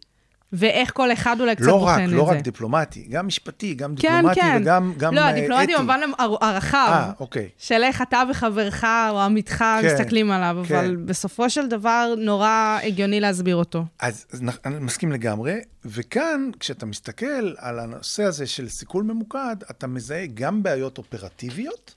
ואיך 0.53 0.91
כל 0.93 1.11
אחד 1.13 1.35
אולי 1.41 1.55
קצת 1.55 1.65
לא 1.65 1.77
בוחן 1.77 1.91
רק, 2.01 2.09
את 2.09 2.13
לא 2.13 2.25
זה. 2.25 2.31
רק 2.31 2.41
דיפלומטי, 2.41 3.07
גם 3.09 3.27
משפטי, 3.27 3.73
גם 3.73 3.95
כן, 3.95 4.15
דיפלומטי 4.15 4.41
כן. 4.41 4.57
וגם 4.61 4.93
גם 4.97 5.13
לא, 5.13 5.21
אה, 5.21 5.29
הדיפלומטי 5.29 5.63
אתי. 5.63 5.75
במובן 5.77 5.99
הר- 6.19 6.35
הרחב. 6.41 6.89
אה, 6.91 7.11
אוקיי. 7.19 7.49
של 7.57 7.83
איך 7.83 8.01
אתה 8.01 8.23
וחברך 8.31 8.83
או 9.09 9.21
עמיתך 9.21 9.57
כן, 9.57 9.81
מסתכלים 9.85 10.31
עליו, 10.31 10.63
כן. 10.67 10.75
אבל 10.75 10.95
בסופו 10.95 11.49
של 11.49 11.67
דבר 11.67 12.13
נורא 12.17 12.79
הגיוני 12.83 13.19
להסביר 13.19 13.55
אותו. 13.55 13.85
אז 13.99 14.25
אז 14.31 14.41
אני 14.65 14.79
מסכים 14.79 15.11
לגמרי, 15.11 15.53
וכאן, 15.85 16.49
כשאתה 16.59 16.85
מסתכל 16.85 17.53
על 17.57 17.79
הנושא 17.79 18.23
הזה 18.23 18.47
של 18.47 18.69
סיכול 18.69 19.03
ממוקד, 19.03 19.55
אתה 19.71 19.87
מזהה 19.87 20.25
גם 20.33 20.63
בעיות 20.63 20.97
אופרטיביות 20.97 21.95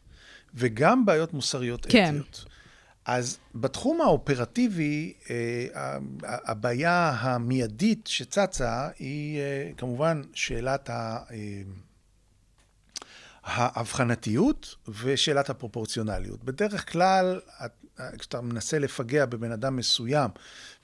וגם 0.54 1.06
בעיות 1.06 1.34
מוסריות 1.34 1.86
כן. 1.88 2.08
אתיות. 2.08 2.44
אז 3.06 3.38
בתחום 3.54 4.00
האופרטיבי, 4.00 5.12
אה, 5.30 5.98
הבעיה 6.22 7.10
המיידית 7.18 8.06
שצצה 8.06 8.88
היא 8.98 9.40
אה, 9.40 9.70
כמובן 9.76 10.22
שאלת 10.34 10.90
ה... 10.90 11.18
ההבחנתיות 13.44 14.74
ושאלת 15.02 15.50
הפרופורציונליות. 15.50 16.44
בדרך 16.44 16.92
כלל, 16.92 17.40
את- 17.64 17.70
כשאתה 18.18 18.40
מנסה 18.40 18.78
לפגע 18.78 19.26
בבן 19.26 19.52
אדם 19.52 19.76
מסוים 19.76 20.30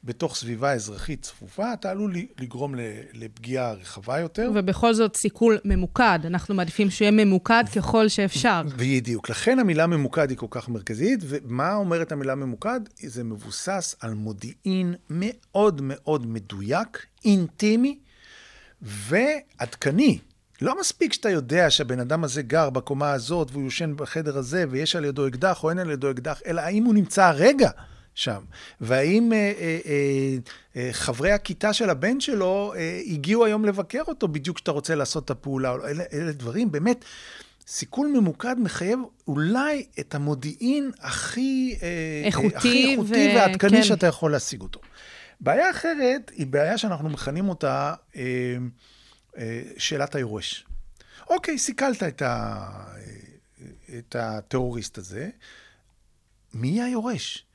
בתוך 0.04 0.36
סביבה 0.36 0.72
אזרחית 0.72 1.22
צפופה, 1.22 1.72
אתה 1.72 1.90
עלול 1.90 2.14
לגרום 2.40 2.74
לפגיעה 3.12 3.72
רחבה 3.72 4.18
יותר. 4.18 4.50
ובכל 4.54 4.94
זאת 4.94 5.16
סיכול 5.16 5.58
ממוקד, 5.64 6.18
אנחנו 6.24 6.54
מעדיפים 6.54 6.90
שהוא 6.90 7.06
יהיה 7.06 7.24
ממוקד 7.24 7.64
ככל 7.76 8.08
שאפשר. 8.08 8.62
בדיוק. 8.76 9.30
לכן 9.30 9.58
המילה 9.58 9.86
ממוקד 9.86 10.30
היא 10.30 10.38
כל 10.38 10.46
כך 10.50 10.68
מרכזית, 10.68 11.20
ומה 11.22 11.74
אומרת 11.74 12.12
המילה 12.12 12.34
ממוקד? 12.34 12.80
זה 12.96 13.24
מבוסס 13.24 13.96
על 14.00 14.14
מודיעין 14.14 14.94
מאוד 15.10 15.80
מאוד 15.84 16.26
מדויק, 16.26 17.06
אינטימי 17.24 17.98
ועדכני. 18.82 20.18
לא 20.60 20.80
מספיק 20.80 21.12
שאתה 21.12 21.30
יודע 21.30 21.70
שהבן 21.70 22.00
אדם 22.00 22.24
הזה 22.24 22.42
גר 22.42 22.70
בקומה 22.70 23.12
הזאת 23.12 23.48
והוא 23.52 23.64
יושן 23.64 23.92
בחדר 23.96 24.38
הזה 24.38 24.64
ויש 24.70 24.96
על 24.96 25.04
ידו 25.04 25.26
אקדח 25.26 25.64
או 25.64 25.70
אין 25.70 25.78
על 25.78 25.90
ידו 25.90 26.10
אקדח, 26.10 26.40
אלא 26.46 26.60
האם 26.60 26.84
הוא 26.84 26.94
נמצא 26.94 27.24
הרגע 27.24 27.70
שם. 28.14 28.40
והאם 28.80 29.32
אה, 29.32 29.38
אה, 29.38 29.78
אה, 29.86 30.36
אה, 30.76 30.88
חברי 30.92 31.32
הכיתה 31.32 31.72
של 31.72 31.90
הבן 31.90 32.20
שלו 32.20 32.72
אה, 32.76 33.00
הגיעו 33.06 33.44
היום 33.44 33.64
לבקר 33.64 34.02
אותו 34.08 34.28
בדיוק 34.28 34.56
כשאתה 34.56 34.70
רוצה 34.70 34.94
לעשות 34.94 35.24
את 35.24 35.30
הפעולה. 35.30 35.74
אלה, 35.84 36.04
אלה 36.12 36.32
דברים 36.32 36.72
באמת... 36.72 37.04
סיכול 37.70 38.06
ממוקד 38.06 38.56
מחייב 38.58 38.98
אולי 39.28 39.86
את 40.00 40.14
המודיעין 40.14 40.90
הכי 41.00 41.76
אה, 41.82 42.22
איכותי 42.24 42.56
הכי 42.56 42.92
איכותי 42.92 43.28
ו- 43.32 43.36
ועדכני 43.36 43.70
כן. 43.70 43.82
שאתה 43.82 44.06
יכול 44.06 44.32
להשיג 44.32 44.60
אותו. 44.60 44.80
בעיה 45.40 45.70
אחרת 45.70 46.30
היא 46.34 46.46
בעיה 46.46 46.78
שאנחנו 46.78 47.08
מכנים 47.08 47.48
אותה 47.48 47.94
אה, 48.16 48.22
אה, 48.22 48.56
שאלת 49.78 50.14
היורש. 50.14 50.66
אוקיי, 51.30 51.58
סיכלת 51.58 52.02
את, 52.02 52.22
ה, 52.22 52.66
אה, 52.96 53.98
את 53.98 54.16
הטרוריסט 54.18 54.98
הזה, 54.98 55.28
מי 56.54 56.82
היורש? 56.82 57.46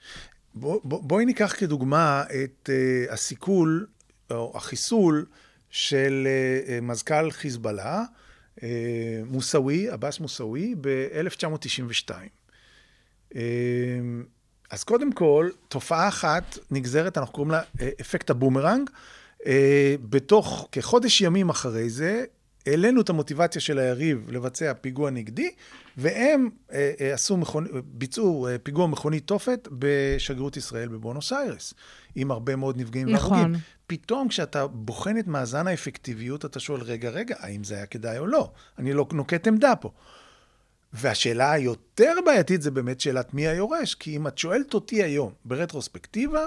בוא, 0.53 0.81
בוא, 0.83 1.03
בואי 1.03 1.25
ניקח 1.25 1.55
כדוגמה 1.57 2.23
את 2.43 2.69
uh, 2.69 3.13
הסיכול, 3.13 3.87
או 4.31 4.53
החיסול 4.55 5.25
של 5.69 6.27
uh, 6.27 6.81
מזכ"ל 6.81 7.31
חיזבאללה, 7.31 8.03
uh, 8.55 8.61
מוסאווי, 9.25 9.89
עבאס 9.89 10.19
מוסאווי, 10.19 10.75
ב-1992. 10.81 12.09
Uh, 13.31 13.35
אז 14.71 14.83
קודם 14.83 15.11
כל, 15.11 15.49
תופעה 15.67 16.07
אחת 16.07 16.57
נגזרת, 16.71 17.17
אנחנו 17.17 17.33
קוראים 17.33 17.51
לה 17.51 17.61
אפקט 18.01 18.29
הבומרנג. 18.29 18.89
Uh, 19.45 19.47
בתוך 20.01 20.67
כחודש 20.71 21.21
ימים 21.21 21.49
אחרי 21.49 21.89
זה, 21.89 22.25
העלינו 22.67 23.01
את 23.01 23.09
המוטיבציה 23.09 23.61
של 23.61 23.79
היריב 23.79 24.31
לבצע 24.31 24.73
פיגוע 24.73 25.09
נגדי, 25.09 25.51
והם 25.97 26.49
אה, 26.71 26.91
אה, 27.01 27.13
עשו 27.13 27.37
מכונ... 27.37 27.65
ביצעו 27.83 28.47
אה, 28.47 28.57
פיגוע 28.57 28.87
מכונית 28.87 29.27
תופת 29.27 29.67
בשגרירות 29.71 30.57
ישראל 30.57 30.87
בבונוס 30.87 31.33
איירס, 31.33 31.73
עם 32.15 32.31
הרבה 32.31 32.55
מאוד 32.55 32.77
נפגעים 32.77 33.09
נכון. 33.09 33.37
והרוגים. 33.37 33.59
פתאום 33.87 34.27
כשאתה 34.27 34.67
בוחן 34.67 35.17
את 35.17 35.27
מאזן 35.27 35.67
האפקטיביות, 35.67 36.45
אתה 36.45 36.59
שואל, 36.59 36.81
רגע, 36.81 37.09
רגע, 37.09 37.35
האם 37.39 37.63
זה 37.63 37.75
היה 37.75 37.85
כדאי 37.85 38.17
או 38.17 38.27
לא? 38.27 38.51
אני 38.79 38.93
לא 38.93 39.07
נוקט 39.11 39.47
עמדה 39.47 39.75
פה. 39.75 39.91
והשאלה 40.93 41.51
היותר 41.51 42.13
בעייתית 42.25 42.61
זה 42.61 42.71
באמת 42.71 43.01
שאלת 43.01 43.33
מי 43.33 43.47
היורש, 43.47 43.95
כי 43.95 44.15
אם 44.15 44.27
את 44.27 44.37
שואלת 44.37 44.73
אותי 44.73 45.03
היום, 45.03 45.31
ברטרוספקטיבה, 45.45 46.45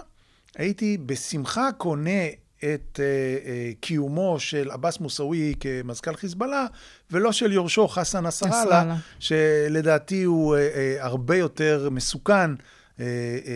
הייתי 0.57 0.99
בשמחה 1.07 1.73
קונה 1.73 2.25
את 2.59 3.01
אה, 3.03 3.05
אה, 3.51 3.71
קיומו 3.81 4.41
של 4.41 4.71
עבאס 4.71 5.01
מוסאווי 5.01 5.55
כמזכ"ל 5.61 6.15
חיזבאללה, 6.17 6.67
ולא 7.11 7.33
של 7.33 7.53
יורשו 7.53 7.89
חסן 7.89 8.27
נסראללה. 8.27 8.97
שלדעתי 9.19 10.23
הוא 10.23 10.57
אה, 10.57 10.61
אה, 10.75 10.97
הרבה 11.05 11.37
יותר 11.37 11.89
מסוכן 11.91 12.51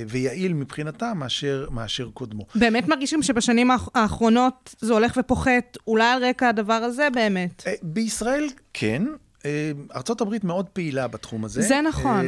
ויעיל 0.08 0.54
מבחינתה 0.54 1.14
מאשר, 1.14 1.66
מאשר 1.70 2.08
קודמו. 2.14 2.46
באמת 2.54 2.88
מרגישים 2.88 3.22
שבשנים 3.22 3.70
האח- 3.70 3.88
האחרונות 3.94 4.74
זה 4.80 4.92
הולך 4.92 5.16
ופוחת, 5.20 5.76
אולי 5.86 6.04
על 6.04 6.24
רקע 6.24 6.48
הדבר 6.48 6.72
הזה 6.72 7.08
באמת. 7.14 7.62
בישראל 7.82 8.48
כן. 8.72 9.02
ארצות 9.94 10.20
הברית 10.20 10.44
מאוד 10.44 10.66
פעילה 10.68 11.08
בתחום 11.08 11.44
הזה. 11.44 11.62
זה 11.62 11.80
נכון. 11.88 12.26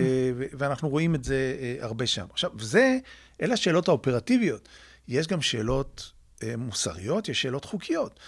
ואנחנו 0.52 0.88
רואים 0.88 1.14
את 1.14 1.24
זה 1.24 1.36
הרבה 1.80 2.06
שם. 2.06 2.24
עכשיו, 2.32 2.50
זה, 2.60 2.98
אלה 3.42 3.54
השאלות 3.54 3.88
האופרטיביות. 3.88 4.68
יש 5.08 5.26
גם 5.26 5.40
שאלות 5.42 6.12
מוסריות, 6.58 7.28
יש 7.28 7.42
שאלות 7.42 7.64
חוקיות. 7.64 8.20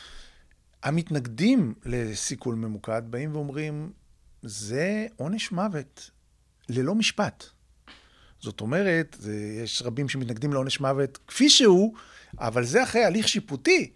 המתנגדים 0.83 1.75
לסיכול 1.85 2.55
ממוקד 2.55 3.03
באים 3.11 3.35
ואומרים, 3.35 3.93
זה 4.43 5.07
עונש 5.17 5.53
מוות 5.53 6.11
ללא 6.69 6.95
משפט. 6.95 7.45
זאת 8.41 8.61
אומרת, 8.61 9.17
יש 9.64 9.83
רבים 9.83 10.09
שמתנגדים 10.09 10.53
לעונש 10.53 10.81
מוות 10.81 11.19
כפי 11.27 11.51
שהוא, 11.51 11.95
אבל 12.39 12.64
זה 12.64 12.83
אחרי 12.83 13.05
הליך 13.05 13.29
שיפוטי. 13.29 13.93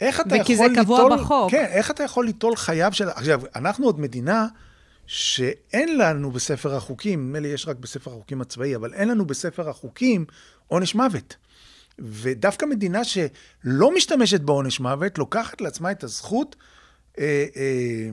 איך 0.00 0.20
אתה 0.20 0.34
וכי 0.40 0.52
יכול 0.52 0.68
זה 0.68 0.82
קבוע 0.82 1.02
ליטול... 1.02 1.18
בחוק. 1.18 1.50
כן, 1.50 1.64
איך 1.64 1.90
אתה 1.90 2.02
יכול 2.02 2.26
ליטול 2.26 2.56
חייו 2.56 2.92
של... 2.92 3.08
עכשיו, 3.08 3.42
אנחנו 3.56 3.86
עוד 3.86 4.00
מדינה 4.00 4.46
שאין 5.06 5.98
לנו 5.98 6.30
בספר 6.30 6.74
החוקים, 6.74 7.26
נדמה 7.26 7.40
לי 7.40 7.48
יש 7.48 7.68
רק 7.68 7.76
בספר 7.76 8.10
החוקים 8.10 8.40
הצבאי, 8.40 8.76
אבל 8.76 8.94
אין 8.94 9.08
לנו 9.08 9.26
בספר 9.26 9.68
החוקים 9.68 10.24
עונש 10.66 10.94
מוות. 10.94 11.36
ודווקא 11.98 12.66
מדינה 12.66 13.04
שלא 13.04 13.94
משתמשת 13.94 14.40
בעונש 14.40 14.80
מוות, 14.80 15.18
לוקחת 15.18 15.60
לעצמה 15.60 15.90
את 15.90 16.04
הזכות 16.04 16.56
אה, 17.18 17.46
אה, 17.56 18.10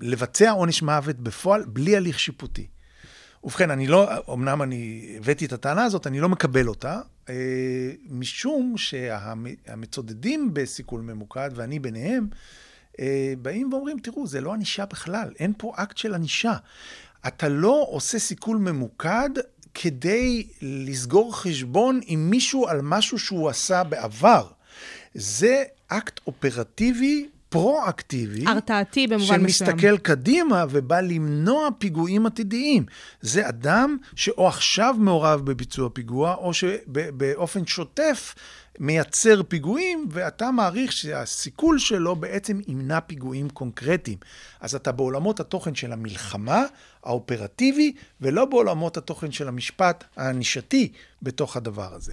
לבצע 0.00 0.50
עונש 0.50 0.82
מוות 0.82 1.16
בפועל 1.16 1.64
בלי 1.66 1.96
הליך 1.96 2.20
שיפוטי. 2.20 2.66
ובכן, 3.44 3.70
אני 3.70 3.86
לא, 3.86 4.10
אמנם 4.32 4.62
אני 4.62 5.14
הבאתי 5.16 5.44
את 5.44 5.52
הטענה 5.52 5.84
הזאת, 5.84 6.06
אני 6.06 6.20
לא 6.20 6.28
מקבל 6.28 6.68
אותה, 6.68 7.00
אה, 7.28 7.34
משום 8.08 8.74
שהמצודדים 8.76 10.54
בסיכול 10.54 11.00
ממוקד, 11.00 11.50
ואני 11.54 11.78
ביניהם, 11.78 12.28
אה, 13.00 13.34
באים 13.42 13.72
ואומרים, 13.72 13.98
תראו, 13.98 14.26
זה 14.26 14.40
לא 14.40 14.52
ענישה 14.52 14.86
בכלל, 14.86 15.32
אין 15.38 15.52
פה 15.58 15.72
אקט 15.76 15.96
של 15.96 16.14
ענישה. 16.14 16.52
אתה 17.26 17.48
לא 17.48 17.86
עושה 17.90 18.18
סיכול 18.18 18.56
ממוקד 18.56 19.30
כדי 19.80 20.46
לסגור 20.62 21.36
חשבון 21.36 22.00
עם 22.06 22.30
מישהו 22.30 22.68
על 22.68 22.80
משהו 22.82 23.18
שהוא 23.18 23.48
עשה 23.48 23.84
בעבר. 23.84 24.46
זה 25.14 25.64
אקט 25.88 26.20
אופרטיבי 26.26 27.28
פרו-אקטיבי. 27.48 28.44
הרתעתי 28.46 29.06
במובן 29.06 29.24
מסוים. 29.24 29.48
שמסתכל 29.48 29.98
קדימה 29.98 30.64
ובא 30.70 31.00
למנוע 31.00 31.68
פיגועים 31.78 32.26
עתידיים. 32.26 32.86
זה 33.20 33.48
אדם 33.48 33.96
שאו 34.14 34.48
עכשיו 34.48 34.94
מעורב 34.98 35.40
בביצוע 35.44 35.88
פיגוע, 35.92 36.34
או 36.34 36.54
שבאופן 36.54 37.66
שוטף 37.66 38.34
מייצר 38.80 39.42
פיגועים, 39.42 40.06
ואתה 40.10 40.50
מעריך 40.50 40.92
שהסיכול 40.92 41.78
שלו 41.78 42.16
בעצם 42.16 42.60
ימנע 42.68 43.00
פיגועים 43.00 43.50
קונקרטיים. 43.50 44.18
אז 44.60 44.74
אתה 44.74 44.92
בעולמות 44.92 45.40
התוכן 45.40 45.74
של 45.74 45.92
המלחמה, 45.92 46.64
האופרטיבי, 47.04 47.92
ולא 48.20 48.44
בעולמות 48.44 48.96
התוכן 48.96 49.32
של 49.32 49.48
המשפט 49.48 50.04
הענישתי 50.16 50.92
בתוך 51.22 51.56
הדבר 51.56 51.94
הזה. 51.94 52.12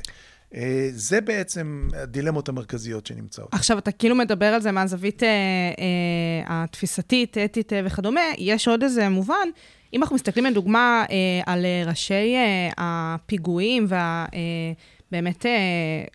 אה, 0.56 0.90
זה 0.92 1.22
בעצם 1.22 1.88
הדילמות 1.94 2.50
המרכזיות 2.50 3.06
שנמצאות. 3.06 3.48
עכשיו, 3.52 3.78
אתה 3.78 3.92
כאילו 3.92 4.16
מדבר 4.16 4.46
על 4.46 4.62
זה 4.62 4.72
מהזווית 4.72 5.24
אה, 5.24 5.28
אה, 5.30 6.64
התפיסתית, 6.64 7.38
אתית 7.38 7.74
אה, 7.74 7.82
וכדומה. 7.86 8.22
יש 8.38 8.68
עוד 8.68 8.84
איזה 8.84 9.10
מובן, 9.10 9.50
אם 9.94 10.02
אנחנו 10.02 10.16
מסתכלים 10.16 10.46
לדוגמה 10.46 11.06
אה, 11.12 11.54
על 11.54 11.66
אה, 11.66 11.84
ראשי 11.86 12.36
אה, 12.36 12.70
הפיגועים 12.78 13.88
והבאמת... 13.90 15.46
אה, 15.46 15.52
אה, 15.52 16.06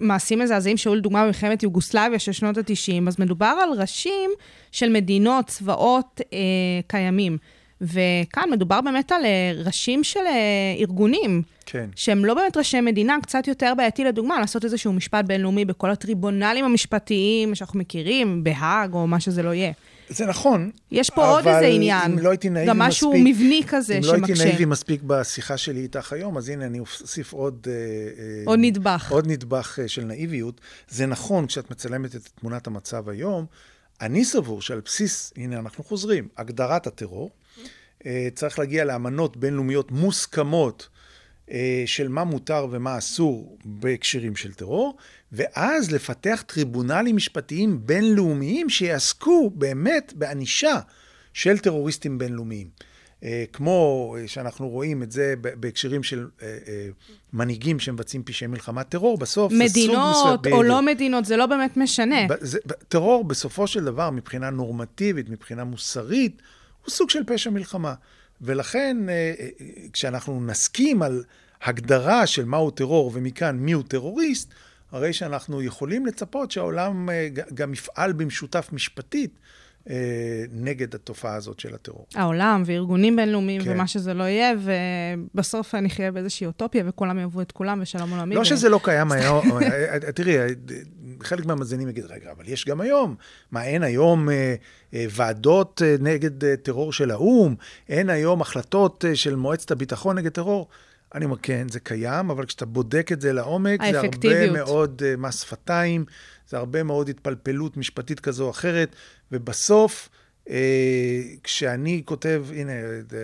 מעשים 0.00 0.38
מזעזעים 0.38 0.76
שהיו 0.76 0.94
לדוגמה 0.94 1.24
במלחמת 1.24 1.62
יוגוסלביה 1.62 2.18
של 2.18 2.32
שנות 2.32 2.58
ה-90, 2.58 3.08
אז 3.08 3.20
מדובר 3.20 3.54
על 3.62 3.80
ראשים 3.80 4.30
של 4.72 4.88
מדינות, 4.88 5.46
צבאות 5.46 6.20
אה, 6.32 6.38
קיימים. 6.86 7.38
וכאן 7.80 8.50
מדובר 8.50 8.80
באמת 8.80 9.12
על 9.12 9.24
אה, 9.24 9.52
ראשים 9.64 10.04
של 10.04 10.20
אה, 10.20 10.74
ארגונים. 10.78 11.42
כן. 11.66 11.88
שהם 11.96 12.24
לא 12.24 12.34
באמת 12.34 12.56
ראשי 12.56 12.80
מדינה, 12.80 13.16
קצת 13.22 13.48
יותר 13.48 13.72
בעייתי 13.76 14.04
לדוגמה, 14.04 14.40
לעשות 14.40 14.64
איזשהו 14.64 14.92
משפט 14.92 15.24
בינלאומי 15.24 15.64
בכל 15.64 15.90
הטריבונלים 15.90 16.64
המשפטיים 16.64 17.54
שאנחנו 17.54 17.78
מכירים, 17.78 18.44
בהאג 18.44 18.94
או 18.94 19.06
מה 19.06 19.20
שזה 19.20 19.42
לא 19.42 19.54
יהיה. 19.54 19.72
זה 20.08 20.26
נכון. 20.26 20.70
יש 20.90 21.10
פה 21.10 21.26
עוד 21.26 21.46
איזה 21.48 21.66
עניין. 21.66 22.02
אבל 22.02 22.12
אם 22.12 22.18
לא 22.18 22.30
הייתי 22.30 22.50
נאיבי 22.50 22.66
מספיק... 22.66 22.80
גם 22.80 22.88
משהו 22.88 23.12
מבני 23.16 23.62
כזה 23.68 23.96
אם 23.96 24.02
שמקשה. 24.02 24.16
אם 24.16 24.22
לא 24.22 24.26
הייתי 24.26 24.44
נאיבי 24.44 24.64
מספיק 24.64 25.02
בשיחה 25.02 25.56
שלי 25.56 25.80
איתך 25.80 26.12
היום, 26.12 26.38
אז 26.38 26.48
הנה, 26.48 26.66
אני 26.66 26.78
אוסיף 26.78 27.32
עוד... 27.32 27.66
אה, 27.70 28.42
עוד 28.44 28.58
נדבך. 28.62 29.10
עוד 29.10 29.26
נדבך 29.26 29.78
של 29.86 30.04
נאיביות. 30.04 30.60
זה 30.88 31.06
נכון, 31.06 31.46
כשאת 31.46 31.70
מצלמת 31.70 32.16
את 32.16 32.28
תמונת 32.40 32.66
המצב 32.66 33.08
היום, 33.08 33.46
אני 34.00 34.24
סבור 34.24 34.62
שעל 34.62 34.80
בסיס, 34.84 35.32
הנה 35.36 35.58
אנחנו 35.58 35.84
חוזרים, 35.84 36.28
הגדרת 36.36 36.86
הטרור, 36.86 37.30
צריך 38.34 38.58
להגיע 38.58 38.84
לאמנות 38.84 39.36
בינלאומיות 39.36 39.92
מוסכמות 39.92 40.88
של 41.86 42.08
מה 42.08 42.24
מותר 42.24 42.66
ומה 42.70 42.98
אסור 42.98 43.58
בהקשרים 43.64 44.36
של 44.36 44.54
טרור, 44.54 44.96
ואז 45.32 45.90
לפתח 45.90 46.44
טריבונלים 46.46 47.16
משפטיים 47.16 47.80
בינלאומיים 47.86 48.68
שיעסקו 48.68 49.50
באמת 49.54 50.12
בענישה 50.16 50.78
של 51.32 51.58
טרוריסטים 51.58 52.18
בינלאומיים. 52.18 52.68
כמו 53.52 54.14
שאנחנו 54.26 54.68
רואים 54.68 55.02
את 55.02 55.12
זה 55.12 55.34
בהקשרים 55.40 56.02
של 56.02 56.28
מנהיגים 57.32 57.78
שמבצעים 57.78 58.22
פשעי 58.22 58.46
מלחמת 58.48 58.88
טרור, 58.88 59.18
בסוף 59.18 59.52
זה 59.52 59.58
סוג 59.58 59.64
מסוים... 59.64 59.90
מדינות 59.90 60.46
או 60.46 60.62
לא 60.62 60.82
מדינות, 60.82 61.24
זה 61.24 61.36
לא 61.36 61.46
באמת 61.46 61.76
משנה. 61.76 62.26
זה, 62.40 62.58
טרור 62.88 63.24
בסופו 63.24 63.66
של 63.66 63.84
דבר, 63.84 64.10
מבחינה 64.10 64.50
נורמטיבית, 64.50 65.28
מבחינה 65.28 65.64
מוסרית, 65.64 66.42
הוא 66.84 66.90
סוג 66.90 67.10
של 67.10 67.24
פשע 67.26 67.50
מלחמה. 67.50 67.94
ולכן, 68.40 68.96
כשאנחנו 69.92 70.40
נסכים 70.40 71.02
על 71.02 71.24
הגדרה 71.62 72.26
של 72.26 72.44
מהו 72.44 72.70
טרור 72.70 73.10
ומכאן 73.14 73.56
מיהו 73.56 73.82
טרוריסט, 73.82 74.50
הרי 74.92 75.12
שאנחנו 75.12 75.62
יכולים 75.62 76.06
לצפות 76.06 76.50
שהעולם 76.50 77.08
גם 77.54 77.72
יפעל 77.72 78.12
במשותף 78.12 78.68
משפטית 78.72 79.38
נגד 80.52 80.94
התופעה 80.94 81.34
הזאת 81.34 81.60
של 81.60 81.74
הטרור. 81.74 82.06
העולם 82.14 82.62
וארגונים 82.66 83.16
בינלאומיים 83.16 83.64
כן. 83.64 83.70
ומה 83.70 83.86
שזה 83.86 84.14
לא 84.14 84.24
יהיה, 84.24 84.52
ובסוף 85.34 85.74
נחיה 85.74 86.12
באיזושהי 86.12 86.46
אוטופיה 86.46 86.84
וכולם 86.86 87.18
יאהבו 87.18 87.40
את 87.40 87.52
כולם 87.52 87.78
ושלום 87.82 88.10
עולמי. 88.10 88.34
לא 88.34 88.40
ו... 88.40 88.44
שזה 88.44 88.68
לא 88.68 88.80
קיים 88.82 89.12
היום, 89.12 89.44
תראי, 90.14 90.34
חלק 91.22 91.46
מהמאזינים 91.46 91.88
יגיד, 91.88 92.04
רגע, 92.04 92.30
אבל 92.30 92.44
יש 92.48 92.64
גם 92.64 92.80
היום. 92.80 93.14
מה, 93.50 93.64
אין 93.64 93.82
היום 93.82 94.30
אה, 94.30 94.54
אה, 94.94 95.06
ועדות 95.10 95.82
אה, 95.84 95.96
נגד 96.00 96.44
אה, 96.44 96.56
טרור 96.56 96.92
של 96.92 97.10
האו"ם? 97.10 97.54
אין 97.88 98.10
היום 98.10 98.40
החלטות 98.40 99.04
אה, 99.08 99.16
של 99.16 99.36
מועצת 99.36 99.70
הביטחון 99.70 100.18
נגד 100.18 100.30
טרור? 100.30 100.68
אני 101.14 101.24
אומר, 101.24 101.36
כן, 101.42 101.68
זה 101.68 101.80
קיים, 101.80 102.30
אבל 102.30 102.46
כשאתה 102.46 102.66
בודק 102.66 103.12
את 103.12 103.20
זה 103.20 103.32
לעומק, 103.32 103.80
זה 103.92 104.00
הרבה 104.00 104.50
מאוד 104.50 105.02
uh, 105.02 105.16
מס 105.20 105.42
שפתיים, 105.42 106.04
זה 106.48 106.56
הרבה 106.56 106.82
מאוד 106.82 107.08
התפלפלות 107.08 107.76
משפטית 107.76 108.20
כזו 108.20 108.44
או 108.44 108.50
אחרת, 108.50 108.96
ובסוף, 109.32 110.08
uh, 110.46 110.50
כשאני 111.42 112.02
כותב, 112.04 112.46
הנה, 112.54 112.72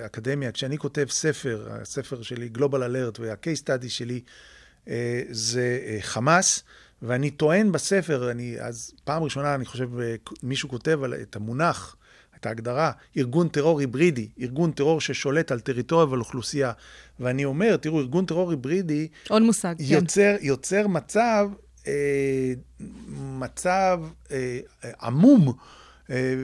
אקדמיה, 0.06 0.52
כשאני 0.52 0.78
כותב 0.78 1.06
ספר, 1.10 1.68
הספר 1.70 2.22
שלי, 2.22 2.50
Global 2.58 2.60
Alert, 2.60 3.20
וה-case 3.20 3.62
study 3.64 3.88
שלי, 3.88 4.20
uh, 4.84 4.88
זה 5.30 5.78
uh, 5.84 6.02
חמאס, 6.02 6.62
ואני 7.02 7.30
טוען 7.30 7.72
בספר, 7.72 8.30
אני, 8.30 8.56
אז 8.60 8.92
פעם 9.04 9.22
ראשונה, 9.22 9.54
אני 9.54 9.64
חושב, 9.64 9.90
מישהו 10.42 10.68
כותב 10.68 11.02
על, 11.02 11.14
את 11.14 11.36
המונח, 11.36 11.96
את 12.44 12.46
ההגדרה, 12.46 12.90
ארגון 13.16 13.48
טרור 13.48 13.80
היברידי, 13.80 14.28
ארגון 14.40 14.72
טרור 14.72 15.00
ששולט 15.00 15.52
על 15.52 15.60
טריטוריה 15.60 16.06
ועל 16.06 16.20
אוכלוסייה. 16.20 16.72
ואני 17.20 17.44
אומר, 17.44 17.76
תראו, 17.76 18.00
ארגון 18.00 18.26
טרור 18.26 18.50
היברידי... 18.50 19.08
עוד 19.28 19.42
מושג, 19.42 19.74
יוצר, 19.78 20.36
כן. 20.40 20.46
יוצר 20.46 20.86
מצב, 20.86 21.48
אה, 21.86 22.52
מצב 23.18 24.00
אה, 24.30 24.58
עמום, 25.02 25.52
אה, 26.10 26.34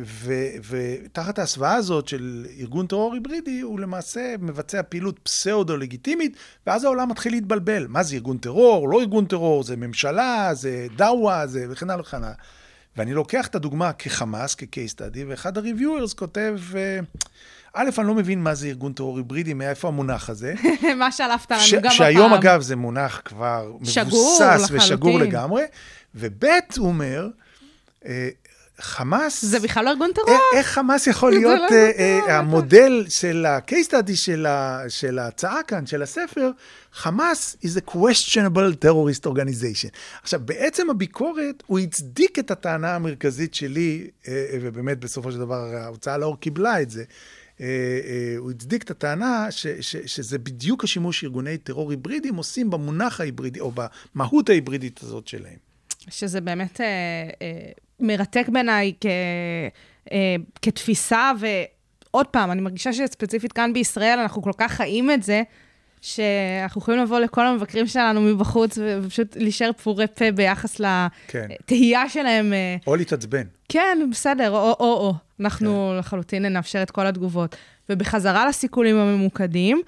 ותחת 0.68 1.38
ההסוואה 1.38 1.74
הזאת 1.74 2.08
של 2.08 2.46
ארגון 2.60 2.86
טרור 2.86 3.14
היברידי, 3.14 3.60
הוא 3.60 3.80
למעשה 3.80 4.34
מבצע 4.38 4.82
פעילות 4.82 5.18
פסאודו-לגיטימית, 5.22 6.36
ואז 6.66 6.84
העולם 6.84 7.08
מתחיל 7.08 7.32
להתבלבל. 7.32 7.86
מה 7.86 8.02
זה 8.02 8.14
ארגון 8.14 8.38
טרור, 8.38 8.88
לא 8.88 9.00
ארגון 9.00 9.24
טרור, 9.24 9.62
זה 9.62 9.76
ממשלה, 9.76 10.50
זה 10.54 10.86
דאווה, 10.96 11.46
זה 11.46 11.66
וכן 11.70 11.90
הלאה 11.90 12.00
וכן 12.00 12.16
הלאה. 12.16 12.34
ואני 12.96 13.14
לוקח 13.14 13.46
את 13.46 13.54
הדוגמה 13.54 13.92
כחמאס, 13.92 14.54
כ-case 14.54 14.94
study, 14.96 15.18
ואחד 15.28 15.58
ה-reviewers 15.58 16.14
כותב, 16.16 16.58
א', 17.74 17.90
אני 17.98 18.06
לא 18.06 18.14
מבין 18.14 18.42
מה 18.42 18.54
זה 18.54 18.66
ארגון 18.66 18.92
טרור 18.92 19.16
היברידי, 19.16 19.54
מאיפה 19.54 19.88
המונח 19.88 20.30
הזה. 20.30 20.54
מה 20.98 21.12
שלפת 21.12 21.50
לנו 21.50 21.60
גם 21.72 21.78
הפעם. 21.78 21.92
שהיום, 21.92 22.32
אגב, 22.32 22.60
זה 22.60 22.76
מונח 22.76 23.22
כבר 23.24 23.72
מבוסס 23.80 24.68
ושגור 24.70 25.18
לגמרי. 25.18 25.62
וב', 26.14 26.44
הוא 26.78 26.88
אומר, 26.88 27.28
חמאס... 28.80 29.44
זה 29.44 29.60
בכלל 29.60 29.84
לא 29.84 29.90
ארגון 29.90 30.10
טרור. 30.14 30.38
איך 30.54 30.66
חמאס 30.66 31.06
יכול 31.06 31.32
להיות 31.32 31.70
לא 31.70 32.32
המודל 32.32 33.04
של 33.08 33.46
ה-case 33.46 33.90
study 33.90 34.16
של 34.88 35.18
ההצעה 35.18 35.62
כאן, 35.62 35.86
של 35.86 36.02
הספר, 36.02 36.50
חמאס 36.92 37.56
is 37.62 37.78
a 37.78 37.90
questionable 37.90 38.84
terrorist 38.84 39.26
organization. 39.26 39.90
עכשיו, 40.22 40.40
בעצם 40.44 40.90
הביקורת, 40.90 41.62
הוא 41.66 41.78
הצדיק 41.78 42.38
את 42.38 42.50
הטענה 42.50 42.94
המרכזית 42.94 43.54
שלי, 43.54 44.10
ובאמת 44.60 44.98
בסופו 44.98 45.32
של 45.32 45.38
דבר 45.38 45.74
ההוצאה 45.74 46.18
לאור 46.18 46.40
קיבלה 46.40 46.82
את 46.82 46.90
זה. 46.90 47.04
הוא 48.38 48.50
הצדיק 48.50 48.82
את 48.82 48.90
הטענה 48.90 49.46
ש, 49.50 49.66
ש, 49.66 49.96
שזה 49.96 50.38
בדיוק 50.38 50.84
השימוש 50.84 51.20
שארגוני 51.20 51.58
טרור 51.58 51.90
היברידיים 51.90 52.36
עושים 52.36 52.70
במונח 52.70 53.20
ההיברידי, 53.20 53.60
או 53.60 53.72
במהות 54.14 54.48
ההיברידית 54.48 55.00
הזאת 55.02 55.28
שלהם. 55.28 55.56
שזה 56.08 56.40
באמת... 56.40 56.80
אה, 56.80 56.86
אה... 57.42 57.72
מרתק 58.00 58.48
בעיניי 58.48 58.92
כ, 59.00 59.06
אה, 60.12 60.36
כתפיסה, 60.62 61.32
ועוד 61.38 62.26
פעם, 62.26 62.50
אני 62.50 62.60
מרגישה 62.60 62.92
שספציפית 62.92 63.52
כאן 63.52 63.72
בישראל 63.72 64.18
אנחנו 64.18 64.42
כל 64.42 64.52
כך 64.58 64.72
חיים 64.72 65.10
את 65.10 65.22
זה, 65.22 65.42
שאנחנו 66.00 66.80
יכולים 66.80 67.00
לבוא 67.00 67.18
לכל 67.18 67.46
המבקרים 67.46 67.86
שלנו 67.86 68.20
מבחוץ 68.20 68.78
ופשוט 68.82 69.36
להישאר 69.36 69.70
פעורי 69.82 70.06
פה 70.06 70.30
ביחס 70.30 70.80
לתהייה 70.80 72.02
כן. 72.02 72.08
שלהם. 72.08 72.52
אה. 72.52 72.76
או 72.86 72.96
להתעצבן. 72.96 73.42
כן, 73.68 73.98
בסדר, 74.10 74.50
או-או-או. 74.50 75.14
אנחנו 75.40 75.90
כן. 75.92 75.98
לחלוטין 75.98 76.46
נאפשר 76.46 76.82
את 76.82 76.90
כל 76.90 77.06
התגובות. 77.06 77.56
ובחזרה 77.90 78.48
לסיכולים 78.48 78.96
הממוקדים, 78.96 79.82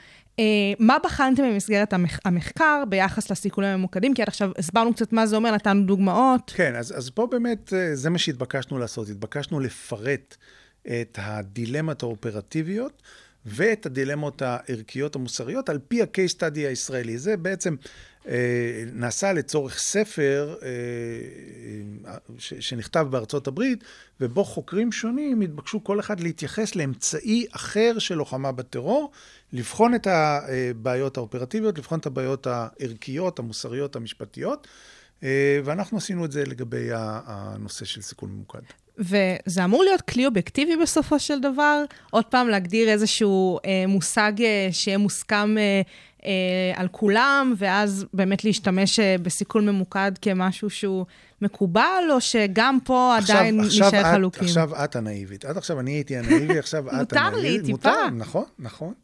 מה 0.79 0.97
בחנתם 1.05 1.43
במסגרת 1.43 1.93
המח- 1.93 2.21
המחקר 2.25 2.83
ביחס 2.89 3.31
לסיכולים 3.31 3.71
הממוקדים? 3.71 4.15
כי 4.15 4.23
עד 4.23 4.29
עכשיו 4.29 4.51
הסברנו 4.59 4.95
קצת 4.95 5.13
מה 5.13 5.27
זה 5.27 5.37
אומר, 5.37 5.51
נתנו 5.51 5.87
דוגמאות. 5.87 6.53
כן, 6.57 6.75
אז, 6.77 6.99
אז 6.99 7.11
פה 7.11 7.27
באמת 7.31 7.73
אה, 7.73 7.97
זה 7.97 8.11
מה 8.11 8.19
שהתבקשנו 8.19 8.79
לעשות. 8.79 9.09
התבקשנו 9.09 9.61
לפרט 9.61 10.37
את 10.87 11.19
הדילמות 11.23 12.03
האופרטיביות 12.03 13.03
ואת 13.47 13.87
הדילמות 13.87 14.43
הערכיות 14.43 15.15
המוסריות 15.17 15.69
על 15.69 15.79
פי 15.89 16.03
ה-case 16.03 16.35
study 16.39 16.59
הישראלי. 16.59 17.19
זה 17.19 17.37
בעצם 17.37 17.75
אה, 17.75 17.87
נעשה 18.93 19.33
לצורך 19.33 19.79
ספר 19.79 20.55
אה, 20.63 20.69
ש, 22.39 22.55
שנכתב 22.55 23.07
בארצות 23.11 23.47
הברית, 23.47 23.85
ובו 24.21 24.45
חוקרים 24.45 24.93
שונים 24.93 25.41
התבקשו 25.41 25.85
כל 25.85 26.01
אחד 26.01 26.21
להתייחס 26.21 26.77
לאמצעי 26.77 27.47
אחר 27.51 27.99
של 27.99 28.15
לוחמה 28.15 28.53
בטרור, 28.53 29.11
לבחון 29.53 29.95
את 29.95 30.07
הבעיות 30.07 31.17
האופרטיביות, 31.17 31.79
לבחון 31.79 31.99
את 31.99 32.07
הבעיות 32.07 32.47
הערכיות, 32.47 33.39
המוסריות, 33.39 33.97
המשפטיות. 33.97 34.67
אה, 35.23 35.61
ואנחנו 35.65 35.99
עשינו 35.99 36.25
את 36.25 36.33
זה 36.33 36.45
לגבי 36.45 36.89
הנושא 36.93 37.85
של 37.85 38.03
סיכון 38.03 38.31
ממוקד. 38.31 38.61
וזה 38.99 39.65
אמור 39.65 39.85
להיות 39.85 40.01
כלי 40.01 40.27
אובייקטיבי 40.27 40.77
בסופו 40.77 41.19
של 41.19 41.41
דבר? 41.41 41.85
עוד 42.11 42.25
פעם, 42.25 42.49
להגדיר 42.49 42.89
איזשהו 42.89 43.59
אה, 43.65 43.85
מושג 43.89 44.33
אה, 44.41 44.69
שיהיה 44.73 44.99
מוסכם 44.99 45.59
אה, 45.59 45.63
אה, 45.63 45.83
על 46.75 46.89
כולם, 46.89 47.55
ואז 47.57 48.07
באמת 48.15 48.45
להשתמש 48.45 48.99
אה, 49.01 49.17
בסיכון 49.23 49.67
ממוקד 49.69 50.13
כמשהו 50.23 50.71
שהוא 50.71 51.07
מקובל, 51.43 52.05
או 52.11 52.21
שגם 52.21 52.79
פה 52.85 53.17
עדיין 53.17 53.61
עכשיו 53.61 53.87
נשאר 53.89 54.01
את- 54.01 54.05
חלוקים? 54.15 54.45
עכשיו 54.45 54.85
את 54.85 54.97
הנאיבית. 54.97 55.45
עד 55.45 55.57
עכשיו 55.57 55.81
אני 55.81 55.91
הייתי 55.93 56.17
הנאיבי, 56.17 56.59
עכשיו 56.59 56.89
את 56.89 56.93
מותר 56.95 57.17
לי, 57.31 57.39
הנאיבית. 57.39 57.65
טיפה. 57.77 57.91
מותר, 57.91 58.11
נכון, 58.17 58.45
נכון. 58.59 58.95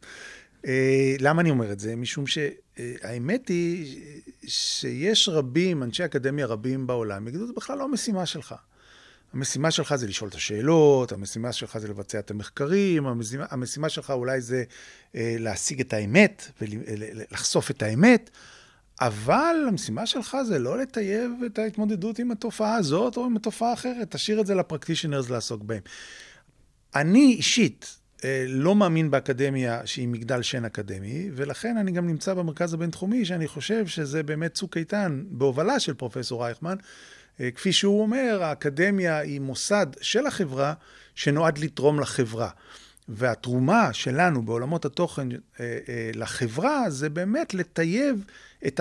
אה, 0.66 1.16
למה 1.20 1.40
אני 1.42 1.50
אומר 1.50 1.72
את 1.72 1.80
זה? 1.80 1.96
משום 1.96 2.24
שהאמת 2.26 3.48
היא 3.48 4.00
שיש 4.46 5.28
רבים, 5.28 5.82
אנשי 5.82 6.04
אקדמיה 6.04 6.46
רבים 6.46 6.86
בעולם, 6.86 7.28
יגידו, 7.28 7.46
זה 7.46 7.52
בכלל 7.56 7.78
לא 7.78 7.84
המשימה 7.84 8.26
שלך. 8.26 8.54
המשימה 9.34 9.70
שלך 9.70 9.94
זה 9.94 10.06
לשאול 10.06 10.30
את 10.30 10.34
השאלות, 10.34 11.12
המשימה 11.12 11.52
שלך 11.52 11.78
זה 11.78 11.88
לבצע 11.88 12.18
את 12.18 12.30
המחקרים, 12.30 13.06
המשימה, 13.06 13.46
המשימה 13.50 13.88
שלך 13.88 14.10
אולי 14.10 14.40
זה 14.40 14.64
אה, 15.14 15.36
להשיג 15.38 15.80
את 15.80 15.92
האמת 15.92 16.50
ולחשוף 16.60 17.70
את 17.70 17.82
האמת, 17.82 18.30
אבל 19.00 19.56
המשימה 19.68 20.06
שלך 20.06 20.36
זה 20.46 20.58
לא 20.58 20.78
לטייב 20.78 21.30
את 21.46 21.58
ההתמודדות 21.58 22.18
עם 22.18 22.30
התופעה 22.30 22.74
הזאת 22.74 23.16
או 23.16 23.24
עם 23.24 23.36
התופעה 23.36 23.70
האחרת, 23.70 24.10
תשאיר 24.10 24.40
את 24.40 24.46
זה 24.46 24.54
לפרקטישנרס 24.54 25.30
לעסוק 25.30 25.62
בהם. 25.62 25.82
אני 26.94 27.34
אישית 27.38 27.98
אה, 28.24 28.44
לא 28.48 28.74
מאמין 28.74 29.10
באקדמיה 29.10 29.86
שהיא 29.86 30.08
מגדל 30.08 30.42
שן 30.42 30.64
אקדמי, 30.64 31.30
ולכן 31.34 31.76
אני 31.76 31.92
גם 31.92 32.06
נמצא 32.06 32.34
במרכז 32.34 32.74
הבינתחומי, 32.74 33.24
שאני 33.24 33.48
חושב 33.48 33.86
שזה 33.86 34.22
באמת 34.22 34.54
צוק 34.54 34.76
איתן 34.76 35.24
בהובלה 35.30 35.80
של 35.80 35.94
פרופסור 35.94 36.44
רייכמן. 36.44 36.76
אה, 37.40 37.50
כפי 37.50 37.72
שהוא 37.72 38.02
אומר, 38.02 38.38
האקדמיה 38.42 39.18
היא 39.18 39.40
מוסד 39.40 39.86
של 40.00 40.26
החברה 40.26 40.74
שנועד 41.14 41.58
לתרום 41.58 42.00
לחברה. 42.00 42.50
והתרומה 43.08 43.92
שלנו 43.92 44.42
בעולמות 44.42 44.84
התוכן 44.84 45.28
אה, 45.32 45.38
אה, 45.60 46.10
לחברה 46.14 46.90
זה 46.90 47.08
באמת 47.08 47.54
לטייב 47.54 48.24
את 48.66 48.80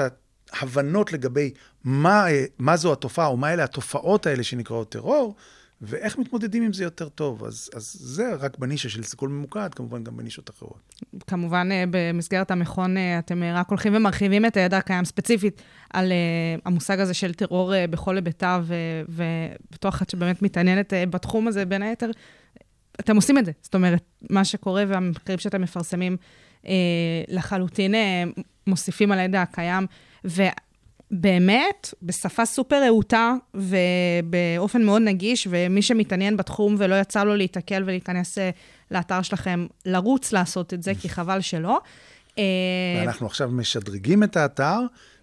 ההבנות 0.51 1.13
לגבי 1.13 1.53
מה, 1.83 2.25
מה 2.59 2.77
זו 2.77 2.93
התופעה, 2.93 3.27
או 3.27 3.37
מה 3.37 3.53
אלה 3.53 3.63
התופעות 3.63 4.25
האלה 4.25 4.43
שנקראות 4.43 4.91
טרור, 4.91 5.35
ואיך 5.81 6.17
מתמודדים 6.17 6.63
עם 6.63 6.73
זה 6.73 6.83
יותר 6.83 7.09
טוב. 7.09 7.43
אז, 7.43 7.69
אז 7.75 7.97
זה 7.99 8.35
רק 8.35 8.57
בנישה 8.57 8.89
של 8.89 9.03
סיכול 9.03 9.29
ממוקד, 9.29 9.73
כמובן 9.73 10.03
גם 10.03 10.17
בנישות 10.17 10.49
אחרות. 10.49 11.03
כמובן, 11.27 11.69
אה, 11.71 11.83
במסגרת 11.91 12.51
המכון 12.51 12.97
אה, 12.97 13.19
אתם 13.19 13.43
אה, 13.43 13.59
רק 13.59 13.69
הולכים 13.69 13.95
ומרחיבים 13.95 14.45
את 14.45 14.57
הידע 14.57 14.77
הקיים 14.77 15.05
ספציפית 15.05 15.61
על 15.93 16.11
המושג 16.65 16.99
הזה 16.99 17.13
של 17.13 17.33
טרור 17.33 17.73
בכל 17.89 18.15
היבטיו, 18.15 18.65
אה, 18.71 19.01
ובתור 19.69 19.89
אחת 19.89 20.09
שבאמת 20.09 20.41
מתעניינת 20.41 20.93
בתחום 21.09 21.47
הזה, 21.47 21.65
בין 21.65 21.81
היתר, 21.81 22.11
אתם 22.99 23.15
עושים 23.15 23.37
את 23.37 23.45
זה. 23.45 23.51
זאת 23.61 23.75
אומרת, 23.75 24.03
מה 24.29 24.45
שקורה 24.45 24.83
והמחקרים 24.87 25.39
שאתם 25.39 25.61
מפרסמים 25.61 26.17
לחלוטין 27.27 27.95
מוסיפים 28.67 29.11
על 29.11 29.19
הידע 29.19 29.41
הקיים, 29.41 29.87
ובאמת, 31.11 31.93
בשפה 32.03 32.45
סופר 32.45 32.83
רהוטה 32.83 33.33
ובאופן 33.53 34.83
מאוד 34.83 35.01
נגיש, 35.01 35.47
ומי 35.49 35.81
שמתעניין 35.81 36.37
בתחום 36.37 36.75
ולא 36.77 36.95
יצא 36.95 37.23
לו 37.23 37.35
להיתקל 37.35 37.83
ולהיכנס 37.85 38.37
אה, 38.37 38.49
לאתר 38.91 39.21
שלכם, 39.21 39.65
לרוץ 39.85 40.31
לעשות 40.33 40.73
את 40.73 40.83
זה, 40.83 40.91
כי 41.01 41.09
חבל 41.09 41.41
שלא. 41.41 41.79
אה, 42.37 42.43
ואנחנו 42.99 43.25
עכשיו 43.25 43.49
משדרגים 43.49 44.23
את 44.23 44.37
האתר, 44.37 44.79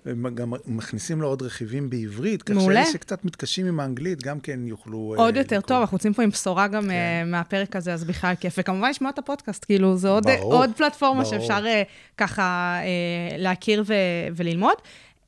וגם 0.07 0.53
מכניסים 0.66 1.20
לו 1.20 1.28
עוד 1.28 1.43
רכיבים 1.43 1.91
בעברית, 1.91 2.43
כך 2.43 2.55
מעולה. 2.55 2.82
שאלה 2.85 2.93
שקצת 2.93 3.24
מתקשים 3.24 3.66
עם 3.66 3.80
האנגלית 3.80 4.22
גם 4.22 4.41
כן 4.41 4.66
יוכלו... 4.66 5.14
עוד 5.16 5.35
אה, 5.35 5.41
יותר 5.41 5.59
לקרוא. 5.59 5.68
טוב, 5.68 5.80
אנחנו 5.80 5.95
יוצאים 5.95 6.14
פה 6.14 6.22
עם 6.22 6.30
בשורה 6.30 6.68
גם 6.68 6.82
כן. 6.82 7.30
מהפרק 7.30 7.76
הזה, 7.76 7.93
אז 7.95 8.05
בכלל 8.05 8.35
כיף. 8.41 8.55
וכמובן 8.59 8.91
לשמוע 8.91 9.11
את 9.11 9.18
הפודקאסט, 9.18 9.64
כאילו, 9.64 9.97
זו 9.97 10.09
עוד, 10.09 10.26
ברור, 10.26 10.55
עוד 10.55 10.70
פלטפורמה 10.76 11.22
ברור. 11.22 11.35
שאפשר 11.35 11.66
אה, 11.66 11.82
ככה 12.16 12.78
אה, 12.82 13.37
להכיר 13.39 13.82
ו- 13.87 13.95
וללמוד. 14.37 14.76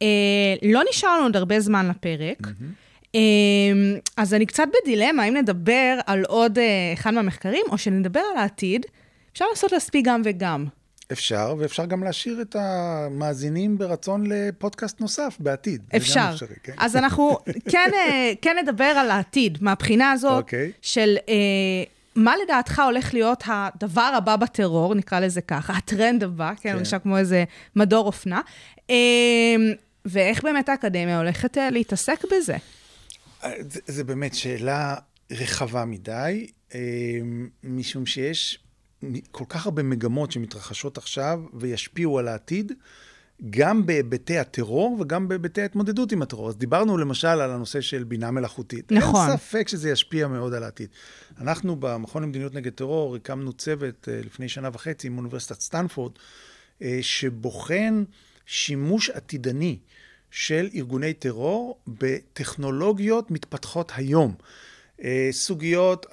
אה, 0.02 0.08
לא 0.62 0.82
נשאר 0.90 1.16
לנו 1.16 1.22
עוד 1.22 1.36
הרבה 1.36 1.60
זמן 1.60 1.88
לפרק. 1.88 2.46
אה, 3.14 3.20
אז 4.16 4.34
אני 4.34 4.46
קצת 4.46 4.68
בדילמה, 4.82 5.22
האם 5.22 5.36
נדבר 5.36 5.98
על 6.06 6.24
עוד 6.28 6.58
אה, 6.58 6.92
אחד 6.94 7.10
מהמחקרים, 7.14 7.62
או 7.70 7.78
שנדבר 7.78 8.20
על 8.32 8.38
העתיד. 8.38 8.86
אפשר 9.32 9.44
לעשות 9.50 9.72
להספיק 9.72 10.04
גם 10.06 10.22
וגם. 10.24 10.66
אפשר, 11.12 11.54
ואפשר 11.58 11.86
גם 11.86 12.04
להשאיר 12.04 12.40
את 12.40 12.56
המאזינים 12.58 13.78
ברצון 13.78 14.26
לפודקאסט 14.26 15.00
נוסף 15.00 15.36
בעתיד. 15.40 15.82
אפשר. 15.96 16.30
אפשרי, 16.32 16.54
כן. 16.62 16.72
אז 16.78 16.96
אנחנו 16.96 17.38
כן, 17.72 17.90
אה, 17.94 18.32
כן 18.42 18.56
נדבר 18.62 18.84
על 18.84 19.10
העתיד, 19.10 19.58
מהבחינה 19.60 20.12
הזאת 20.12 20.42
אוקיי. 20.42 20.72
של 20.82 21.16
אה, 21.28 21.34
מה 22.16 22.34
לדעתך 22.44 22.82
הולך 22.84 23.14
להיות 23.14 23.44
הדבר 23.46 24.12
הבא 24.16 24.36
בטרור, 24.36 24.94
נקרא 24.94 25.20
לזה 25.20 25.40
ככה, 25.40 25.72
הטרנד 25.72 26.24
הבא, 26.24 26.52
כן, 26.54 26.56
כן. 26.62 26.72
הוא 26.72 26.82
נשמע 26.82 26.98
כמו 26.98 27.18
איזה 27.18 27.44
מדור 27.76 28.06
אופנה, 28.06 28.40
אה, 28.90 28.96
ואיך 30.06 30.44
באמת 30.44 30.68
האקדמיה 30.68 31.18
הולכת 31.18 31.58
אה, 31.58 31.70
להתעסק 31.70 32.24
בזה. 32.24 32.56
זה, 33.42 33.80
זה 33.86 34.04
באמת 34.04 34.34
שאלה 34.34 34.96
רחבה 35.30 35.84
מדי, 35.84 36.46
אה, 36.74 36.80
משום 37.64 38.06
שיש 38.06 38.58
כל 39.30 39.44
כך 39.48 39.66
הרבה 39.66 39.82
מגמות 39.82 40.32
שמתרחשות 40.32 40.98
עכשיו 40.98 41.40
וישפיעו 41.54 42.18
על 42.18 42.28
העתיד, 42.28 42.72
גם 43.50 43.86
בהיבטי 43.86 44.38
הטרור 44.38 44.96
וגם 45.00 45.28
בהיבטי 45.28 45.62
ההתמודדות 45.62 46.12
עם 46.12 46.22
הטרור. 46.22 46.48
אז 46.48 46.56
דיברנו 46.56 46.98
למשל 46.98 47.28
על 47.28 47.50
הנושא 47.50 47.80
של 47.80 48.04
בינה 48.04 48.30
מלאכותית. 48.30 48.92
נכון. 48.92 49.28
אין 49.28 49.36
ספק 49.36 49.68
שזה 49.68 49.90
ישפיע 49.90 50.28
מאוד 50.28 50.54
על 50.54 50.62
העתיד. 50.62 50.88
אנחנו 51.40 51.76
במכון 51.76 52.22
למדיניות 52.22 52.54
נגד 52.54 52.72
טרור 52.72 53.16
הקמנו 53.16 53.52
צוות 53.52 54.08
אה, 54.08 54.20
לפני 54.24 54.48
שנה 54.48 54.68
וחצי 54.72 55.06
עם 55.06 55.18
אוניברסיטת 55.18 55.60
סטנפורד, 55.60 56.12
אה, 56.82 56.98
שבוחן 57.00 58.04
שימוש 58.46 59.10
עתידני 59.10 59.78
של 60.30 60.68
ארגוני 60.74 61.12
טרור 61.14 61.78
בטכנולוגיות 61.88 63.30
מתפתחות 63.30 63.92
היום. 63.96 64.34
אה, 65.04 65.28
סוגיות 65.32 66.06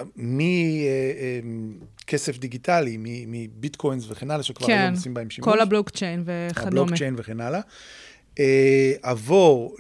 מכסף 2.04 2.38
דיגיטלי, 2.38 2.98
מ- 3.00 3.32
מביטקוינס 3.32 4.06
וכן 4.10 4.32
הלאה, 4.32 4.44
שכבר 4.44 4.68
כן, 4.68 4.74
היום 4.82 4.94
עושים 4.94 5.14
בהם 5.14 5.30
שימוש. 5.30 5.54
כל 5.54 5.60
הבלוקצ'יין 5.60 6.24
וכדומה. 6.26 6.68
הבלוקצ'יין 6.68 7.16
וכן 7.18 7.40
הלאה. 7.42 7.62
אה, 8.40 8.94
עבור 9.02 9.76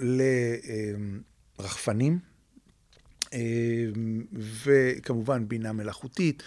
לרחפנים, 1.59 2.19
אה, 3.33 3.39
וכמובן 4.63 5.47
בינה 5.47 5.71
מלאכותית, 5.73 6.43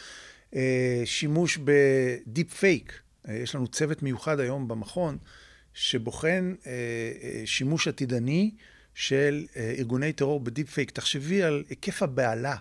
אה, 0.54 1.02
שימוש 1.04 1.58
בדיפ 1.64 2.54
פייק. 2.54 2.92
אה, 3.28 3.34
יש 3.34 3.54
לנו 3.54 3.66
צוות 3.68 4.02
מיוחד 4.02 4.40
היום 4.40 4.68
במכון, 4.68 5.18
שבוחן 5.76 6.54
אה, 6.66 6.72
אה, 6.72 7.42
שימוש 7.44 7.88
עתידני 7.88 8.50
של 8.94 9.46
אה, 9.56 9.74
ארגוני 9.78 10.12
טרור 10.12 10.40
ב 10.40 10.46
deep 10.46 10.70
fake. 10.70 10.90
תחשבי 10.90 11.42
על 11.42 11.62
היקף 11.68 12.02
הבהלה. 12.02 12.56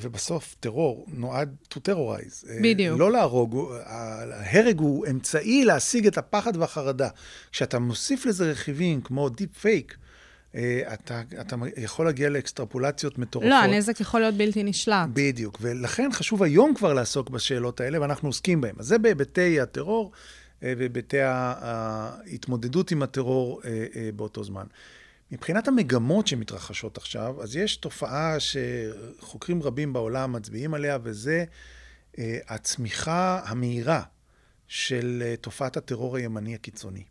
ובסוף 0.00 0.56
טרור 0.60 1.06
נועד 1.08 1.56
to 1.74 1.76
terrorize. 1.76 2.46
בדיוק. 2.62 2.98
לא 2.98 3.12
להרוג, 3.12 3.72
ההרג 3.84 4.78
הוא 4.78 5.06
אמצעי 5.10 5.64
להשיג 5.64 6.06
את 6.06 6.18
הפחד 6.18 6.56
והחרדה. 6.56 7.08
כשאתה 7.52 7.78
מוסיף 7.78 8.26
לזה 8.26 8.50
רכיבים 8.50 9.00
כמו 9.00 9.28
deep 9.28 9.58
fake, 9.58 9.96
אתה, 10.54 11.22
אתה 11.40 11.56
יכול 11.76 12.06
להגיע 12.06 12.28
לאקסטרפולציות 12.28 13.18
מטורפות. 13.18 13.50
לא, 13.50 13.54
הנזק 13.54 14.00
יכול 14.00 14.20
להיות 14.20 14.34
בלתי 14.34 14.62
נשלט. 14.62 15.08
בדיוק, 15.12 15.58
ולכן 15.60 16.12
חשוב 16.12 16.42
היום 16.42 16.74
כבר 16.74 16.92
לעסוק 16.92 17.30
בשאלות 17.30 17.80
האלה, 17.80 18.00
ואנחנו 18.00 18.28
עוסקים 18.28 18.60
בהן. 18.60 18.74
אז 18.78 18.86
זה 18.86 18.98
בהיבטי 18.98 19.60
הטרור 19.60 20.12
אה, 20.64 20.72
ובהיבטי 20.76 21.20
ה- 21.20 21.54
ההתמודדות 21.60 22.90
עם 22.90 23.02
הטרור 23.02 23.60
אה, 23.64 23.86
אה, 23.96 24.10
באותו 24.16 24.44
זמן. 24.44 24.64
מבחינת 25.32 25.68
המגמות 25.68 26.26
שמתרחשות 26.26 26.96
עכשיו, 26.98 27.42
אז 27.42 27.56
יש 27.56 27.76
תופעה 27.76 28.36
שחוקרים 28.40 29.62
רבים 29.62 29.92
בעולם 29.92 30.32
מצביעים 30.32 30.74
עליה, 30.74 30.98
וזה 31.02 31.44
הצמיחה 32.48 33.40
המהירה 33.44 34.02
של 34.68 35.34
תופעת 35.40 35.76
הטרור 35.76 36.16
הימני 36.16 36.54
הקיצוני. 36.54 37.02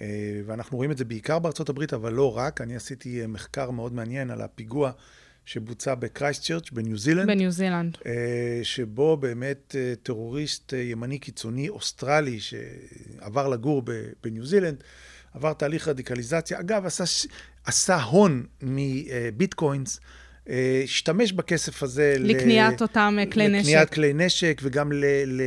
אה, 0.00 0.06
ואנחנו 0.46 0.76
רואים 0.76 0.90
את 0.90 0.98
זה 0.98 1.04
בעיקר 1.04 1.38
בארצות 1.38 1.68
הברית, 1.68 1.92
אבל 1.92 2.12
לא 2.12 2.36
רק. 2.36 2.60
אני 2.60 2.76
עשיתי 2.76 3.26
מחקר 3.28 3.70
מאוד 3.70 3.92
מעניין 3.92 4.30
על 4.30 4.40
הפיגוע 4.40 4.90
שבוצע 5.52 5.94
בקרייסט 5.94 6.42
צ'רץ' 6.42 6.70
בניו 6.70 6.98
זילנד. 6.98 7.26
בניו 7.26 7.50
זילנד. 7.50 7.98
אה, 8.06 8.60
שבו 8.62 9.16
באמת 9.16 9.76
אה, 9.78 9.92
טרוריסט 10.02 10.74
אה, 10.74 10.78
ימני 10.78 11.18
קיצוני 11.18 11.68
אוסטרלי 11.68 12.38
שעבר 12.40 13.48
לגור 13.48 13.82
בניו 14.24 14.46
זילנד, 14.46 14.76
עבר 15.34 15.52
תהליך 15.52 15.88
רדיקליזציה. 15.88 16.60
אגב, 16.60 16.86
עשה, 16.86 17.04
עשה 17.64 18.02
הון 18.02 18.46
מביטקוינס, 18.62 20.00
השתמש 20.84 21.32
בכסף 21.32 21.82
הזה 21.82 22.14
ל- 22.18 22.30
לקניית 22.30 22.82
אותם, 22.82 23.16
אה, 23.18 23.26
כלי 23.26 23.48
נשק. 23.48 23.68
לקניית 23.68 23.90
כלי 23.90 24.12
נשק 24.14 24.60
וגם 24.64 24.92
ל... 24.92 25.04
ל 25.26 25.42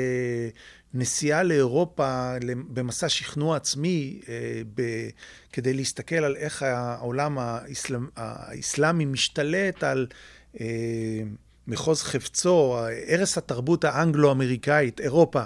נסיעה 0.94 1.44
לאירופה 1.44 2.34
במסע 2.68 3.10
שכנוע 3.10 3.56
עצמי, 3.56 4.20
אה, 4.30 4.62
ב, 4.76 4.82
כדי 5.54 5.74
להסתכל 5.74 6.16
על 6.16 6.36
איך 6.36 6.64
העולם 6.64 7.38
האסלאמ, 7.38 8.08
האסלאמי 8.16 9.06
משתלט 9.06 9.84
על 9.84 10.08
אה, 10.62 10.66
מחוז 11.68 12.02
חפצו, 12.02 12.78
ערש 13.08 13.38
התרבות 13.38 13.84
האנגלו-אמריקאית, 13.84 15.02
אירופה. 15.02 15.44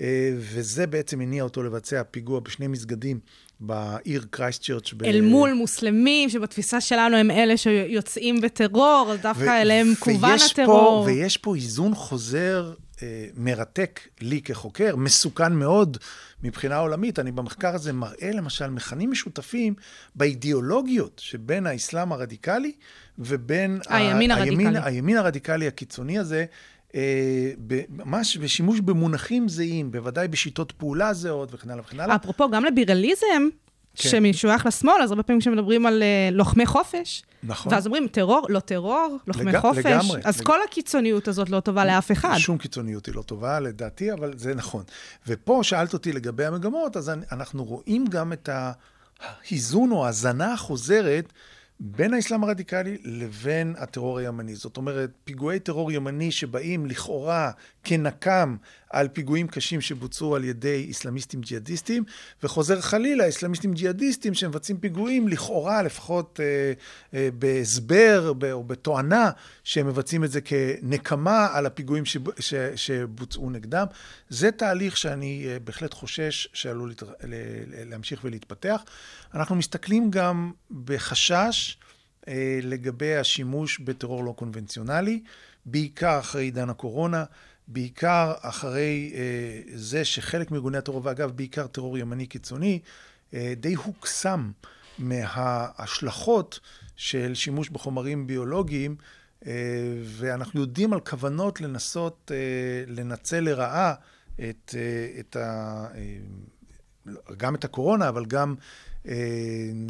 אה, 0.00 0.32
וזה 0.36 0.86
בעצם 0.86 1.20
הניע 1.20 1.42
אותו 1.42 1.62
לבצע 1.62 2.02
פיגוע 2.10 2.40
בשני 2.40 2.66
מסגדים 2.66 3.20
בעיר 3.60 4.24
קרייסט 4.30 4.70
ב... 4.96 5.04
אל 5.04 5.20
מול 5.20 5.52
מוסלמים, 5.52 6.28
שבתפיסה 6.28 6.80
שלנו 6.80 7.16
הם 7.16 7.30
אלה 7.30 7.56
שיוצאים 7.56 8.40
בטרור, 8.40 9.10
אז 9.12 9.20
דווקא 9.20 9.44
ו- 9.44 9.62
אליהם 9.62 9.92
כוון 9.98 10.36
הטרור. 10.50 11.04
פה, 11.04 11.10
ויש 11.10 11.36
פה 11.36 11.54
איזון 11.54 11.94
חוזר 11.94 12.72
מרתק 13.36 14.00
לי 14.20 14.40
כחוקר, 14.42 14.96
מסוכן 14.96 15.52
מאוד 15.52 15.96
מבחינה 16.42 16.76
עולמית. 16.76 17.18
אני 17.18 17.32
במחקר 17.32 17.74
הזה 17.74 17.92
מראה 17.92 18.30
למשל 18.32 18.70
מכנים 18.70 19.10
משותפים 19.10 19.74
באידיאולוגיות 20.14 21.20
שבין 21.24 21.66
האסלאם 21.66 22.12
הרדיקלי 22.12 22.72
ובין 23.18 23.80
הימין 23.88 24.30
ה- 24.30 24.34
הרדיקלי. 24.34 24.64
הימין, 24.64 24.76
הימין 24.84 25.16
הרדיקלי 25.16 25.66
הקיצוני 25.66 26.18
הזה. 26.18 26.44
אה, 26.94 27.50
ממש 27.88 28.36
בשימוש 28.36 28.80
במונחים 28.80 29.48
זהים, 29.48 29.90
בוודאי 29.90 30.28
בשיטות 30.28 30.72
פעולה 30.72 31.12
זהות 31.14 31.54
וכן 31.54 31.70
הלאה 31.70 31.82
וכן 31.86 32.00
הלאה. 32.00 32.16
אפרופו, 32.16 32.50
גם 32.50 32.64
לבירליזם, 32.64 33.42
כן. 33.98 34.08
שמשוייך 34.08 34.66
לשמאל, 34.66 35.02
אז 35.02 35.10
הרבה 35.10 35.22
פעמים 35.22 35.40
כשמדברים 35.40 35.86
על 35.86 36.02
uh, 36.02 36.34
לוחמי 36.34 36.66
חופש, 36.66 37.22
נכון. 37.42 37.72
ואז 37.72 37.86
אומרים, 37.86 38.08
טרור, 38.08 38.46
לא 38.48 38.60
טרור, 38.60 39.16
לוחמי 39.26 39.52
לג... 39.52 39.60
חופש. 39.60 39.86
לגמרי. 39.86 40.20
אז 40.24 40.40
לג... 40.40 40.46
כל 40.46 40.58
הקיצוניות 40.68 41.28
הזאת 41.28 41.50
לא 41.50 41.60
טובה 41.60 41.84
לאף 41.84 42.12
אחד. 42.12 42.36
שום 42.38 42.58
קיצוניות 42.58 43.06
היא 43.06 43.14
לא 43.14 43.22
טובה, 43.22 43.60
לדעתי, 43.60 44.12
אבל 44.12 44.32
זה 44.36 44.54
נכון. 44.54 44.82
ופה 45.26 45.60
שאלת 45.62 45.92
אותי 45.92 46.12
לגבי 46.12 46.44
המגמות, 46.44 46.96
אז 46.96 47.10
אנחנו 47.32 47.64
רואים 47.64 48.06
גם 48.06 48.32
את 48.32 48.48
האיזון 49.20 49.90
או 49.90 50.06
ההזנה 50.06 50.52
החוזרת 50.52 51.32
בין 51.80 52.14
האסלאם 52.14 52.44
הרדיקלי 52.44 52.96
לבין 53.04 53.74
הטרור 53.78 54.18
הימני. 54.18 54.54
זאת 54.54 54.76
אומרת, 54.76 55.10
פיגועי 55.24 55.58
טרור 55.58 55.92
ימני 55.92 56.30
שבאים 56.30 56.86
לכאורה 56.86 57.50
כנקם 57.84 58.56
על 58.90 59.08
פיגועים 59.08 59.48
קשים 59.48 59.80
שבוצעו 59.80 60.36
על 60.36 60.44
ידי 60.44 60.88
אסלאמיסטים 60.90 61.40
ג'יהאדיסטים, 61.40 62.04
וחוזר 62.42 62.80
חלילה, 62.80 63.28
אסלאמיסטים 63.28 63.74
ג'יהאדיסטים 63.74 64.34
שמבצעים 64.34 64.78
פיגועים 64.78 65.28
לכאורה, 65.28 65.82
לפחות 65.82 66.40
אה, 66.42 66.72
אה, 67.14 67.28
בהסבר 67.38 68.32
או 68.52 68.64
בתואנה, 68.64 69.30
שהם 69.64 69.86
מבצעים 69.86 70.24
את 70.24 70.30
זה 70.30 70.40
כנקמה 70.40 71.48
על 71.52 71.66
הפיגועים 71.66 72.04
שב, 72.04 72.40
ש, 72.40 72.54
שבוצעו 72.76 73.50
נגדם. 73.50 73.86
זה 74.28 74.50
תהליך 74.50 74.96
שאני 74.96 75.44
אה, 75.48 75.58
בהחלט 75.58 75.94
חושש 75.94 76.48
שעלול 76.52 76.88
להת, 76.88 77.02
להמשיך 77.86 78.20
ולהתפתח. 78.24 78.82
אנחנו 79.34 79.56
מסתכלים 79.56 80.10
גם 80.10 80.52
בחשש 80.84 81.78
אה, 82.28 82.58
לגבי 82.62 83.16
השימוש 83.16 83.78
בטרור 83.78 84.24
לא 84.24 84.32
קונבנציונלי, 84.32 85.22
בעיקר 85.66 86.18
אחרי 86.18 86.42
עידן 86.42 86.70
הקורונה. 86.70 87.24
בעיקר 87.68 88.32
אחרי 88.40 89.12
אה, 89.14 89.60
זה 89.74 90.04
שחלק 90.04 90.50
מארגוני 90.50 90.78
הטרור, 90.78 91.00
ואגב, 91.04 91.30
בעיקר 91.30 91.66
טרור 91.66 91.98
ימני 91.98 92.26
קיצוני, 92.26 92.80
אה, 93.34 93.52
די 93.56 93.74
הוקסם 93.74 94.50
מההשלכות 94.98 96.60
של 96.96 97.34
שימוש 97.34 97.68
בחומרים 97.68 98.26
ביולוגיים, 98.26 98.96
אה, 99.46 99.52
ואנחנו 100.04 100.60
יודעים 100.60 100.92
על 100.92 101.00
כוונות 101.00 101.60
לנסות 101.60 102.30
לנצל 102.86 103.40
לרעה 103.40 103.94
את, 104.48 104.74
את 105.20 105.36
ה... 105.36 105.86
אה, 105.94 106.18
גם 107.36 107.54
את 107.54 107.64
הקורונה, 107.64 108.08
אבל 108.08 108.24
גם 108.24 108.54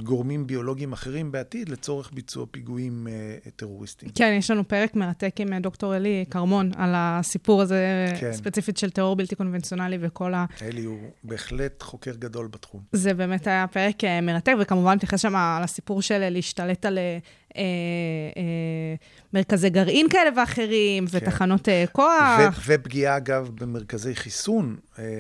גורמים 0.03 0.47
ביולוגיים 0.47 0.93
אחרים 0.93 1.33
בעתיד 1.33 1.69
לצורך 1.69 2.11
ביצוע 2.13 2.47
פיגועים 2.51 3.09
אה, 3.09 3.51
טרוריסטיים. 3.57 4.11
כן, 4.15 4.35
יש 4.39 4.51
לנו 4.51 4.69
פרק 4.69 4.95
מרתק 4.95 5.35
עם 5.39 5.53
אה, 5.53 5.61
דוקטור 5.61 5.97
אלי 5.97 6.25
כרמון 6.31 6.71
על 6.77 6.93
הסיפור 6.97 7.63
הזה, 7.63 8.07
כן. 8.21 8.33
ספציפית 8.33 8.77
של 8.77 8.91
טרור 8.91 9.17
בלתי 9.17 9.35
קונבנציונלי 9.35 9.99
וכל 10.01 10.35
ה... 10.35 10.45
אלי 10.63 10.85
הוא 10.85 10.99
בהחלט 11.25 11.83
חוקר 11.83 12.13
גדול 12.15 12.47
בתחום. 12.47 12.83
זה 12.93 13.15
באמת 13.15 13.47
היה 13.47 13.67
פרק 13.67 14.05
מרתק, 14.23 14.53
וכמובן 14.61 14.95
מתייחס 14.95 15.21
שם 15.21 15.35
לסיפור 15.63 16.03
של 16.03 16.29
להשתלט 16.29 16.85
על... 16.85 16.99
אה, 17.57 17.63
אה, 18.37 18.95
מרכזי 19.33 19.71
גרעין 19.71 20.09
כאלה 20.09 20.31
ואחרים, 20.37 21.07
כן. 21.07 21.17
ותחנות 21.17 21.69
אה, 21.69 21.85
כוח. 21.93 22.61
ופגיעה, 22.67 23.17
אגב, 23.17 23.51
במרכזי 23.55 24.15
חיסון 24.15 24.77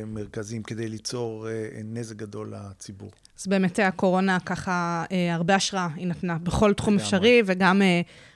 מרכזיים, 0.06 0.62
כדי 0.62 0.88
ליצור 0.88 1.46
נזק 1.84 2.16
גדול 2.16 2.52
לציבור. 2.56 3.10
אז 3.40 3.46
באמת 3.46 3.78
הקורונה 3.78 4.40
ככה, 4.40 5.04
הרבה 5.32 5.54
השראה 5.54 5.88
היא 5.96 6.06
נתנה 6.06 6.38
בכל 6.38 6.74
תחום 6.74 6.96
אפשרי, 6.96 7.42
וגם 7.46 7.82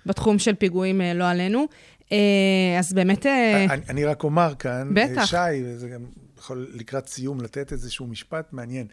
בתחום 0.07 0.39
של 0.39 0.55
פיגועים 0.55 1.01
לא 1.15 1.25
עלינו. 1.25 1.67
אז 2.79 2.93
באמת... 2.93 3.27
אני, 3.27 3.83
אני 3.89 4.05
רק 4.05 4.25
אומר 4.25 4.55
כאן, 4.59 4.91
בטח. 4.95 5.25
שי, 5.25 5.37
וזה 5.65 5.89
גם 5.89 6.05
יכול 6.39 6.71
לקראת 6.73 7.09
סיום 7.09 7.41
לתת 7.41 7.73
איזשהו 7.73 8.07
משפט 8.07 8.53
מעניין. 8.53 8.87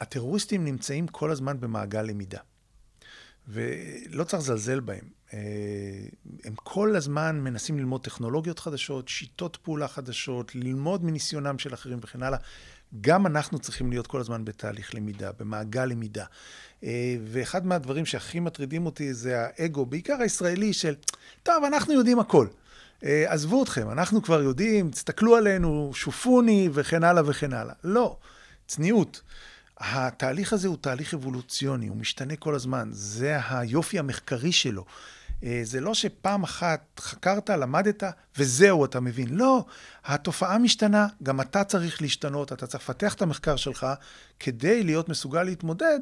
הטרוריסטים 0.00 0.64
נמצאים 0.64 1.06
כל 1.06 1.30
הזמן 1.30 1.60
במעגל 1.60 2.02
למידה. 2.02 2.38
ולא 3.48 4.24
צריך 4.24 4.42
לזלזל 4.42 4.80
בהם. 4.80 5.04
אה, 5.34 5.38
הם 6.44 6.54
כל 6.54 6.96
הזמן 6.96 7.40
מנסים 7.40 7.78
ללמוד 7.78 8.04
טכנולוגיות 8.04 8.58
חדשות, 8.58 9.08
שיטות 9.08 9.56
פעולה 9.62 9.88
חדשות, 9.88 10.54
ללמוד 10.54 11.04
מניסיונם 11.04 11.58
של 11.58 11.74
אחרים 11.74 11.98
וכן 12.02 12.22
הלאה. 12.22 12.38
גם 13.00 13.26
אנחנו 13.26 13.58
צריכים 13.58 13.90
להיות 13.90 14.06
כל 14.06 14.20
הזמן 14.20 14.44
בתהליך 14.44 14.94
למידה, 14.94 15.30
במעגל 15.38 15.84
למידה. 15.84 16.24
אה, 16.84 17.16
ואחד 17.24 17.66
מהדברים 17.66 18.06
שהכי 18.06 18.40
מטרידים 18.40 18.86
אותי 18.86 19.14
זה 19.14 19.46
האגו, 19.46 19.86
בעיקר 19.86 20.16
הישראלי, 20.20 20.72
של, 20.72 20.94
טוב, 21.42 21.64
אנחנו 21.64 21.94
יודעים 21.94 22.18
הכל. 22.18 22.46
אה, 23.04 23.24
עזבו 23.28 23.62
אתכם, 23.62 23.90
אנחנו 23.90 24.22
כבר 24.22 24.42
יודעים, 24.42 24.90
תסתכלו 24.90 25.36
עלינו, 25.36 25.90
שופוני 25.94 26.68
וכן 26.72 27.04
הלאה 27.04 27.22
וכן 27.26 27.52
הלאה. 27.52 27.74
לא, 27.84 28.16
צניעות. 28.66 29.22
התהליך 29.78 30.52
הזה 30.52 30.68
הוא 30.68 30.76
תהליך 30.80 31.14
אבולוציוני, 31.14 31.86
הוא 31.86 31.96
משתנה 31.96 32.36
כל 32.36 32.54
הזמן, 32.54 32.88
זה 32.92 33.38
היופי 33.48 33.98
המחקרי 33.98 34.52
שלו. 34.52 34.84
אה, 35.44 35.60
זה 35.62 35.80
לא 35.80 35.94
שפעם 35.94 36.42
אחת 36.42 37.00
חקרת, 37.00 37.50
למדת, 37.50 38.02
וזהו, 38.38 38.84
אתה 38.84 39.00
מבין. 39.00 39.28
לא, 39.30 39.64
התופעה 40.04 40.58
משתנה, 40.58 41.06
גם 41.22 41.40
אתה 41.40 41.64
צריך 41.64 42.02
להשתנות, 42.02 42.52
אתה 42.52 42.66
צריך 42.66 42.82
לפתח 42.82 43.14
את 43.14 43.22
המחקר 43.22 43.56
שלך 43.56 43.86
כדי 44.40 44.82
להיות 44.82 45.08
מסוגל 45.08 45.42
להתמודד 45.42 46.00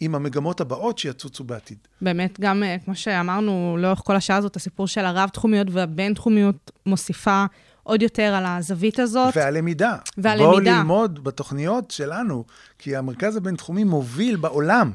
עם 0.00 0.14
המגמות 0.14 0.60
הבאות 0.60 0.98
שיצוצו 0.98 1.44
בעתיד. 1.44 1.78
באמת, 2.00 2.40
גם 2.40 2.62
אה, 2.62 2.76
כמו 2.84 2.94
שאמרנו 2.94 3.76
לאורך 3.78 3.98
כל 4.04 4.16
השעה 4.16 4.36
הזאת, 4.36 4.56
הסיפור 4.56 4.86
של 4.86 5.04
הרב-תחומיות 5.04 5.66
והבין-תחומיות 5.70 6.70
מוסיפה 6.86 7.44
עוד 7.82 8.02
יותר 8.02 8.34
על 8.34 8.46
הזווית 8.46 8.98
הזאת. 8.98 9.36
והלמידה. 9.36 9.96
והלמידה. 10.18 10.50
בואו 10.50 10.60
ללמוד 10.60 11.24
בתוכניות 11.24 11.90
שלנו, 11.90 12.44
כי 12.78 12.96
המרכז 12.96 13.36
הבינתחומי 13.36 13.84
מוביל 13.84 14.36
בעולם. 14.36 14.92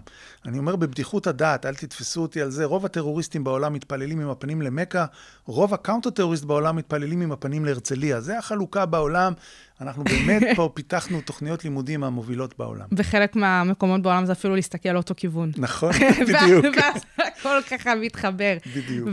אני 0.48 0.58
אומר 0.58 0.76
בבדיחות 0.76 1.28
הדעת, 1.28 1.66
אל 1.66 1.76
תתפסו 1.76 2.22
אותי 2.22 2.42
על 2.42 2.50
זה, 2.50 2.66
רוב 2.66 2.86
הטרוריסטים 2.86 3.44
בעולם 3.44 3.74
מתפללים 3.74 4.20
עם 4.20 4.30
הפנים 4.30 4.62
למכה, 4.62 5.06
רוב 5.46 5.74
ה 5.74 5.78
counter-terrorist 5.78 6.44
בעולם 6.44 6.76
מתפללים 6.76 7.22
עם 7.22 7.32
הפנים 7.32 7.66
להרצליה. 7.66 8.22
זה 8.22 8.38
החלוקה 8.38 8.86
בעולם. 8.86 9.34
אנחנו 9.82 10.04
באמת 10.04 10.42
פה 10.56 10.70
פיתחנו 10.74 11.22
תוכניות 11.22 11.64
לימודים 11.64 12.00
מהמובילות 12.00 12.58
בעולם. 12.58 12.86
וחלק 12.98 13.36
מהמקומות 13.36 14.02
בעולם 14.02 14.26
זה 14.26 14.32
אפילו 14.32 14.56
להסתכל 14.56 14.90
לאותו 14.90 15.14
כיוון. 15.18 15.52
נכון, 15.58 15.92
בדיוק. 16.28 16.66
ואז 16.78 17.02
הכל 17.18 17.60
ככה 17.70 17.96
מתחבר. 17.96 18.58
בדיוק. 18.76 19.10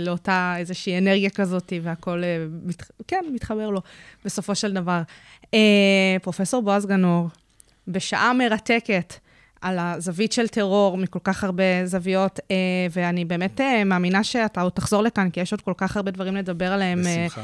ולאותה 0.00 0.54
איזושהי 0.58 0.98
אנרגיה 0.98 1.30
כזאת, 1.30 1.72
והכל, 1.82 2.24
אה, 2.24 2.44
כן, 3.08 3.24
מתחבר 3.34 3.70
לו 3.70 3.80
בסופו 4.24 4.54
של 4.54 4.72
דבר. 4.72 5.02
אה, 5.54 6.16
פרופסור 6.22 6.62
בועז 6.62 6.86
גנור, 6.86 7.28
בשעה 7.88 8.32
מרתקת, 8.32 9.14
על 9.62 9.78
הזווית 9.78 10.32
של 10.32 10.48
טרור 10.48 10.96
מכל 10.96 11.18
כך 11.24 11.44
הרבה 11.44 11.64
זוויות, 11.84 12.40
אה, 12.50 12.56
ואני 12.90 13.24
באמת 13.24 13.60
אה, 13.60 13.84
מאמינה 13.84 14.24
שאתה 14.24 14.60
עוד 14.60 14.72
תחזור 14.72 15.02
לכאן, 15.02 15.30
כי 15.30 15.40
יש 15.40 15.52
עוד 15.52 15.60
כל 15.60 15.72
כך 15.76 15.96
הרבה 15.96 16.10
דברים 16.10 16.36
לדבר 16.36 16.72
עליהם. 16.72 17.06
אה, 17.06 17.26
בשמחה. 17.26 17.42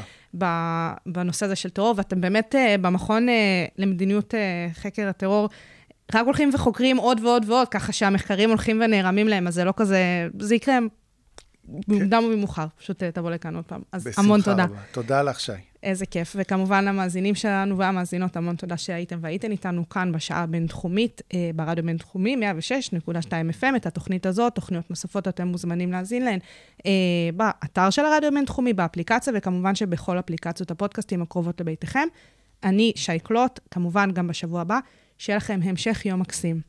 בנושא 1.05 1.45
הזה 1.45 1.55
של 1.55 1.69
טרור, 1.69 1.93
ואתם 1.97 2.21
באמת 2.21 2.55
במכון 2.81 3.27
למדיניות 3.77 4.33
חקר 4.73 5.07
הטרור, 5.07 5.49
רק 6.13 6.25
הולכים 6.25 6.51
וחוקרים 6.53 6.97
עוד 6.97 7.19
ועוד 7.23 7.49
ועוד, 7.49 7.67
ככה 7.67 7.91
שהמחקרים 7.91 8.49
הולכים 8.49 8.81
ונערמים 8.85 9.27
להם, 9.27 9.47
אז 9.47 9.53
זה 9.53 9.63
לא 9.63 9.73
כזה, 9.77 10.27
זה 10.39 10.55
יקרה 10.55 10.77
במוקדם 11.87 12.23
או 12.23 12.29
במאוחר, 12.29 12.65
פשוט 12.77 13.03
אה, 13.03 13.11
תבוא 13.11 13.31
לכאן 13.31 13.55
עוד 13.55 13.65
פעם. 13.65 13.81
אז 13.91 14.03
בשמחה 14.03 14.21
המון 14.21 14.41
תודה. 14.41 14.63
רבה. 14.63 14.75
תודה 14.91 15.21
לך, 15.21 15.39
שי. 15.39 15.51
איזה 15.83 16.05
כיף. 16.05 16.35
וכמובן 16.39 16.85
למאזינים 16.85 17.35
שלנו 17.35 17.77
והמאזינות, 17.77 18.37
המון 18.37 18.55
תודה 18.55 18.77
שהייתם 18.77 19.19
והייתן 19.21 19.51
איתנו 19.51 19.89
כאן 19.89 20.11
בשעה 20.11 20.43
הבינתחומית, 20.43 21.21
אה, 21.33 21.49
ברדיו 21.55 21.83
בינתחומי, 21.83 22.35
106.2 22.35 23.31
FM. 23.61 23.75
את 23.75 23.85
התוכנית 23.85 24.25
הזאת, 24.25 24.55
תוכניות 24.55 24.89
נוספות, 24.89 25.27
אתם 25.27 25.47
מוזמנים 25.47 25.91
להאזין 25.91 26.25
להן 26.25 26.39
אה, 26.85 26.91
באתר 27.35 27.89
של 27.89 28.05
הרדיו 28.05 28.27
הבינתחומי, 28.27 28.73
באפליקציה, 28.73 29.33
וכמובן 29.35 29.75
שבכל 29.75 30.19
אפליקציות 30.19 30.71
הפודקאסטים 30.71 31.21
הקרובות 31.21 31.61
לביתכם. 31.61 32.07
אני 32.63 32.91
שי 32.95 33.19
קלוט, 33.19 33.59
כמובן 33.71 34.11
גם 34.11 34.27
בשבוע 34.27 34.61
הבא. 34.61 34.79
שיהיה 35.17 35.37
לכם 35.37 35.59
המשך 35.63 36.05
יום 36.05 36.19
מקסים. 36.19 36.61